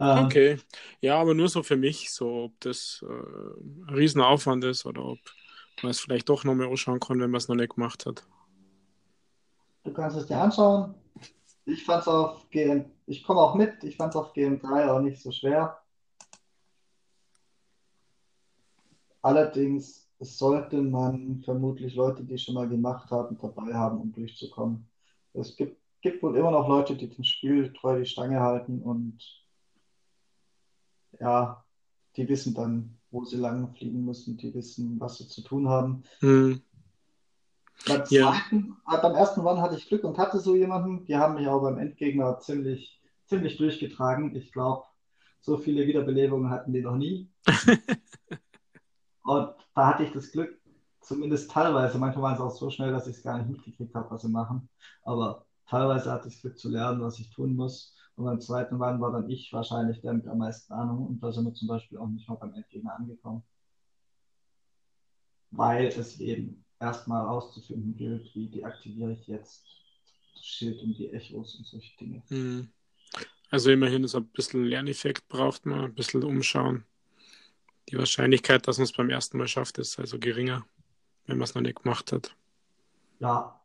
Ähm, 0.00 0.24
okay. 0.24 0.58
Ja, 1.00 1.20
aber 1.20 1.34
nur 1.34 1.48
so 1.48 1.62
für 1.62 1.76
mich, 1.76 2.10
so 2.10 2.44
ob 2.44 2.60
das 2.60 3.04
äh, 3.06 3.12
ein 3.12 3.94
Riesenaufwand 3.94 4.64
ist 4.64 4.86
oder 4.86 5.04
ob 5.04 5.18
man 5.82 5.90
es 5.90 6.00
vielleicht 6.00 6.28
doch 6.28 6.44
noch 6.44 6.54
mal 6.54 6.68
anschauen 6.68 7.00
kann, 7.00 7.20
wenn 7.20 7.30
man 7.30 7.38
es 7.38 7.48
noch 7.48 7.56
nicht 7.56 7.74
gemacht 7.74 8.06
hat. 8.06 8.26
Du 9.84 9.92
kannst 9.92 10.16
es 10.16 10.26
dir 10.26 10.38
anschauen. 10.38 10.94
Ich 11.64 11.84
fand 11.84 12.02
es 12.02 12.08
auf 12.08 12.48
GM, 12.50 12.86
ich 13.06 13.22
komme 13.22 13.40
auch 13.40 13.54
mit, 13.54 13.82
ich 13.82 13.96
fand 13.96 14.14
es 14.14 14.16
auf 14.16 14.32
GM3 14.34 14.88
auch 14.88 15.00
nicht 15.00 15.20
so 15.20 15.32
schwer. 15.32 15.78
Allerdings 19.20 20.05
sollte 20.18 20.80
man 20.80 21.42
vermutlich 21.44 21.94
Leute, 21.94 22.24
die 22.24 22.38
schon 22.38 22.54
mal 22.54 22.68
gemacht 22.68 23.10
haben, 23.10 23.36
dabei 23.40 23.74
haben, 23.74 24.00
um 24.00 24.12
durchzukommen. 24.12 24.88
Es 25.34 25.56
gibt, 25.56 25.78
gibt 26.00 26.22
wohl 26.22 26.36
immer 26.36 26.50
noch 26.50 26.68
Leute, 26.68 26.96
die 26.96 27.08
dem 27.08 27.24
Spiel 27.24 27.72
treu 27.72 27.98
die 27.98 28.06
Stange 28.06 28.40
halten 28.40 28.82
und 28.82 29.18
ja, 31.20 31.64
die 32.16 32.28
wissen 32.28 32.54
dann, 32.54 32.98
wo 33.10 33.24
sie 33.24 33.36
lang 33.36 33.74
fliegen 33.74 34.04
müssen, 34.04 34.36
die 34.36 34.54
wissen, 34.54 34.98
was 35.00 35.18
sie 35.18 35.28
zu 35.28 35.42
tun 35.42 35.68
haben. 35.68 36.02
Hm. 36.20 36.62
Beim, 37.86 38.04
zweiten, 38.06 38.76
ja. 38.90 38.96
beim 39.00 39.14
ersten 39.14 39.40
Run 39.40 39.60
hatte 39.60 39.76
ich 39.76 39.86
Glück 39.86 40.04
und 40.04 40.18
hatte 40.18 40.40
so 40.40 40.56
jemanden. 40.56 41.04
Die 41.04 41.16
haben 41.16 41.34
mich 41.34 41.46
auch 41.46 41.60
beim 41.60 41.78
Endgegner 41.78 42.38
ziemlich, 42.38 43.02
ziemlich 43.26 43.58
durchgetragen. 43.58 44.34
Ich 44.34 44.50
glaube, 44.50 44.84
so 45.40 45.58
viele 45.58 45.86
Wiederbelebungen 45.86 46.50
hatten 46.50 46.72
die 46.72 46.80
noch 46.80 46.96
nie. 46.96 47.28
Und 49.26 49.54
da 49.74 49.88
hatte 49.88 50.04
ich 50.04 50.12
das 50.12 50.30
Glück, 50.30 50.56
zumindest 51.00 51.50
teilweise, 51.50 51.98
manchmal 51.98 52.22
waren 52.22 52.34
es 52.34 52.40
auch 52.40 52.56
so 52.56 52.70
schnell, 52.70 52.92
dass 52.92 53.08
ich 53.08 53.16
es 53.16 53.22
gar 53.24 53.38
nicht 53.38 53.50
mitgekriegt 53.50 53.92
habe, 53.92 54.08
was 54.08 54.22
sie 54.22 54.28
machen. 54.28 54.68
Aber 55.02 55.44
teilweise 55.68 56.12
hatte 56.12 56.28
ich 56.28 56.34
das 56.34 56.42
Glück 56.42 56.58
zu 56.58 56.70
lernen, 56.70 57.02
was 57.02 57.18
ich 57.18 57.30
tun 57.30 57.56
muss. 57.56 57.92
Und 58.14 58.24
beim 58.24 58.40
zweiten 58.40 58.76
Mal 58.76 59.00
war 59.00 59.10
dann 59.10 59.28
ich 59.28 59.52
wahrscheinlich 59.52 60.00
der 60.00 60.14
mit 60.14 60.28
am 60.28 60.38
meisten 60.38 60.72
Ahnung. 60.72 61.08
Und 61.08 61.20
da 61.20 61.32
sind 61.32 61.44
wir 61.44 61.52
zum 61.54 61.66
Beispiel 61.66 61.98
auch 61.98 62.06
nicht 62.06 62.28
mal 62.28 62.36
beim 62.36 62.54
Endgegner 62.54 62.94
angekommen. 62.94 63.42
Weil 65.50 65.86
es 65.86 66.20
eben 66.20 66.64
erstmal 66.78 67.26
auszufinden 67.26 67.96
gilt, 67.96 68.32
wie 68.36 68.48
deaktiviere 68.48 69.12
ich 69.12 69.26
jetzt 69.26 69.66
das 70.34 70.46
Schild 70.46 70.80
und 70.84 70.96
die 70.96 71.10
Echos 71.10 71.56
und 71.56 71.66
solche 71.66 71.96
Dinge. 71.98 72.22
Hm. 72.28 72.68
Also 73.50 73.72
immerhin 73.72 74.04
ist 74.04 74.14
ein 74.14 74.28
bisschen 74.28 74.64
Lerneffekt 74.64 75.26
braucht 75.26 75.66
man, 75.66 75.86
ein 75.86 75.94
bisschen 75.94 76.22
umschauen 76.22 76.84
die 77.88 77.98
Wahrscheinlichkeit, 77.98 78.66
dass 78.66 78.78
man 78.78 78.84
es 78.84 78.92
beim 78.92 79.10
ersten 79.10 79.38
Mal 79.38 79.48
schafft, 79.48 79.78
ist 79.78 79.98
also 79.98 80.18
geringer, 80.18 80.64
wenn 81.26 81.38
man 81.38 81.44
es 81.44 81.54
noch 81.54 81.62
nicht 81.62 81.82
gemacht 81.82 82.12
hat. 82.12 82.34
Ja, 83.18 83.60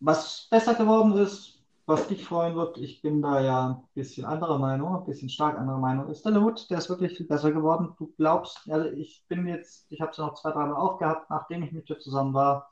was 0.00 0.46
besser 0.50 0.74
geworden 0.74 1.16
ist, 1.18 1.58
was 1.86 2.06
dich 2.06 2.24
freuen 2.24 2.54
wird, 2.54 2.76
ich 2.78 3.00
bin 3.00 3.22
da 3.22 3.40
ja 3.40 3.68
ein 3.70 3.88
bisschen 3.94 4.26
anderer 4.26 4.58
Meinung, 4.58 4.94
ein 4.94 5.06
bisschen 5.06 5.30
stark 5.30 5.58
anderer 5.58 5.78
Meinung, 5.78 6.10
ist 6.10 6.22
der 6.22 6.32
Loot, 6.32 6.68
der 6.68 6.78
ist 6.78 6.90
wirklich 6.90 7.16
viel 7.16 7.26
besser 7.26 7.50
geworden. 7.50 7.94
Du 7.98 8.12
glaubst, 8.18 8.60
also 8.68 8.90
ich 8.90 9.24
bin 9.28 9.46
jetzt, 9.46 9.86
ich 9.88 10.00
habe 10.00 10.10
es 10.10 10.18
noch 10.18 10.34
zwei, 10.34 10.50
drei 10.50 10.66
Mal 10.66 10.76
aufgehabt, 10.76 11.30
nachdem 11.30 11.62
ich 11.62 11.72
mit 11.72 11.88
dir 11.88 11.98
zusammen 11.98 12.34
war. 12.34 12.70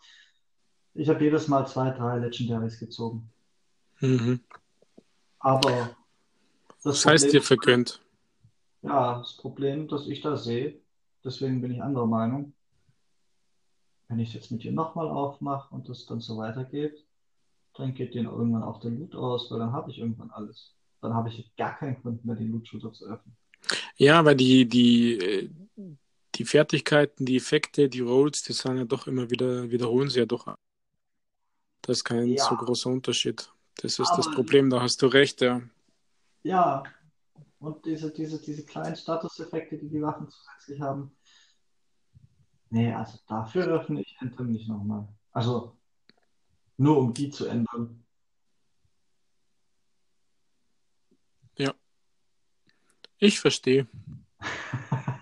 Ich 0.92 1.08
habe 1.08 1.24
jedes 1.24 1.48
Mal 1.48 1.66
zwei, 1.66 1.90
drei 1.90 2.18
Legendaries 2.18 2.78
gezogen. 2.78 3.30
Mhm. 4.00 4.40
Aber 5.38 5.96
das, 6.82 6.82
das 6.82 7.06
heißt 7.06 7.24
Problem, 7.24 7.40
dir 7.40 7.46
vergönnt. 7.46 8.02
Ja, 8.82 9.18
das 9.18 9.36
Problem, 9.38 9.88
das 9.88 10.06
ich 10.06 10.20
da 10.20 10.36
sehe, 10.36 10.78
Deswegen 11.26 11.60
bin 11.60 11.72
ich 11.72 11.82
anderer 11.82 12.06
Meinung. 12.06 12.52
Wenn 14.06 14.20
ich 14.20 14.28
es 14.28 14.34
jetzt 14.34 14.52
mit 14.52 14.62
dir 14.62 14.70
nochmal 14.70 15.08
aufmache 15.08 15.74
und 15.74 15.88
das 15.88 16.06
dann 16.06 16.20
so 16.20 16.36
weitergeht, 16.36 17.04
dann 17.74 17.94
geht 17.94 18.14
denen 18.14 18.28
irgendwann 18.28 18.62
auch 18.62 18.78
der 18.78 18.92
Loot 18.92 19.16
aus, 19.16 19.50
weil 19.50 19.58
dann 19.58 19.72
habe 19.72 19.90
ich 19.90 19.98
irgendwann 19.98 20.30
alles. 20.30 20.76
Dann 21.00 21.14
habe 21.14 21.28
ich 21.28 21.54
gar 21.56 21.76
keinen 21.76 22.00
Grund 22.00 22.24
mehr, 22.24 22.36
den 22.36 22.52
Loot-Shooter 22.52 22.92
zu 22.92 23.06
öffnen. 23.06 23.36
Ja, 23.96 24.24
weil 24.24 24.36
die, 24.36 24.68
die, 24.68 25.50
die 26.36 26.44
Fertigkeiten, 26.44 27.26
die 27.26 27.36
Effekte, 27.36 27.88
die 27.88 28.00
Rolls, 28.00 28.44
die 28.44 28.52
sind 28.52 28.76
ja 28.76 28.84
doch 28.84 29.08
immer 29.08 29.28
wieder, 29.28 29.68
wiederholen 29.68 30.08
sie 30.08 30.20
ja 30.20 30.26
doch. 30.26 30.54
Das 31.82 31.98
ist 31.98 32.04
kein 32.04 32.28
ja. 32.28 32.44
so 32.44 32.54
großer 32.54 32.88
Unterschied. 32.88 33.50
Das 33.82 33.98
ist 33.98 34.08
Aber 34.08 34.16
das 34.18 34.30
Problem, 34.30 34.70
da 34.70 34.80
hast 34.80 35.02
du 35.02 35.08
recht, 35.08 35.40
ja. 35.40 35.60
Ja, 36.44 36.84
und 37.58 37.84
diese, 37.84 38.12
diese, 38.12 38.40
diese 38.40 38.64
kleinen 38.64 38.96
Statuseffekte, 38.96 39.78
die 39.78 39.88
die 39.88 40.02
Waffen 40.02 40.28
zusätzlich 40.28 40.80
haben. 40.80 41.16
Nee, 42.70 42.92
also 42.92 43.18
dafür 43.26 43.66
öffne 43.66 44.02
ich 44.02 44.16
Anthem 44.20 44.52
nicht 44.52 44.68
nochmal. 44.68 45.08
Also 45.32 45.76
nur 46.76 46.98
um 46.98 47.14
die 47.14 47.30
zu 47.30 47.46
ändern. 47.46 48.04
Ja. 51.56 51.74
Ich 53.18 53.40
verstehe. 53.40 53.86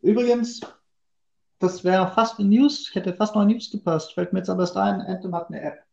Übrigens, 0.00 0.60
das 1.58 1.84
wäre 1.84 2.10
fast 2.12 2.38
eine 2.38 2.48
News, 2.48 2.94
hätte 2.94 3.14
fast 3.14 3.34
noch 3.34 3.44
News 3.44 3.70
gepasst. 3.70 4.14
Fällt 4.14 4.32
mir 4.32 4.38
jetzt 4.38 4.48
aber 4.48 4.62
erst 4.62 4.76
ein, 4.76 5.00
Anthem 5.02 5.34
hat 5.34 5.48
eine 5.48 5.60
App. 5.60 5.84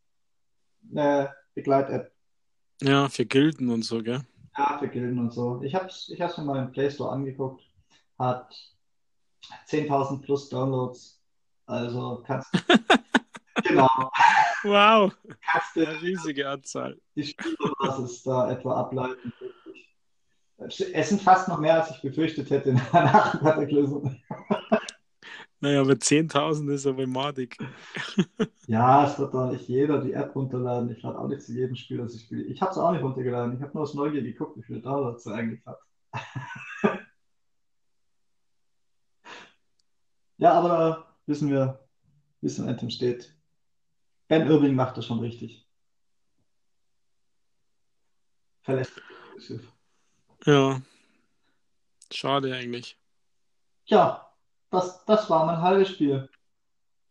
Eine 0.90 1.34
Begleit-App. 1.54 2.12
Ja, 2.82 3.08
für 3.08 3.26
Gilden 3.26 3.70
und 3.70 3.82
so, 3.82 4.02
gell? 4.02 4.22
Ja, 4.56 4.78
für 4.78 4.88
Gilden 4.88 5.18
und 5.18 5.32
so. 5.32 5.60
Ich 5.62 5.74
habe 5.74 5.86
es 5.86 6.08
ich 6.08 6.18
mir 6.18 6.44
mal 6.44 6.62
im 6.62 6.72
Play 6.72 6.90
Store 6.90 7.12
angeguckt. 7.12 7.62
Hat 8.18 8.54
10.000 9.68 10.22
plus 10.22 10.48
Downloads. 10.48 11.20
Also 11.66 12.22
kannst 12.26 12.48
du. 12.54 12.58
genau. 13.62 13.88
Wow. 14.62 15.12
Kannst 15.40 15.76
du, 15.76 15.86
Eine 15.86 16.00
riesige 16.00 16.48
Anzahl. 16.48 16.98
Die 17.14 17.24
Spielbasis 17.24 18.22
da 18.22 18.50
etwa 18.50 18.80
ableiten. 18.80 19.32
Es 20.58 21.08
sind 21.10 21.20
fast 21.20 21.48
noch 21.48 21.58
mehr, 21.58 21.82
als 21.82 21.90
ich 21.90 22.00
befürchtet 22.00 22.48
hätte 22.50 22.72
nach 22.92 23.32
dem 23.32 23.40
Kataklysm. 23.40 24.16
Naja, 25.60 25.80
aber 25.80 25.94
10.000 25.94 26.70
ist 26.72 26.86
aber 26.86 27.06
madig. 27.06 27.56
ja, 28.66 29.06
es 29.06 29.18
wird 29.18 29.32
doch 29.32 29.50
nicht 29.50 29.66
jeder 29.68 30.02
die 30.02 30.12
App 30.12 30.36
runterladen. 30.36 30.90
Ich 30.90 31.02
lade 31.02 31.18
auch 31.18 31.28
nicht 31.28 31.42
zu 31.42 31.52
jedem 31.54 31.76
Spiel, 31.76 31.96
das 31.98 32.14
ich 32.14 32.22
spiele. 32.22 32.42
Ich 32.44 32.60
habe 32.60 32.72
es 32.72 32.78
auch 32.78 32.92
nicht 32.92 33.02
runtergeladen. 33.02 33.56
Ich 33.56 33.62
habe 33.62 33.72
nur 33.72 33.84
aus 33.84 33.94
Neugier 33.94 34.22
geguckt, 34.22 34.56
wie 34.58 34.62
viele 34.62 34.80
Downloads 34.80 35.24
er 35.26 35.34
eigentlich 35.34 35.64
hat. 35.64 35.78
ja, 40.36 40.52
aber 40.52 41.16
wissen 41.24 41.50
wir, 41.50 41.88
wie 42.42 42.48
es 42.48 42.58
in 42.58 42.68
Anthem 42.68 42.90
steht. 42.90 43.34
Ben 44.28 44.46
Irving 44.46 44.74
macht 44.74 44.98
das 44.98 45.06
schon 45.06 45.20
richtig. 45.20 45.66
Verlässt 48.62 48.92
das 49.34 49.44
Schiff. 49.44 49.72
Ja. 50.44 50.82
Schade 52.12 52.54
eigentlich. 52.54 52.98
Ja, 53.86 54.25
das, 54.70 55.04
das 55.04 55.30
war 55.30 55.46
mein 55.46 55.60
halbes 55.60 55.90
Spiel. 55.90 56.28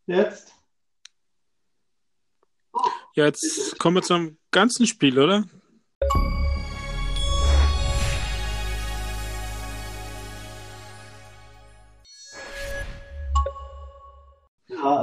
Jetzt? 0.05 0.53
Ja, 3.15 3.25
jetzt 3.25 3.79
kommen 3.79 3.97
wir 3.97 4.03
zum 4.03 4.37
ganzen 4.51 4.85
Spiel, 4.85 5.17
oder? 5.17 5.45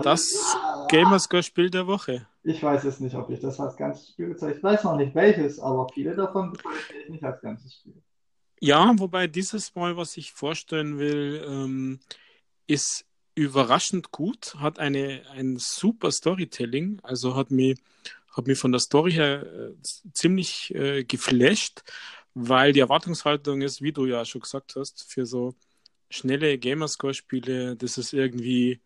Das 0.03 0.57
Gamerscore-Spiel 0.89 1.71
der 1.71 1.87
Woche. 1.87 2.27
Ich 2.45 2.63
weiß 2.63 2.85
es 2.85 3.01
nicht, 3.01 3.15
ob 3.15 3.31
ich 3.31 3.41
das 3.41 3.59
als 3.61 3.77
ganzes 3.77 4.11
Spiel 4.11 4.29
bezeichne. 4.29 4.57
Ich 4.57 4.63
weiß 4.63 4.85
noch 4.85 4.97
nicht 4.97 5.15
welches, 5.15 5.59
aber 5.59 5.89
viele 5.93 6.15
davon 6.15 6.53
bezeichne 6.53 7.03
ich 7.05 7.11
nicht 7.11 7.25
als 7.25 7.41
ganzes 7.41 7.75
Spiel. 7.75 8.03
Ja, 8.61 8.93
wobei 8.97 9.27
dieses 9.27 9.75
Mal, 9.75 9.97
was 9.97 10.17
ich 10.17 10.33
vorstellen 10.33 10.99
will, 10.99 11.45
ähm, 11.49 12.01
ist 12.67 13.05
überraschend 13.35 14.11
gut, 14.11 14.55
hat 14.57 14.79
eine, 14.79 15.23
ein 15.31 15.57
super 15.59 16.11
Storytelling, 16.11 17.01
also 17.03 17.35
hat 17.35 17.51
mich, 17.51 17.79
hat 18.31 18.47
mich 18.47 18.59
von 18.59 18.73
der 18.73 18.81
Story 18.81 19.13
her 19.13 19.43
äh, 19.43 19.73
ziemlich 20.13 20.75
äh, 20.75 21.05
geflasht, 21.05 21.83
weil 22.35 22.73
die 22.73 22.81
Erwartungshaltung 22.81 23.63
ist, 23.63 23.83
wie 23.83 23.93
du 23.93 24.07
ja 24.07 24.25
schon 24.25 24.43
gesagt 24.43 24.77
hast, 24.77 25.11
für 25.11 25.27
so 25.27 25.55
schnelle 26.11 26.59
Gamerscore-Spiele, 26.59 27.77
das 27.77 27.99
ist 27.99 28.13
irgendwie 28.13 28.81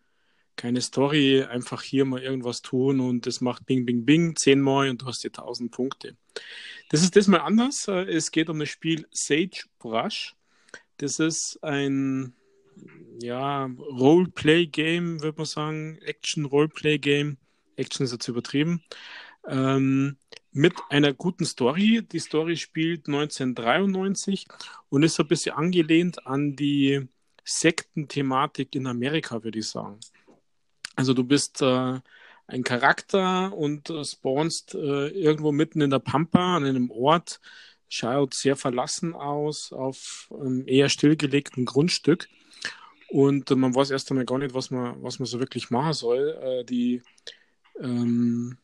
keine 0.56 0.80
Story, 0.80 1.42
einfach 1.42 1.82
hier 1.82 2.04
mal 2.04 2.22
irgendwas 2.22 2.62
tun 2.62 3.00
und 3.00 3.26
es 3.26 3.40
macht 3.40 3.66
Bing, 3.66 3.84
Bing, 3.84 4.04
Bing 4.06 4.36
zehnmal 4.36 4.88
und 4.88 5.02
du 5.02 5.06
hast 5.06 5.22
die 5.22 5.28
1000 5.28 5.70
Punkte. 5.70 6.16
Das 6.88 7.02
ist 7.02 7.14
diesmal 7.14 7.40
anders. 7.40 7.88
Äh, 7.88 8.04
es 8.04 8.30
geht 8.30 8.48
um 8.48 8.58
das 8.58 8.70
Spiel 8.70 9.06
Sage 9.10 9.64
Brush. 9.78 10.34
Das 10.96 11.18
ist 11.18 11.62
ein 11.62 12.32
ja, 13.20 13.66
Roleplay-Game, 13.66 15.22
würde 15.22 15.38
man 15.38 15.46
sagen. 15.46 15.98
Action-Roleplay-Game. 16.02 17.38
Action 17.76 18.04
ist 18.04 18.12
jetzt 18.12 18.28
übertrieben. 18.28 18.82
Ähm, 19.46 20.16
mit 20.52 20.74
einer 20.88 21.12
guten 21.12 21.44
Story. 21.44 22.02
Die 22.10 22.18
Story 22.18 22.56
spielt 22.56 23.06
1993 23.08 24.46
und 24.88 25.02
ist 25.02 25.20
ein 25.20 25.28
bisschen 25.28 25.54
angelehnt 25.54 26.26
an 26.26 26.56
die 26.56 27.08
Sektenthematik 27.44 28.74
in 28.74 28.86
Amerika, 28.86 29.44
würde 29.44 29.58
ich 29.58 29.68
sagen. 29.68 30.00
Also 30.96 31.12
du 31.12 31.24
bist 31.24 31.62
äh, 31.62 32.00
ein 32.46 32.64
Charakter 32.64 33.52
und 33.52 33.90
äh, 33.90 34.04
spawnst 34.04 34.74
äh, 34.74 35.08
irgendwo 35.08 35.52
mitten 35.52 35.80
in 35.80 35.90
der 35.90 35.98
Pampa 35.98 36.56
an 36.56 36.64
einem 36.64 36.90
Ort, 36.90 37.40
schaut 37.88 38.34
sehr 38.34 38.56
verlassen 38.56 39.14
aus, 39.14 39.72
auf 39.72 40.32
einem 40.32 40.66
eher 40.66 40.88
stillgelegten 40.88 41.64
Grundstück. 41.66 42.28
Und 43.08 43.50
man 43.50 43.74
weiß 43.74 43.90
erst 43.90 44.10
einmal 44.10 44.24
gar 44.26 44.38
nicht, 44.38 44.54
was 44.54 44.70
man, 44.70 45.02
was 45.02 45.18
man 45.18 45.26
so 45.26 45.38
wirklich 45.38 45.70
machen 45.70 45.92
soll. 45.92 46.38
Äh, 46.42 46.64
die, 46.64 47.02
ähm, 47.80 48.58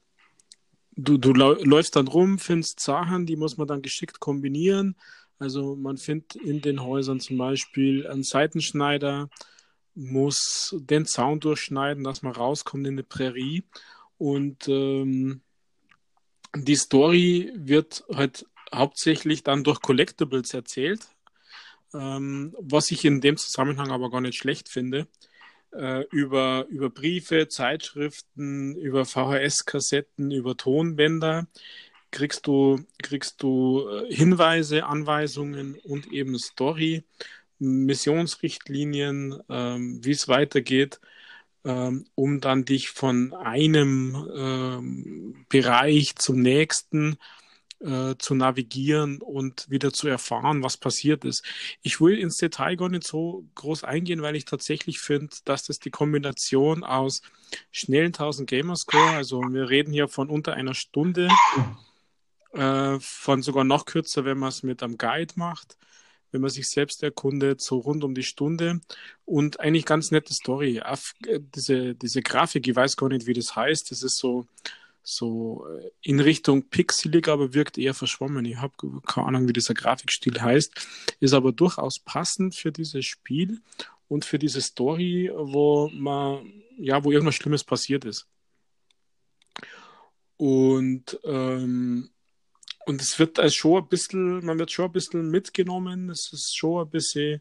du, 0.96 1.18
du 1.18 1.32
läufst 1.32 1.96
dann 1.96 2.08
rum, 2.08 2.38
findest 2.38 2.80
Sachen, 2.80 3.26
die 3.26 3.36
muss 3.36 3.56
man 3.56 3.68
dann 3.68 3.82
geschickt 3.82 4.20
kombinieren. 4.20 4.96
Also 5.38 5.76
man 5.76 5.96
findet 5.96 6.36
in 6.36 6.60
den 6.60 6.82
Häusern 6.82 7.20
zum 7.20 7.38
Beispiel 7.38 8.06
einen 8.06 8.22
Seitenschneider, 8.22 9.28
muss 9.94 10.74
den 10.78 11.04
Zaun 11.06 11.40
durchschneiden, 11.40 12.04
dass 12.04 12.22
man 12.22 12.32
rauskommt 12.32 12.86
in 12.86 12.96
die 12.96 13.02
Prärie. 13.02 13.64
Und 14.18 14.68
ähm, 14.68 15.40
die 16.54 16.76
Story 16.76 17.52
wird 17.56 18.04
halt 18.14 18.46
hauptsächlich 18.72 19.42
dann 19.42 19.64
durch 19.64 19.80
Collectibles 19.80 20.54
erzählt, 20.54 21.08
ähm, 21.94 22.54
was 22.58 22.90
ich 22.90 23.04
in 23.04 23.20
dem 23.20 23.36
Zusammenhang 23.36 23.90
aber 23.90 24.10
gar 24.10 24.20
nicht 24.20 24.38
schlecht 24.38 24.68
finde. 24.68 25.06
Äh, 25.72 26.04
über, 26.10 26.66
über 26.68 26.90
Briefe, 26.90 27.48
Zeitschriften, 27.48 28.76
über 28.76 29.04
VHS-Kassetten, 29.04 30.30
über 30.30 30.56
Tonbänder 30.56 31.46
kriegst 32.12 32.46
du, 32.46 32.84
kriegst 33.02 33.42
du 33.42 33.88
äh, 33.88 34.14
Hinweise, 34.14 34.84
Anweisungen 34.84 35.76
und 35.82 36.12
eben 36.12 36.38
Story. 36.38 37.04
Missionsrichtlinien, 37.58 39.40
ähm, 39.48 40.04
wie 40.04 40.10
es 40.10 40.28
weitergeht, 40.28 41.00
ähm, 41.64 42.06
um 42.16 42.40
dann 42.40 42.64
dich 42.64 42.90
von 42.90 43.32
einem 43.34 44.16
ähm, 44.34 45.46
Bereich 45.48 46.16
zum 46.16 46.40
nächsten 46.40 47.18
äh, 47.82 48.16
zu 48.18 48.34
navigieren 48.34 49.20
und 49.20 49.68
wieder 49.68 49.92
zu 49.92 50.08
erfahren, 50.08 50.62
was 50.62 50.76
passiert 50.76 51.24
ist. 51.24 51.44
Ich 51.82 52.00
will 52.00 52.18
ins 52.18 52.36
Detail 52.36 52.76
gar 52.76 52.88
nicht 52.88 53.04
so 53.04 53.44
groß 53.54 53.84
eingehen, 53.84 54.22
weil 54.22 54.36
ich 54.36 54.44
tatsächlich 54.44 55.00
finde, 55.00 55.34
dass 55.44 55.64
das 55.64 55.78
die 55.78 55.90
Kombination 55.90 56.84
aus 56.84 57.22
schnellen 57.70 58.12
1000 58.12 58.48
Gamerscore, 58.48 59.10
also 59.10 59.40
wir 59.40 59.68
reden 59.68 59.92
hier 59.92 60.08
von 60.08 60.30
unter 60.30 60.54
einer 60.54 60.74
Stunde, 60.74 61.28
äh, 62.52 62.98
von 63.00 63.42
sogar 63.42 63.64
noch 63.64 63.84
kürzer, 63.84 64.24
wenn 64.24 64.38
man 64.38 64.50
es 64.50 64.62
mit 64.62 64.82
einem 64.82 64.98
Guide 64.98 65.34
macht, 65.36 65.76
wenn 66.30 66.40
man 66.40 66.50
sich 66.50 66.68
selbst 66.68 67.02
erkundet, 67.02 67.60
so 67.60 67.78
rund 67.78 68.04
um 68.04 68.14
die 68.14 68.22
Stunde. 68.22 68.80
Und 69.24 69.60
eigentlich 69.60 69.84
ganz 69.84 70.10
nette 70.10 70.32
Story. 70.34 70.78
Äh, 70.78 71.40
diese, 71.54 71.94
diese 71.94 72.22
Grafik, 72.22 72.66
ich 72.66 72.76
weiß 72.76 72.96
gar 72.96 73.08
nicht, 73.08 73.26
wie 73.26 73.34
das 73.34 73.56
heißt. 73.56 73.90
Das 73.90 74.02
ist 74.02 74.16
so, 74.18 74.46
so 75.02 75.66
äh, 75.66 75.90
in 76.02 76.20
Richtung 76.20 76.68
pixelig, 76.68 77.28
aber 77.28 77.54
wirkt 77.54 77.78
eher 77.78 77.94
verschwommen. 77.94 78.44
Ich 78.44 78.56
habe 78.56 78.74
keine 79.06 79.26
Ahnung, 79.26 79.48
wie 79.48 79.52
dieser 79.52 79.74
Grafikstil 79.74 80.40
heißt. 80.40 80.72
Ist 81.20 81.34
aber 81.34 81.52
durchaus 81.52 81.98
passend 81.98 82.54
für 82.54 82.72
dieses 82.72 83.04
Spiel 83.04 83.60
und 84.08 84.24
für 84.24 84.38
diese 84.38 84.60
Story, 84.60 85.30
wo 85.34 85.88
man, 85.92 86.62
ja, 86.78 87.02
wo 87.04 87.10
irgendwas 87.10 87.34
Schlimmes 87.34 87.64
passiert 87.64 88.04
ist. 88.04 88.26
Und 90.36 91.18
ähm, 91.24 92.10
und 92.84 93.00
es 93.00 93.18
wird 93.18 93.38
als 93.38 93.54
schon 93.54 93.82
ein 93.82 93.88
bisschen, 93.88 94.44
man 94.44 94.58
wird 94.58 94.72
schon 94.72 94.86
ein 94.86 94.92
bisschen 94.92 95.30
mitgenommen. 95.30 96.10
Es 96.10 96.32
ist 96.32 96.56
schon 96.56 96.84
ein 96.84 96.90
bisschen 96.90 97.40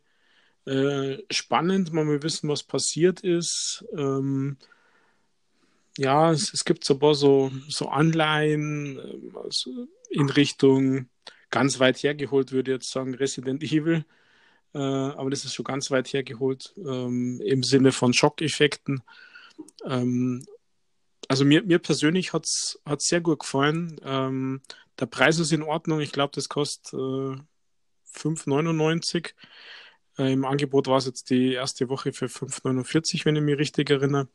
äh, 0.66 1.18
spannend. 1.32 1.94
Man 1.94 2.08
will 2.08 2.24
wissen, 2.24 2.50
was 2.50 2.64
passiert 2.64 3.22
ist. 3.22 3.84
Ähm, 3.98 4.58
ja, 5.98 6.32
es, 6.32 6.54
es, 6.54 6.66
gibt 6.66 6.84
so 6.84 6.96
ein 6.96 7.00
paar 7.00 7.16
so, 7.16 7.52
so 7.68 7.90
Anleihen 7.90 8.98
äh, 8.98 9.38
also 9.38 9.88
in 10.10 10.30
Richtung 10.30 11.10
ganz 11.50 11.80
weit 11.80 11.98
hergeholt, 12.02 12.52
würde 12.52 12.72
ich 12.72 12.76
jetzt 12.78 12.92
sagen, 12.92 13.14
Resident 13.14 13.64
Evil. 13.64 14.06
Äh, 14.74 14.80
aber 14.80 15.30
das 15.30 15.46
ist 15.46 15.54
schon 15.54 15.66
ganz 15.66 15.92
weit 15.92 16.12
hergeholt 16.14 16.74
ähm, 16.78 17.42
im 17.44 17.64
Sinne 17.64 17.92
von 17.92 18.14
Schockeffekten. 18.14 19.04
Ähm, 19.86 20.46
also 21.28 21.46
mir, 21.46 21.64
mir 21.64 21.80
persönlich 21.80 22.34
hat 22.34 22.46
es 22.46 22.80
sehr 23.00 23.22
gut 23.22 23.40
gefallen. 23.40 24.00
Ähm, 24.04 24.62
der 25.00 25.06
Preis 25.06 25.40
ist 25.40 25.52
in 25.52 25.64
Ordnung. 25.64 26.00
Ich 26.00 26.12
glaube, 26.12 26.32
das 26.36 26.50
kostet 26.50 26.94
äh, 26.94 27.38
5,99. 28.18 29.34
Äh, 30.18 30.34
Im 30.34 30.46
Angebot 30.46 30.88
war 30.88 30.98
es 30.98 31.06
jetzt 31.06 31.30
die 31.30 31.54
erste 31.54 31.90
Woche 31.90 32.14
für 32.14 32.26
5,49, 32.26 33.26
wenn 33.26 33.36
ich 33.36 33.42
mich 33.42 33.58
richtig 33.58 33.90
erinnere. 33.90 34.28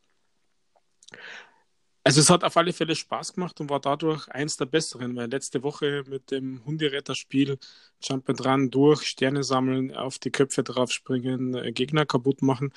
Also 2.06 2.20
es 2.20 2.30
hat 2.30 2.44
auf 2.44 2.56
alle 2.56 2.72
Fälle 2.72 2.94
Spaß 2.94 3.32
gemacht 3.32 3.60
und 3.60 3.68
war 3.68 3.80
dadurch 3.80 4.28
eins 4.28 4.56
der 4.56 4.66
besseren, 4.66 5.16
weil 5.16 5.28
letzte 5.28 5.64
Woche 5.64 6.04
mit 6.06 6.30
dem 6.30 6.64
Hunderetterspiel 6.64 7.58
Jump 8.00 8.30
and 8.30 8.46
Run 8.46 8.70
durch, 8.70 9.02
Sterne 9.02 9.42
sammeln, 9.42 9.92
auf 9.92 10.20
die 10.20 10.30
Köpfe 10.30 10.62
draufspringen, 10.62 11.56
äh, 11.56 11.72
Gegner 11.72 12.06
kaputt 12.06 12.42
machen, 12.42 12.72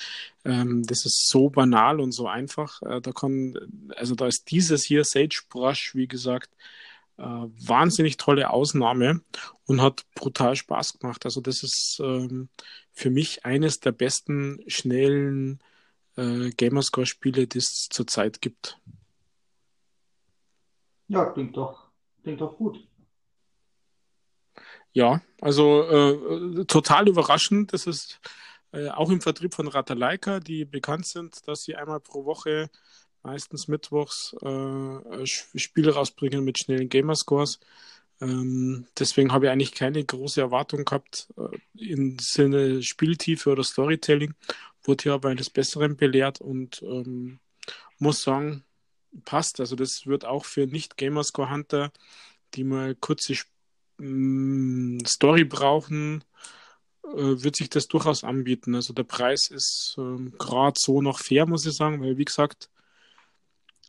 ähm, 0.46 0.82
das 0.84 1.06
ist 1.06 1.30
so 1.30 1.52
banal 1.52 2.00
und 2.00 2.12
so 2.12 2.28
einfach. 2.28 2.82
Äh, 2.82 3.02
da 3.02 3.12
kann, 3.12 3.54
also 3.96 4.16
da 4.16 4.26
ist 4.26 4.50
dieses 4.50 4.84
hier 4.84 5.04
Sage 5.04 5.42
Brush, 5.48 5.94
wie 5.94 6.08
gesagt, 6.08 6.50
äh, 7.18 7.22
wahnsinnig 7.24 8.18
tolle 8.18 8.50
Ausnahme 8.50 9.22
und 9.66 9.80
hat 9.80 10.06
brutal 10.16 10.56
Spaß 10.56 10.98
gemacht. 10.98 11.26
Also 11.26 11.40
das 11.42 11.62
ist 11.62 12.02
ähm, 12.04 12.50
für 12.94 13.12
mich 13.12 13.46
eines 13.46 13.80
der 13.80 13.92
besten 13.92 14.60
schnellen 14.66 15.60
äh, 16.18 16.50
Gamerscore-Spiele, 16.50 17.46
die 17.46 17.60
es 17.60 17.90
zurzeit 17.92 18.42
gibt. 18.42 18.80
Ja, 21.10 21.26
klingt 21.26 21.58
doch, 21.58 21.90
klingt 22.24 22.40
doch 22.40 22.56
gut. 22.56 22.88
Ja, 24.92 25.22
also 25.42 25.84
äh, 25.84 26.66
total 26.66 27.08
überraschend. 27.10 27.74
Das 27.74 27.88
ist 27.88 28.20
äh, 28.72 28.90
auch 28.90 29.10
im 29.10 29.20
Vertrieb 29.20 29.54
von 29.54 29.68
Ratalaika, 29.68 30.40
die 30.40 30.66
bekannt 30.66 31.08
sind, 31.08 31.48
dass 31.48 31.64
sie 31.64 31.76
einmal 31.76 32.00
pro 32.00 32.26
Woche, 32.26 32.70
meistens 33.24 33.68
mittwochs, 33.68 34.36
äh, 34.42 35.26
Spiele 35.26 35.94
rausbringen 35.94 36.44
mit 36.44 36.60
schnellen 36.60 36.90
Gamerscores. 36.90 37.60
Ähm, 38.22 38.86
deswegen 38.98 39.32
habe 39.32 39.46
ich 39.46 39.52
eigentlich 39.52 39.74
keine 39.74 40.04
große 40.04 40.42
Erwartung 40.42 40.86
gehabt 40.86 41.28
äh, 41.38 41.58
im 41.92 42.18
Sinne 42.20 42.84
Spieltiefe 42.84 43.52
oder 43.52 43.64
Storytelling. 43.64 44.36
Wurde 44.84 45.04
hier 45.04 45.14
aber 45.14 45.30
eines 45.30 45.50
Besseren 45.50 45.98
belehrt 45.98 46.40
und 46.40 46.82
ähm, 46.84 47.40
muss 47.98 48.22
sagen, 48.22 48.64
passt. 49.26 49.60
Also 49.60 49.76
das 49.76 50.06
wird 50.06 50.26
auch 50.26 50.46
für 50.46 50.68
Nicht-Gamerscore-Hunter, 50.68 51.92
die 52.56 52.64
mal 52.64 52.96
kurze 52.96 53.36
mm, 53.98 55.00
Story 55.06 55.44
brauchen, 55.44 56.24
äh, 57.04 57.42
wird 57.44 57.56
sich 57.56 57.70
das 57.70 57.88
durchaus 57.88 58.24
anbieten. 58.24 58.76
Also 58.76 58.94
der 58.94 59.04
Preis 59.04 59.50
ist 59.50 59.96
ähm, 59.98 60.34
gerade 60.38 60.76
so 60.80 61.02
noch 61.02 61.20
fair, 61.20 61.46
muss 61.46 61.66
ich 61.66 61.76
sagen, 61.76 62.02
weil 62.02 62.18
wie 62.18 62.26
gesagt, 62.26 62.70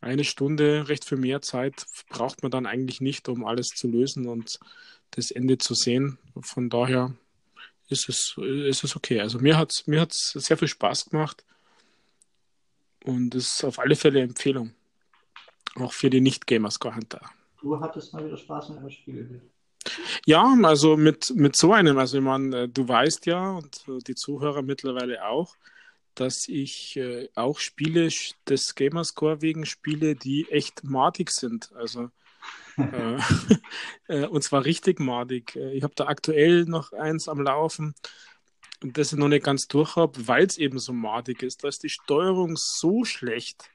eine 0.01 0.25
Stunde 0.25 0.89
recht 0.89 1.05
viel 1.05 1.19
mehr 1.19 1.43
Zeit 1.43 1.85
braucht 2.09 2.43
man 2.43 2.51
dann 2.51 2.67
eigentlich 2.67 3.01
nicht, 3.01 3.29
um 3.29 3.45
alles 3.45 3.69
zu 3.69 3.89
lösen 3.89 4.27
und 4.27 4.59
das 5.11 5.31
Ende 5.31 5.59
zu 5.59 5.75
sehen. 5.75 6.19
Von 6.41 6.71
daher 6.71 7.15
ist 7.89 8.09
es, 8.09 8.35
ist 8.39 8.85
es 8.85 8.97
okay. 8.97 9.21
Also 9.21 9.39
mir 9.41 9.59
hat 9.59 9.73
es 9.73 9.87
mir 9.87 10.01
hat's 10.01 10.33
sehr 10.35 10.57
viel 10.57 10.69
Spaß 10.69 11.07
gemacht 11.07 11.45
und 13.05 13.35
ist 13.35 13.65
auf 13.65 13.79
alle 13.79 13.97
Fälle 13.97 14.21
Empfehlung. 14.21 14.73
Auch 15.77 15.93
für 15.93 16.11
die 16.11 16.21
Nicht-Gamerscore 16.21 16.97
Hunter. 16.97 17.21
Du 17.61 17.79
hattest 17.81 18.13
mal 18.13 18.25
wieder 18.25 18.37
Spaß 18.37 18.71
mit 18.71 18.79
einem 18.79 18.91
Spiel. 18.91 19.43
Ja, 20.27 20.55
also 20.63 20.97
mit, 20.97 21.33
mit 21.35 21.57
so 21.57 21.73
einem, 21.73 21.99
also 21.99 22.19
ich 22.19 22.25
meine, 22.25 22.69
du 22.69 22.87
weißt 22.87 23.27
ja 23.27 23.53
und 23.53 23.85
die 24.07 24.15
Zuhörer 24.15 24.63
mittlerweile 24.63 25.27
auch, 25.27 25.57
dass 26.15 26.49
ich 26.49 26.97
äh, 26.97 27.29
auch 27.35 27.59
Spiele 27.59 28.09
des 28.49 28.75
Gamerscore 28.75 29.41
wegen 29.41 29.65
spiele, 29.65 30.17
die 30.17 30.51
echt 30.51 30.85
madig 30.85 31.31
sind. 31.31 31.73
Also 31.75 32.11
äh, 32.77 33.19
äh, 34.09 34.27
und 34.27 34.43
zwar 34.43 34.65
richtig 34.65 35.01
madig. 35.01 35.57
Äh, 35.57 35.73
ich 35.73 35.83
habe 35.83 35.95
da 35.95 36.07
aktuell 36.07 36.65
noch 36.65 36.93
eins 36.93 37.29
am 37.29 37.41
Laufen, 37.41 37.95
das 38.81 39.13
ich 39.13 39.19
noch 39.19 39.29
nicht 39.29 39.45
ganz 39.45 39.69
durch 39.69 39.97
habe, 39.97 40.27
weil 40.27 40.45
es 40.45 40.59
eben 40.59 40.79
so 40.79 40.93
madig 40.93 41.43
ist. 41.43 41.65
Da 41.65 41.69
ist 41.69 41.83
die 41.83 41.91
Steuerung 41.91 42.57
so 42.57 43.05
schlecht, 43.05 43.71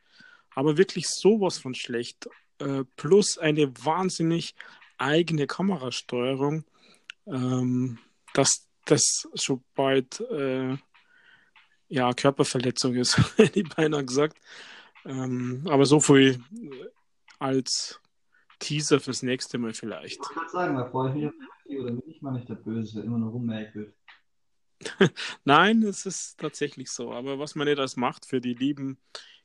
aber 0.56 0.77
wirklich 0.77 1.07
sowas 1.07 1.57
von 1.57 1.76
schlecht. 1.76 2.30
Äh, 2.60 2.86
plus 2.95 3.38
eine 3.38 3.72
wahnsinnig 3.84 4.56
eigene 4.98 5.45
Kamerasteuerung, 5.45 6.64
ähm, 7.27 7.99
dass 8.34 8.68
das 8.86 9.27
schon 9.36 9.64
bald 9.76 10.22
äh, 10.22 10.77
ja, 11.90 12.14
Körperverletzung 12.14 12.95
ist, 12.95 13.18
hätte 13.38 13.60
ich 13.60 13.69
beinahe 13.69 14.06
gesagt. 14.06 14.38
Ähm, 15.06 15.64
aber 15.69 15.86
so 15.86 15.99
viel 15.99 16.41
als 17.38 17.99
Teaser 18.60 18.99
fürs 18.99 19.22
nächste 19.22 19.57
Mal 19.57 19.73
vielleicht. 19.73 20.22
Ich 20.22 20.36
wollte 20.36 20.52
sagen, 20.52 20.76
da 20.76 20.90
freue 20.90 21.10
ich 21.10 21.15
mich 21.15 21.27
auf 21.27 21.34
die 21.68 21.80
oder 21.80 21.91
bin 21.91 22.10
ich 22.10 22.22
mal 22.22 22.32
nicht 22.32 22.49
der 22.49 22.56
Böse, 22.56 23.02
immer 23.02 23.18
nur 23.18 23.32
rummäkelt. 23.32 23.94
Nein, 25.44 25.84
es 25.84 26.06
ist 26.06 26.40
tatsächlich 26.40 26.90
so. 26.90 27.11
Aber 27.11 27.38
was 27.40 27.56
man 27.56 27.68
nicht 27.68 27.80
das 27.80 27.98
macht 27.98 28.26
für 28.26 28.41
die 28.41 28.53
lieben 28.53 28.98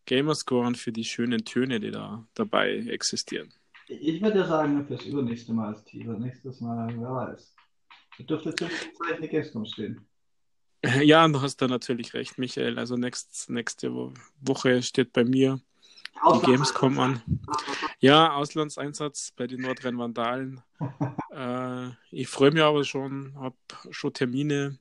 Gamerscore 0.07 0.67
und 0.67 0.79
für 0.79 0.93
die 0.93 1.05
schönen 1.05 1.45
Töne, 1.45 1.81
die 1.81 1.91
da 1.91 2.27
dabei 2.35 2.77
existieren. 2.89 3.53
Ich 3.89 4.23
würde 4.23 4.39
ja 4.39 4.47
sagen, 4.47 4.87
fürs 4.87 5.05
übernächste 5.05 5.53
Mal 5.53 5.75
als 5.75 5.85
Teaser. 5.85 6.19
Nächstes 6.19 6.61
Mal, 6.61 6.89
wer 6.97 7.11
weiß. 7.11 7.57
Da 8.19 8.25
dürfte 8.25 8.55
zum 8.55 8.69
Zeichen 8.69 9.29
Gamescom 9.29 9.65
stehen. 9.65 10.07
Ja, 11.03 11.27
du 11.29 11.41
hast 11.41 11.57
da 11.57 11.69
natürlich 11.69 12.15
recht, 12.15 12.39
Michael. 12.39 12.79
Also 12.79 12.97
next, 12.97 13.51
nächste 13.51 13.93
Woche 14.41 14.83
steht 14.83 15.13
bei 15.13 15.25
mir 15.25 15.61
die 16.35 16.47
Gamescom 16.47 16.99
an. 16.99 17.23
Ja, 17.99 18.33
Auslandseinsatz 18.33 19.33
bei 19.37 19.47
den 19.47 19.61
Nordrhein-Vandalen. 19.61 20.63
äh, 21.33 21.91
ich 22.11 22.29
freue 22.29 22.51
mich 22.51 22.63
aber 22.63 22.85
schon, 22.85 23.35
habe 23.37 23.57
schon 23.91 24.13
Termine. 24.13 24.79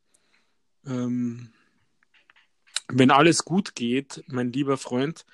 Ähm, 0.85 1.49
wenn 2.89 3.11
alles 3.11 3.45
gut 3.45 3.75
geht, 3.75 4.23
mein 4.27 4.51
lieber 4.51 4.77
Freund, 4.77 5.25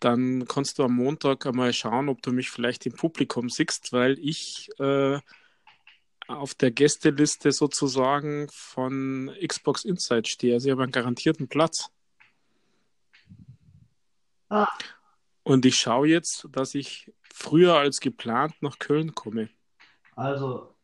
dann 0.00 0.46
kannst 0.46 0.78
du 0.78 0.84
am 0.84 0.94
Montag 0.94 1.46
einmal 1.46 1.72
schauen, 1.72 2.08
ob 2.08 2.22
du 2.22 2.32
mich 2.32 2.50
vielleicht 2.50 2.86
im 2.86 2.94
Publikum 2.94 3.48
siehst, 3.48 3.92
weil 3.92 4.18
ich 4.18 4.68
äh, 4.78 5.20
auf 6.28 6.54
der 6.54 6.70
Gästeliste 6.70 7.52
sozusagen 7.52 8.48
von 8.50 9.30
Xbox 9.46 9.84
Inside 9.84 10.28
stehe. 10.28 10.54
Also 10.54 10.68
ich 10.68 10.72
habe 10.72 10.82
einen 10.82 10.92
garantierten 10.92 11.48
Platz. 11.48 11.90
Ah. 14.48 14.66
Und 15.44 15.64
ich 15.66 15.76
schaue 15.76 16.08
jetzt, 16.08 16.48
dass 16.52 16.74
ich 16.74 17.12
früher 17.22 17.74
als 17.76 18.00
geplant 18.00 18.54
nach 18.60 18.78
Köln 18.78 19.14
komme. 19.14 19.48
Also, 20.14 20.74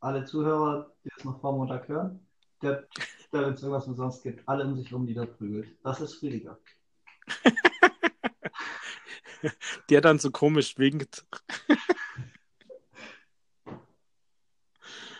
alle 0.00 0.24
Zuhörer, 0.24 0.92
die 1.04 1.10
es 1.16 1.24
noch 1.24 1.40
vor 1.40 1.52
Montag 1.52 1.88
hören, 1.88 2.26
der, 2.62 2.86
der 3.32 3.42
wenn 3.42 3.54
es 3.54 3.62
irgendwas 3.62 3.86
umsonst 3.86 4.22
gibt, 4.22 4.48
alle 4.48 4.64
um 4.64 4.76
sich 4.76 4.92
rum 4.92 5.04
niederprügelt. 5.04 5.76
Das 5.82 6.00
ist 6.00 6.14
Friediger. 6.14 6.58
der 9.90 10.00
dann 10.00 10.18
so 10.18 10.30
komisch 10.30 10.78
winkt. 10.78 11.26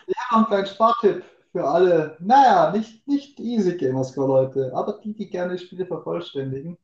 Noch 0.07 0.31
einen 0.31 0.45
kleinen 0.47 0.67
Spartipp 0.67 1.23
für 1.51 1.67
alle, 1.67 2.17
naja, 2.19 2.71
nicht, 2.71 3.07
nicht 3.07 3.39
Easy 3.39 3.77
Gamerscore-Leute, 3.77 4.71
aber 4.73 4.99
die, 5.03 5.13
die 5.13 5.29
gerne 5.29 5.57
Spiele 5.57 5.85
vervollständigen. 5.85 6.77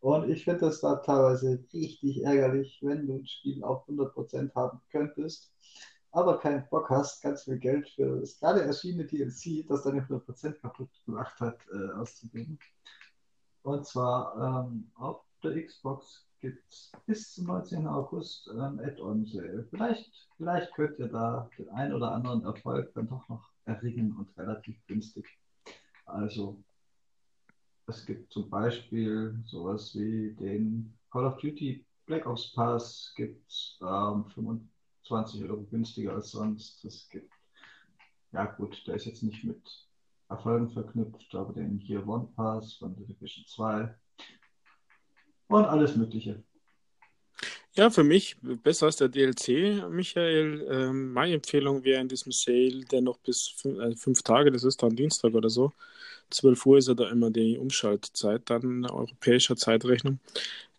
Und 0.00 0.30
ich 0.30 0.44
finde 0.44 0.60
das 0.60 0.80
da 0.80 0.96
teilweise 0.96 1.64
richtig 1.72 2.24
ärgerlich, 2.24 2.78
wenn 2.82 3.06
du 3.06 3.18
ein 3.18 3.26
Spiel 3.26 3.62
auf 3.62 3.86
100% 3.88 4.54
haben 4.54 4.80
könntest, 4.90 5.52
aber 6.10 6.38
keinen 6.38 6.66
Bock 6.68 6.88
hast, 6.90 7.22
ganz 7.22 7.44
viel 7.44 7.58
Geld 7.58 7.88
für 7.90 8.20
das 8.20 8.38
gerade 8.38 8.62
erschienene 8.62 9.06
DLC, 9.06 9.66
das 9.68 9.82
deine 9.82 10.02
100% 10.02 10.52
kaputt 10.60 10.90
gemacht 11.04 11.38
hat, 11.40 11.58
äh, 11.72 11.92
auszugeben. 11.92 12.58
Und 13.62 13.86
zwar 13.86 14.66
ähm, 14.66 14.90
auf 14.94 15.22
der 15.42 15.64
Xbox 15.64 16.26
gibt 16.40 16.64
es 16.72 16.92
bis 17.06 17.34
zum 17.34 17.46
19. 17.46 17.86
August 17.86 18.48
ein 18.50 18.80
Add-on-Sale. 18.80 19.66
Vielleicht, 19.70 20.28
vielleicht 20.36 20.72
könnt 20.74 20.98
ihr 20.98 21.08
da 21.08 21.50
den 21.58 21.68
einen 21.70 21.94
oder 21.94 22.12
anderen 22.12 22.44
Erfolg 22.44 22.92
dann 22.94 23.08
doch 23.08 23.28
noch 23.28 23.50
erringen 23.64 24.16
und 24.16 24.36
relativ 24.38 24.78
günstig. 24.86 25.26
Also 26.06 26.62
es 27.86 28.06
gibt 28.06 28.32
zum 28.32 28.48
Beispiel 28.48 29.42
sowas 29.46 29.94
wie 29.94 30.34
den 30.34 30.94
Call 31.10 31.26
of 31.26 31.38
Duty 31.38 31.84
Black 32.06 32.26
Ops 32.26 32.52
Pass, 32.54 33.12
gibt 33.16 33.78
ähm, 33.82 34.24
25 35.08 35.42
Euro 35.44 35.64
günstiger 35.64 36.14
als 36.14 36.30
sonst. 36.30 36.84
Es 36.84 37.08
gibt, 37.08 37.32
ja 38.32 38.44
gut, 38.44 38.82
der 38.86 38.94
ist 38.94 39.06
jetzt 39.06 39.22
nicht 39.22 39.42
mit 39.44 39.62
Erfolgen 40.28 40.70
verknüpft, 40.70 41.34
aber 41.34 41.54
den 41.54 41.78
hier 41.78 42.06
One 42.06 42.28
Pass 42.36 42.74
von 42.74 42.94
The 42.96 43.04
Division 43.06 43.46
2 43.46 43.94
und 45.48 45.64
alles 45.64 45.96
Mögliche. 45.96 46.42
Ja, 47.74 47.90
für 47.90 48.02
mich 48.02 48.36
besser 48.42 48.86
als 48.86 48.96
der 48.96 49.08
DLC, 49.08 49.88
Michael. 49.88 50.66
Ähm, 50.68 51.12
meine 51.12 51.34
Empfehlung 51.34 51.84
wäre 51.84 52.00
in 52.00 52.08
diesem 52.08 52.32
Sale, 52.32 52.84
der 52.90 53.00
noch 53.00 53.18
bis 53.18 53.46
fünf, 53.46 53.78
äh, 53.78 53.94
fünf 53.94 54.22
Tage, 54.22 54.50
das 54.50 54.64
ist 54.64 54.82
dann 54.82 54.96
Dienstag 54.96 55.32
oder 55.32 55.48
so, 55.48 55.72
12 56.30 56.66
Uhr 56.66 56.78
ist 56.78 56.88
ja 56.88 56.94
da 56.94 57.08
immer 57.08 57.30
die 57.30 57.56
Umschaltzeit, 57.56 58.42
dann 58.46 58.84
eine 58.84 58.92
europäische 58.92 59.54
Zeitrechnung, 59.54 60.18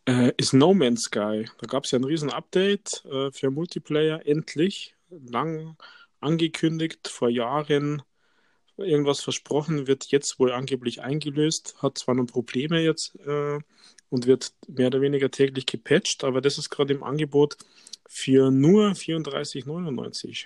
äh, 0.10 0.34
ist 0.38 0.54
No 0.54 0.74
Man's 0.74 1.04
Sky. 1.04 1.46
Da 1.60 1.68
gab 1.68 1.86
es 1.86 1.92
ja 1.92 2.00
ein 2.00 2.04
riesen 2.04 2.32
Update 2.32 3.06
äh, 3.06 3.32
für 3.32 3.52
Multiplayer, 3.52 4.26
endlich, 4.26 4.96
lang 5.10 5.78
angekündigt, 6.20 7.08
vor 7.08 7.30
Jahren 7.30 8.02
irgendwas 8.78 9.22
versprochen, 9.22 9.88
wird 9.88 10.06
jetzt 10.08 10.40
wohl 10.40 10.52
angeblich 10.52 11.02
eingelöst, 11.02 11.76
hat 11.82 11.98
zwar 11.98 12.16
noch 12.16 12.26
Probleme 12.26 12.80
jetzt 12.80 13.16
äh, 13.26 13.60
und 14.10 14.26
wird 14.26 14.54
mehr 14.68 14.88
oder 14.88 15.02
weniger 15.02 15.30
täglich 15.30 15.66
gepatcht, 15.66 16.24
aber 16.24 16.42
das 16.42 16.58
ist 16.58 16.70
gerade 16.70 16.94
im 16.94 17.04
Angebot 17.04 17.58
für 18.08 18.52
nur 18.52 18.92
34,99. 18.92 20.46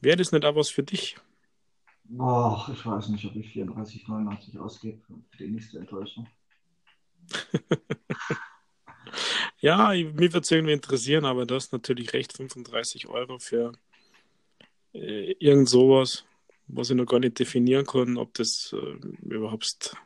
Wäre 0.00 0.16
das 0.16 0.32
nicht 0.32 0.44
auch 0.44 0.56
was 0.56 0.68
für 0.70 0.82
dich? 0.82 1.16
Boah, 2.04 2.68
ich 2.72 2.84
weiß 2.84 3.08
nicht, 3.08 3.24
ob 3.24 3.34
ich 3.36 3.48
34,99 3.54 4.58
ausgebe 4.58 5.00
für 5.30 5.38
die 5.38 5.50
nächste 5.50 5.78
Enttäuschung. 5.78 6.28
ja, 9.60 9.90
mich 9.90 10.32
würde 10.32 10.40
es 10.40 10.50
irgendwie 10.50 10.72
interessieren, 10.72 11.24
aber 11.24 11.46
du 11.46 11.54
hast 11.54 11.72
natürlich 11.72 12.12
recht, 12.12 12.32
35 12.32 13.08
Euro 13.08 13.38
für 13.38 13.72
äh, 14.92 15.32
irgend 15.38 15.68
sowas, 15.68 16.24
was 16.68 16.90
ich 16.90 16.96
noch 16.96 17.06
gar 17.06 17.20
nicht 17.20 17.38
definieren 17.38 17.86
kann, 17.86 18.16
ob 18.16 18.34
das 18.34 18.72
äh, 18.72 18.96
überhaupt 19.22 19.96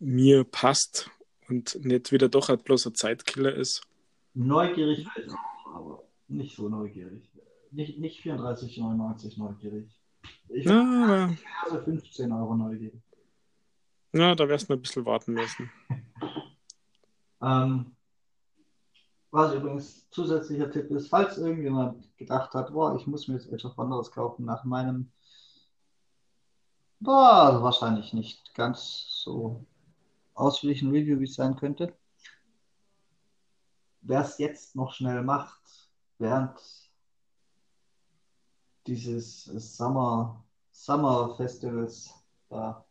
mir 0.00 0.44
passt 0.44 1.10
und 1.48 1.84
nicht 1.84 2.12
wieder 2.12 2.28
doch 2.28 2.48
halt 2.48 2.64
bloß 2.64 2.86
ein 2.86 2.94
Zeitkiller 2.94 3.54
ist. 3.54 3.82
Neugierig 4.34 5.06
auch, 5.06 5.74
aber 5.74 6.04
nicht 6.28 6.56
so 6.56 6.68
neugierig. 6.68 7.30
Nicht, 7.70 7.98
nicht 7.98 8.24
34,99 8.24 9.38
neugierig. 9.38 9.88
Ich 10.48 10.64
ja, 10.64 11.34
also 11.64 11.82
15 11.82 12.32
Euro 12.32 12.54
neugierig. 12.54 13.00
Ja, 14.12 14.34
da 14.34 14.46
wärst 14.48 14.68
du 14.68 14.74
ein 14.74 14.82
bisschen 14.82 15.06
warten 15.06 15.32
müssen. 15.32 15.70
ähm, 17.42 17.96
was 19.30 19.54
übrigens 19.54 20.08
zusätzlicher 20.10 20.70
Tipp 20.70 20.90
ist, 20.90 21.08
falls 21.08 21.38
irgendjemand 21.38 22.16
gedacht 22.18 22.52
hat, 22.52 22.72
boah, 22.72 22.94
ich 22.96 23.06
muss 23.06 23.26
mir 23.26 23.34
jetzt 23.34 23.50
etwas 23.50 23.78
anderes 23.78 24.10
kaufen 24.10 24.44
nach 24.44 24.64
meinem, 24.64 25.10
boah, 27.00 27.44
also 27.44 27.62
wahrscheinlich 27.62 28.12
nicht 28.12 28.54
ganz 28.54 29.06
so 29.08 29.64
ausführlichen 30.34 30.90
Review, 30.90 31.18
wie 31.18 31.24
es 31.24 31.34
sein 31.34 31.56
könnte. 31.56 31.96
Wer 34.02 34.20
es 34.20 34.36
jetzt 34.36 34.76
noch 34.76 34.92
schnell 34.92 35.22
macht, 35.22 35.90
während 36.18 36.60
dieses 38.86 39.44
Summer, 39.44 40.44
Summer 40.72 41.34
Festivals 41.36 42.12
da, 42.50 42.84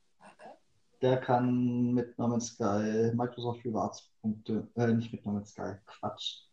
der 1.02 1.18
kann 1.18 1.94
mit 1.94 2.18
No 2.18 2.40
Sky 2.40 3.12
Microsoft 3.14 3.66
Rewards 3.66 4.12
Punkte, 4.22 4.68
äh, 4.76 4.88
nicht 4.88 5.12
mit 5.12 5.26
No 5.26 5.44
Sky, 5.44 5.74
Quatsch. 5.86 6.46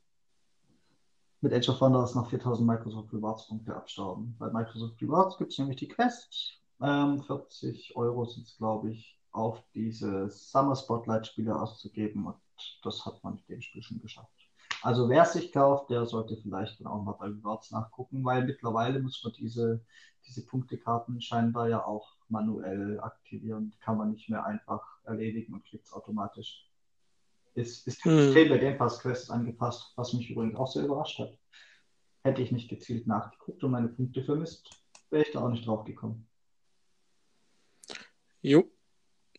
Mit 1.40 1.52
Age 1.52 1.68
of 1.68 1.80
Wonders 1.80 2.14
noch 2.14 2.28
4000 2.28 2.66
Microsoft 2.66 3.12
Rewards 3.12 3.46
Punkte 3.46 3.76
abstauben. 3.76 4.34
Bei 4.38 4.50
Microsoft 4.50 5.00
Rewards 5.00 5.36
gibt 5.36 5.52
es 5.52 5.58
nämlich 5.58 5.76
die 5.76 5.88
Quest. 5.88 6.60
Ähm, 6.80 7.22
40 7.22 7.94
Euro 7.96 8.24
sind 8.24 8.46
es, 8.46 8.56
glaube 8.56 8.90
ich, 8.90 9.20
auf 9.30 9.62
diese 9.74 10.30
Summer 10.30 10.74
Spotlight 10.74 11.26
Spiele 11.26 11.54
auszugeben. 11.54 12.26
Und 12.26 12.36
das 12.82 13.04
hat 13.06 13.22
man 13.22 13.34
mit 13.34 13.48
dem 13.48 13.60
Spiel 13.60 13.82
schon 13.82 14.00
geschafft. 14.00 14.32
Also 14.82 15.08
wer 15.08 15.22
es 15.22 15.32
sich 15.32 15.52
kauft, 15.52 15.90
der 15.90 16.06
sollte 16.06 16.36
vielleicht 16.36 16.80
dann 16.80 16.86
auch 16.86 17.02
mal 17.02 17.12
bei 17.12 17.26
Rewards 17.26 17.70
nachgucken, 17.70 18.24
weil 18.24 18.44
mittlerweile 18.44 19.00
muss 19.00 19.22
man 19.22 19.32
diese, 19.32 19.84
diese 20.26 20.46
Punktekarten 20.46 21.20
scheinbar 21.20 21.68
ja 21.68 21.84
auch 21.84 22.17
manuell 22.30 23.00
aktivieren. 23.00 23.74
Kann 23.80 23.98
man 23.98 24.12
nicht 24.12 24.28
mehr 24.28 24.44
einfach 24.44 24.82
erledigen 25.04 25.54
und 25.54 25.64
kriegt 25.64 25.86
es 25.86 25.92
automatisch. 25.92 26.68
Ist, 27.54 27.86
ist 27.86 28.04
hm. 28.04 28.34
bei 28.34 28.58
Game 28.58 28.78
Pass 28.78 29.00
Quest 29.00 29.30
angepasst, 29.30 29.92
was 29.96 30.12
mich 30.12 30.30
übrigens 30.30 30.56
auch 30.56 30.70
sehr 30.70 30.84
überrascht 30.84 31.18
hat. 31.18 31.36
Hätte 32.22 32.42
ich 32.42 32.52
nicht 32.52 32.68
gezielt 32.68 33.06
nachgeguckt 33.06 33.62
und 33.64 33.70
meine 33.70 33.88
Punkte 33.88 34.22
vermisst, 34.22 34.68
wäre 35.10 35.24
ich 35.24 35.32
da 35.32 35.40
auch 35.40 35.48
nicht 35.48 35.66
drauf 35.66 35.84
gekommen. 35.84 36.28
Jo, 38.42 38.70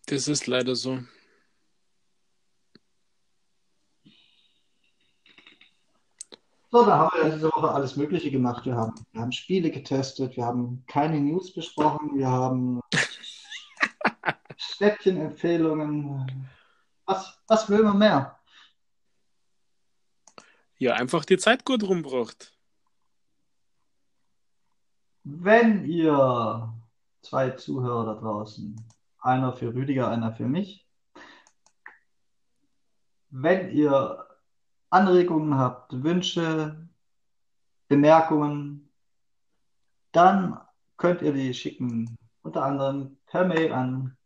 das 0.07 0.27
ist 0.27 0.47
leider 0.47 0.75
so. 0.75 0.99
So, 6.71 6.85
da 6.85 6.99
haben 6.99 7.17
wir 7.17 7.31
diese 7.31 7.51
Woche 7.51 7.71
alles 7.71 7.95
Mögliche 7.95 8.29
gemacht. 8.29 8.63
Wir 8.63 8.75
haben, 8.75 8.93
wir 9.11 9.21
haben 9.21 9.31
Spiele 9.31 9.71
getestet, 9.71 10.37
wir 10.37 10.45
haben 10.45 10.83
keine 10.85 11.19
News 11.19 11.51
besprochen, 11.51 12.15
wir 12.15 12.29
haben 12.29 12.79
Städtchen-Empfehlungen. 14.55 16.47
Was, 17.05 17.39
was 17.47 17.67
will 17.69 17.81
man 17.81 17.97
mehr? 17.97 18.39
Ja, 20.77 20.93
einfach 20.93 21.25
die 21.25 21.39
Zeit 21.39 21.65
gut 21.65 21.81
rumbraucht. 21.81 22.53
Wenn 25.23 25.85
ihr 25.85 26.71
zwei 27.23 27.49
Zuhörer 27.49 28.13
da 28.13 28.21
draußen, 28.21 28.79
einer 29.17 29.53
für 29.53 29.73
Rüdiger, 29.73 30.07
einer 30.09 30.33
für 30.33 30.45
mich, 30.47 30.87
wenn 33.31 33.71
ihr 33.71 34.28
Anregungen 34.89 35.57
habt, 35.57 36.03
Wünsche, 36.03 36.89
Bemerkungen, 37.87 38.91
dann 40.11 40.59
könnt 40.97 41.21
ihr 41.21 41.31
die 41.33 41.53
schicken, 41.53 42.17
unter 42.41 42.63
anderem 42.63 43.17
per 43.27 43.45
Mail 43.45 43.71
an 43.71 44.17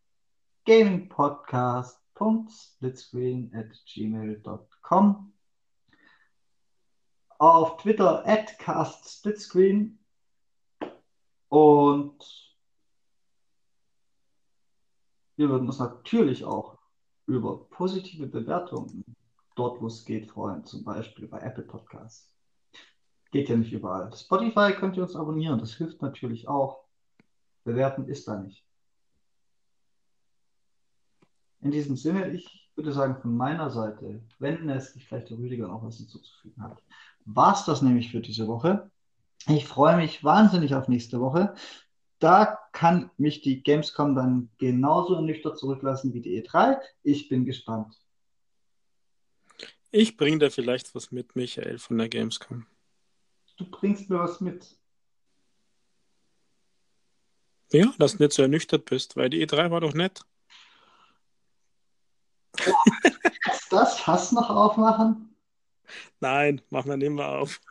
gamingpodcast.splitscreen 0.66 3.54
at 3.54 3.68
gmail.com 3.86 5.34
auf 7.40 7.78
Twitter 7.78 8.26
at 8.26 8.58
castsplitscreen 8.58 10.00
und 11.50 12.54
wir 15.36 15.50
würden 15.50 15.68
uns 15.68 15.80
natürlich 15.80 16.46
auch 16.46 16.78
über 17.26 17.66
positive 17.66 18.28
Bewertungen 18.28 19.04
dort, 19.56 19.82
wo 19.82 19.88
es 19.88 20.06
geht, 20.06 20.30
freuen. 20.30 20.64
Zum 20.66 20.84
Beispiel 20.84 21.28
bei 21.28 21.40
Apple 21.40 21.64
Podcasts. 21.64 22.34
Geht 23.32 23.50
ja 23.50 23.56
nicht 23.56 23.74
überall. 23.74 24.16
Spotify 24.16 24.74
könnt 24.74 24.96
ihr 24.98 25.04
uns 25.04 25.16
abonnieren. 25.16 25.60
Das 25.60 25.74
hilft 25.74 26.02
natürlich 26.02 26.48
auch. 26.48 26.84
Bewerten 27.64 28.08
ist 28.08 28.28
da 28.28 28.38
nicht. 28.38 28.64
In 31.62 31.72
diesem 31.72 31.96
Sinne, 31.96 32.30
ich 32.30 32.70
würde 32.76 32.92
sagen, 32.92 33.22
von 33.22 33.36
meiner 33.38 33.70
Seite, 33.70 34.22
wenn 34.40 34.70
es 34.70 34.92
vielleicht 35.08 35.30
der 35.30 35.38
Rüdiger 35.38 35.68
noch 35.68 35.84
was 35.84 35.98
hinzuzufügen 35.98 36.62
hat, 36.62 36.78
war 37.26 37.54
es 37.54 37.64
das 37.66 37.82
nämlich 37.82 38.12
für 38.12 38.20
diese 38.20 38.48
Woche. 38.48 38.92
Ich 39.48 39.66
freue 39.66 39.98
mich 39.98 40.24
wahnsinnig 40.24 40.76
auf 40.76 40.88
nächste 40.88 41.20
Woche. 41.20 41.56
Da 42.20 42.60
kann 42.72 43.12
mich 43.18 43.42
die 43.42 43.64
Gamescom 43.64 44.16
dann 44.16 44.50
genauso 44.58 45.16
ernüchtert 45.16 45.58
zurücklassen 45.58 46.14
wie 46.14 46.22
die 46.22 46.42
E3. 46.42 46.78
Ich 47.04 47.30
bin 47.30 47.46
gespannt. 47.46 48.03
Ich 49.96 50.18
bringe 50.18 50.40
da 50.40 50.50
vielleicht 50.50 50.96
was 50.96 51.12
mit, 51.12 51.36
Michael, 51.36 51.78
von 51.78 52.00
der 52.00 52.10
Gamescom. 52.10 52.66
Du 53.58 53.70
bringst 53.70 54.10
mir 54.10 54.18
was 54.18 54.42
mit. 54.42 54.76
Ja, 57.72 57.94
dass 58.00 58.18
du 58.18 58.24
nicht 58.24 58.34
so 58.34 58.42
ernüchtert 58.42 58.86
bist, 58.86 59.16
weil 59.16 59.30
die 59.30 59.46
E3 59.46 59.70
war 59.70 59.82
doch 59.82 59.94
nett. 59.94 60.22
Kannst 62.56 63.72
das 63.72 64.00
Fass 64.00 64.32
noch 64.32 64.50
aufmachen? 64.50 65.36
Nein, 66.20 66.60
machen 66.72 66.90
wir 66.90 66.98
nicht 66.98 67.12
mehr 67.12 67.30
auf. 67.30 67.62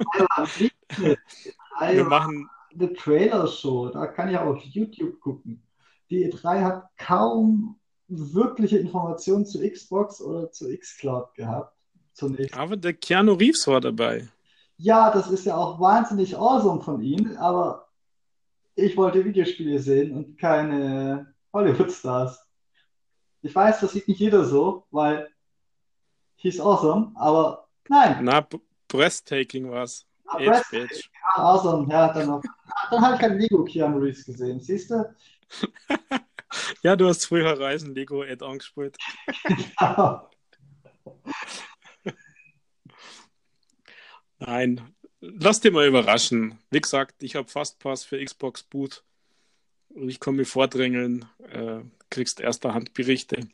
wir 1.81 2.05
machen 2.05 2.49
eine 2.73 2.93
Trailer-Show, 2.93 3.89
da 3.89 4.07
kann 4.07 4.29
ich 4.29 4.39
auch 4.39 4.55
auf 4.55 4.63
YouTube 4.63 5.19
gucken. 5.19 5.61
Die 6.09 6.33
E3 6.33 6.63
hat 6.63 6.97
kaum 6.99 7.81
wirkliche 8.07 8.79
Informationen 8.79 9.45
zu 9.45 9.69
Xbox 9.69 10.21
oder 10.21 10.53
zu 10.53 10.69
Xcloud 10.73 11.35
gehabt 11.35 11.82
zunächst. 12.13 12.57
Aber 12.57 12.77
der 12.77 12.95
Keanu 12.95 13.33
Reeves 13.35 13.67
war 13.67 13.81
dabei. 13.81 14.29
Ja, 14.77 15.11
das 15.11 15.31
ist 15.31 15.47
ja 15.47 15.57
auch 15.57 15.79
wahnsinnig 15.79 16.37
awesome 16.37 16.81
von 16.81 17.01
ihm, 17.01 17.37
aber 17.37 17.89
ich 18.75 18.97
wollte 18.97 19.25
Videospiele 19.25 19.79
sehen 19.79 20.17
und 20.17 20.39
keine 20.39 21.35
Hollywood-Stars. 21.53 22.39
Ich 23.43 23.55
weiß, 23.55 23.81
das 23.81 23.93
sieht 23.93 24.09
nicht 24.09 24.21
jeder 24.21 24.45
so, 24.45 24.87
weil 24.91 25.29
he's 26.37 26.61
awesome, 26.61 27.13
aber 27.15 27.69
nein. 27.89 28.25
Na, 28.25 28.47
breathtaking 28.89 29.71
war's. 29.71 30.07
Ah, 30.27 30.39
breathtaking. 30.39 31.03
Ja, 31.37 31.43
awesome. 31.43 31.93
Ja, 31.93 32.13
dann, 32.13 32.41
dann 32.91 33.01
habe 33.01 33.15
ich 33.15 33.21
kein 33.21 33.39
Lego 33.39 33.65
Keanu 33.65 33.99
Reeves 33.99 34.25
gesehen, 34.25 34.61
siehst 34.61 34.91
du? 34.91 35.15
ja, 36.83 36.97
du 36.97 37.09
hast 37.09 37.27
früher 37.27 37.59
Reisen 37.59 37.95
Lego 37.95 38.23
Add-on 38.23 38.59
gespielt. 38.59 38.97
genau. 39.79 40.29
Nein, 44.45 44.81
lass 45.21 45.61
dir 45.61 45.71
mal 45.71 45.87
überraschen. 45.87 46.59
Wie 46.71 46.81
gesagt, 46.81 47.23
ich 47.23 47.37
habe 47.37 47.47
Fastpass 47.47 48.03
für 48.03 48.23
Xbox 48.23 48.65
Boot. 48.65 49.05
Ich 49.95 50.19
komme 50.19 50.39
mir 50.39 50.45
vordrängeln, 50.45 51.27
äh, 51.49 51.83
kriegst 52.11 52.41
erster 52.41 52.75
Hand 52.75 52.93
Berichte. 52.93 53.47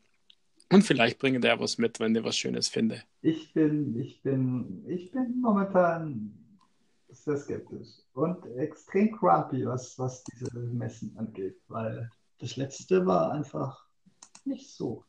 Und 0.72 0.84
vielleicht 0.84 1.18
bringe 1.18 1.40
der 1.40 1.60
was 1.60 1.76
mit, 1.76 2.00
wenn 2.00 2.14
ich 2.16 2.24
was 2.24 2.38
Schönes 2.38 2.68
finde. 2.68 3.02
Ich 3.20 3.52
bin, 3.52 4.00
ich 4.00 4.22
bin, 4.22 4.82
ich 4.88 5.10
bin 5.10 5.42
momentan 5.42 6.32
sehr 7.10 7.36
skeptisch 7.36 7.88
und 8.14 8.46
extrem 8.56 9.12
grumpy, 9.12 9.66
was, 9.66 9.98
was 9.98 10.24
diese 10.24 10.50
Messen 10.58 11.14
angeht, 11.18 11.58
weil 11.68 12.10
das 12.38 12.56
letzte 12.56 13.04
war 13.04 13.32
einfach 13.32 13.84
nicht 14.46 14.70
so 14.70 15.04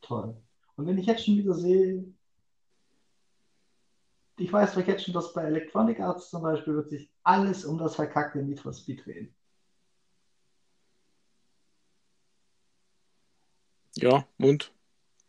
toll. 0.00 0.36
Und 0.74 0.86
wenn 0.86 0.98
ich 0.98 1.06
jetzt 1.06 1.24
schon 1.24 1.38
wieder 1.38 1.54
sehe, 1.54 2.04
ich 4.36 4.52
weiß 4.52 4.74
jetzt 4.86 5.04
schon, 5.04 5.14
dass 5.14 5.32
bei 5.32 5.44
Electronic 5.44 6.00
Arts 6.00 6.30
zum 6.30 6.42
Beispiel 6.42 6.74
wird 6.74 6.88
sich 6.88 7.10
alles 7.22 7.64
um 7.64 7.78
das 7.78 7.94
verkackte 7.94 8.42
Need 8.42 8.60
for 8.60 8.72
Speed 8.72 9.04
drehen. 9.04 9.34
Ja, 13.96 14.26
und? 14.38 14.72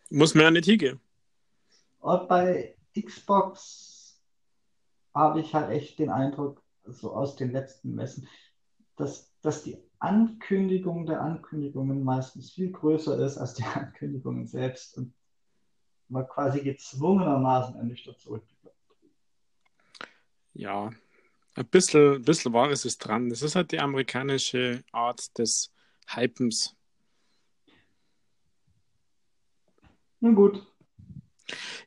Muss 0.10 0.34
mehr 0.34 0.50
nicht 0.50 0.66
hingehen. 0.66 1.00
Und 2.00 2.28
bei 2.28 2.76
Xbox 3.00 4.20
habe 5.14 5.40
ich 5.40 5.54
halt 5.54 5.70
echt 5.72 6.00
den 6.00 6.10
Eindruck, 6.10 6.62
so 6.86 7.14
aus 7.14 7.36
den 7.36 7.52
letzten 7.52 7.96
Messen, 7.96 8.28
dass, 8.96 9.32
dass 9.42 9.64
die 9.64 9.78
Ankündigung 10.00 11.06
der 11.06 11.22
Ankündigungen 11.22 12.04
meistens 12.04 12.52
viel 12.52 12.72
größer 12.72 13.20
ist 13.24 13.38
als 13.38 13.54
die 13.54 13.64
Ankündigungen 13.74 14.48
selbst 14.48 14.98
und 14.98 15.14
man 16.08 16.28
quasi 16.28 16.62
gezwungenermaßen 16.62 17.76
ernüchtert 17.76 18.20
zurückblickt 18.20 18.55
ja, 20.56 20.92
ein 21.56 21.66
bisschen, 21.68 22.16
ein 22.16 22.22
bisschen 22.24 22.54
Wahres 22.54 22.86
ist 22.86 23.00
dran. 23.00 23.30
Das 23.30 23.42
ist 23.42 23.56
halt 23.56 23.72
die 23.72 23.80
amerikanische 23.80 24.84
Art 24.92 25.38
des 25.38 25.72
Hypens. 26.08 26.76
Na 30.20 30.32
gut. 30.32 30.66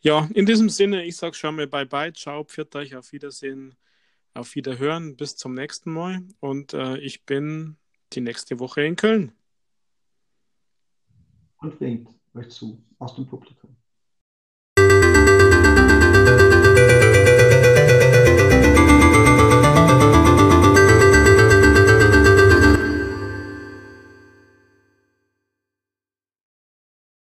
Ja, 0.00 0.28
in 0.32 0.46
diesem 0.46 0.68
Sinne, 0.68 1.04
ich 1.04 1.16
sage 1.16 1.34
schon 1.34 1.56
mal 1.56 1.66
Bye-bye, 1.66 2.12
ciao, 2.12 2.44
pfiat 2.44 2.76
euch, 2.76 2.94
auf 2.94 3.12
Wiedersehen, 3.12 3.76
auf 4.32 4.54
Wiederhören, 4.54 5.16
bis 5.16 5.36
zum 5.36 5.54
nächsten 5.54 5.92
Mal. 5.92 6.22
Und 6.40 6.72
äh, 6.72 6.98
ich 6.98 7.24
bin 7.24 7.76
die 8.12 8.20
nächste 8.20 8.60
Woche 8.60 8.82
in 8.82 8.96
Köln. 8.96 9.32
Und 11.58 11.80
winkt 11.80 12.14
euch 12.34 12.48
zu 12.50 12.80
aus 12.98 13.16
dem 13.16 13.26
Publikum. 13.26 13.77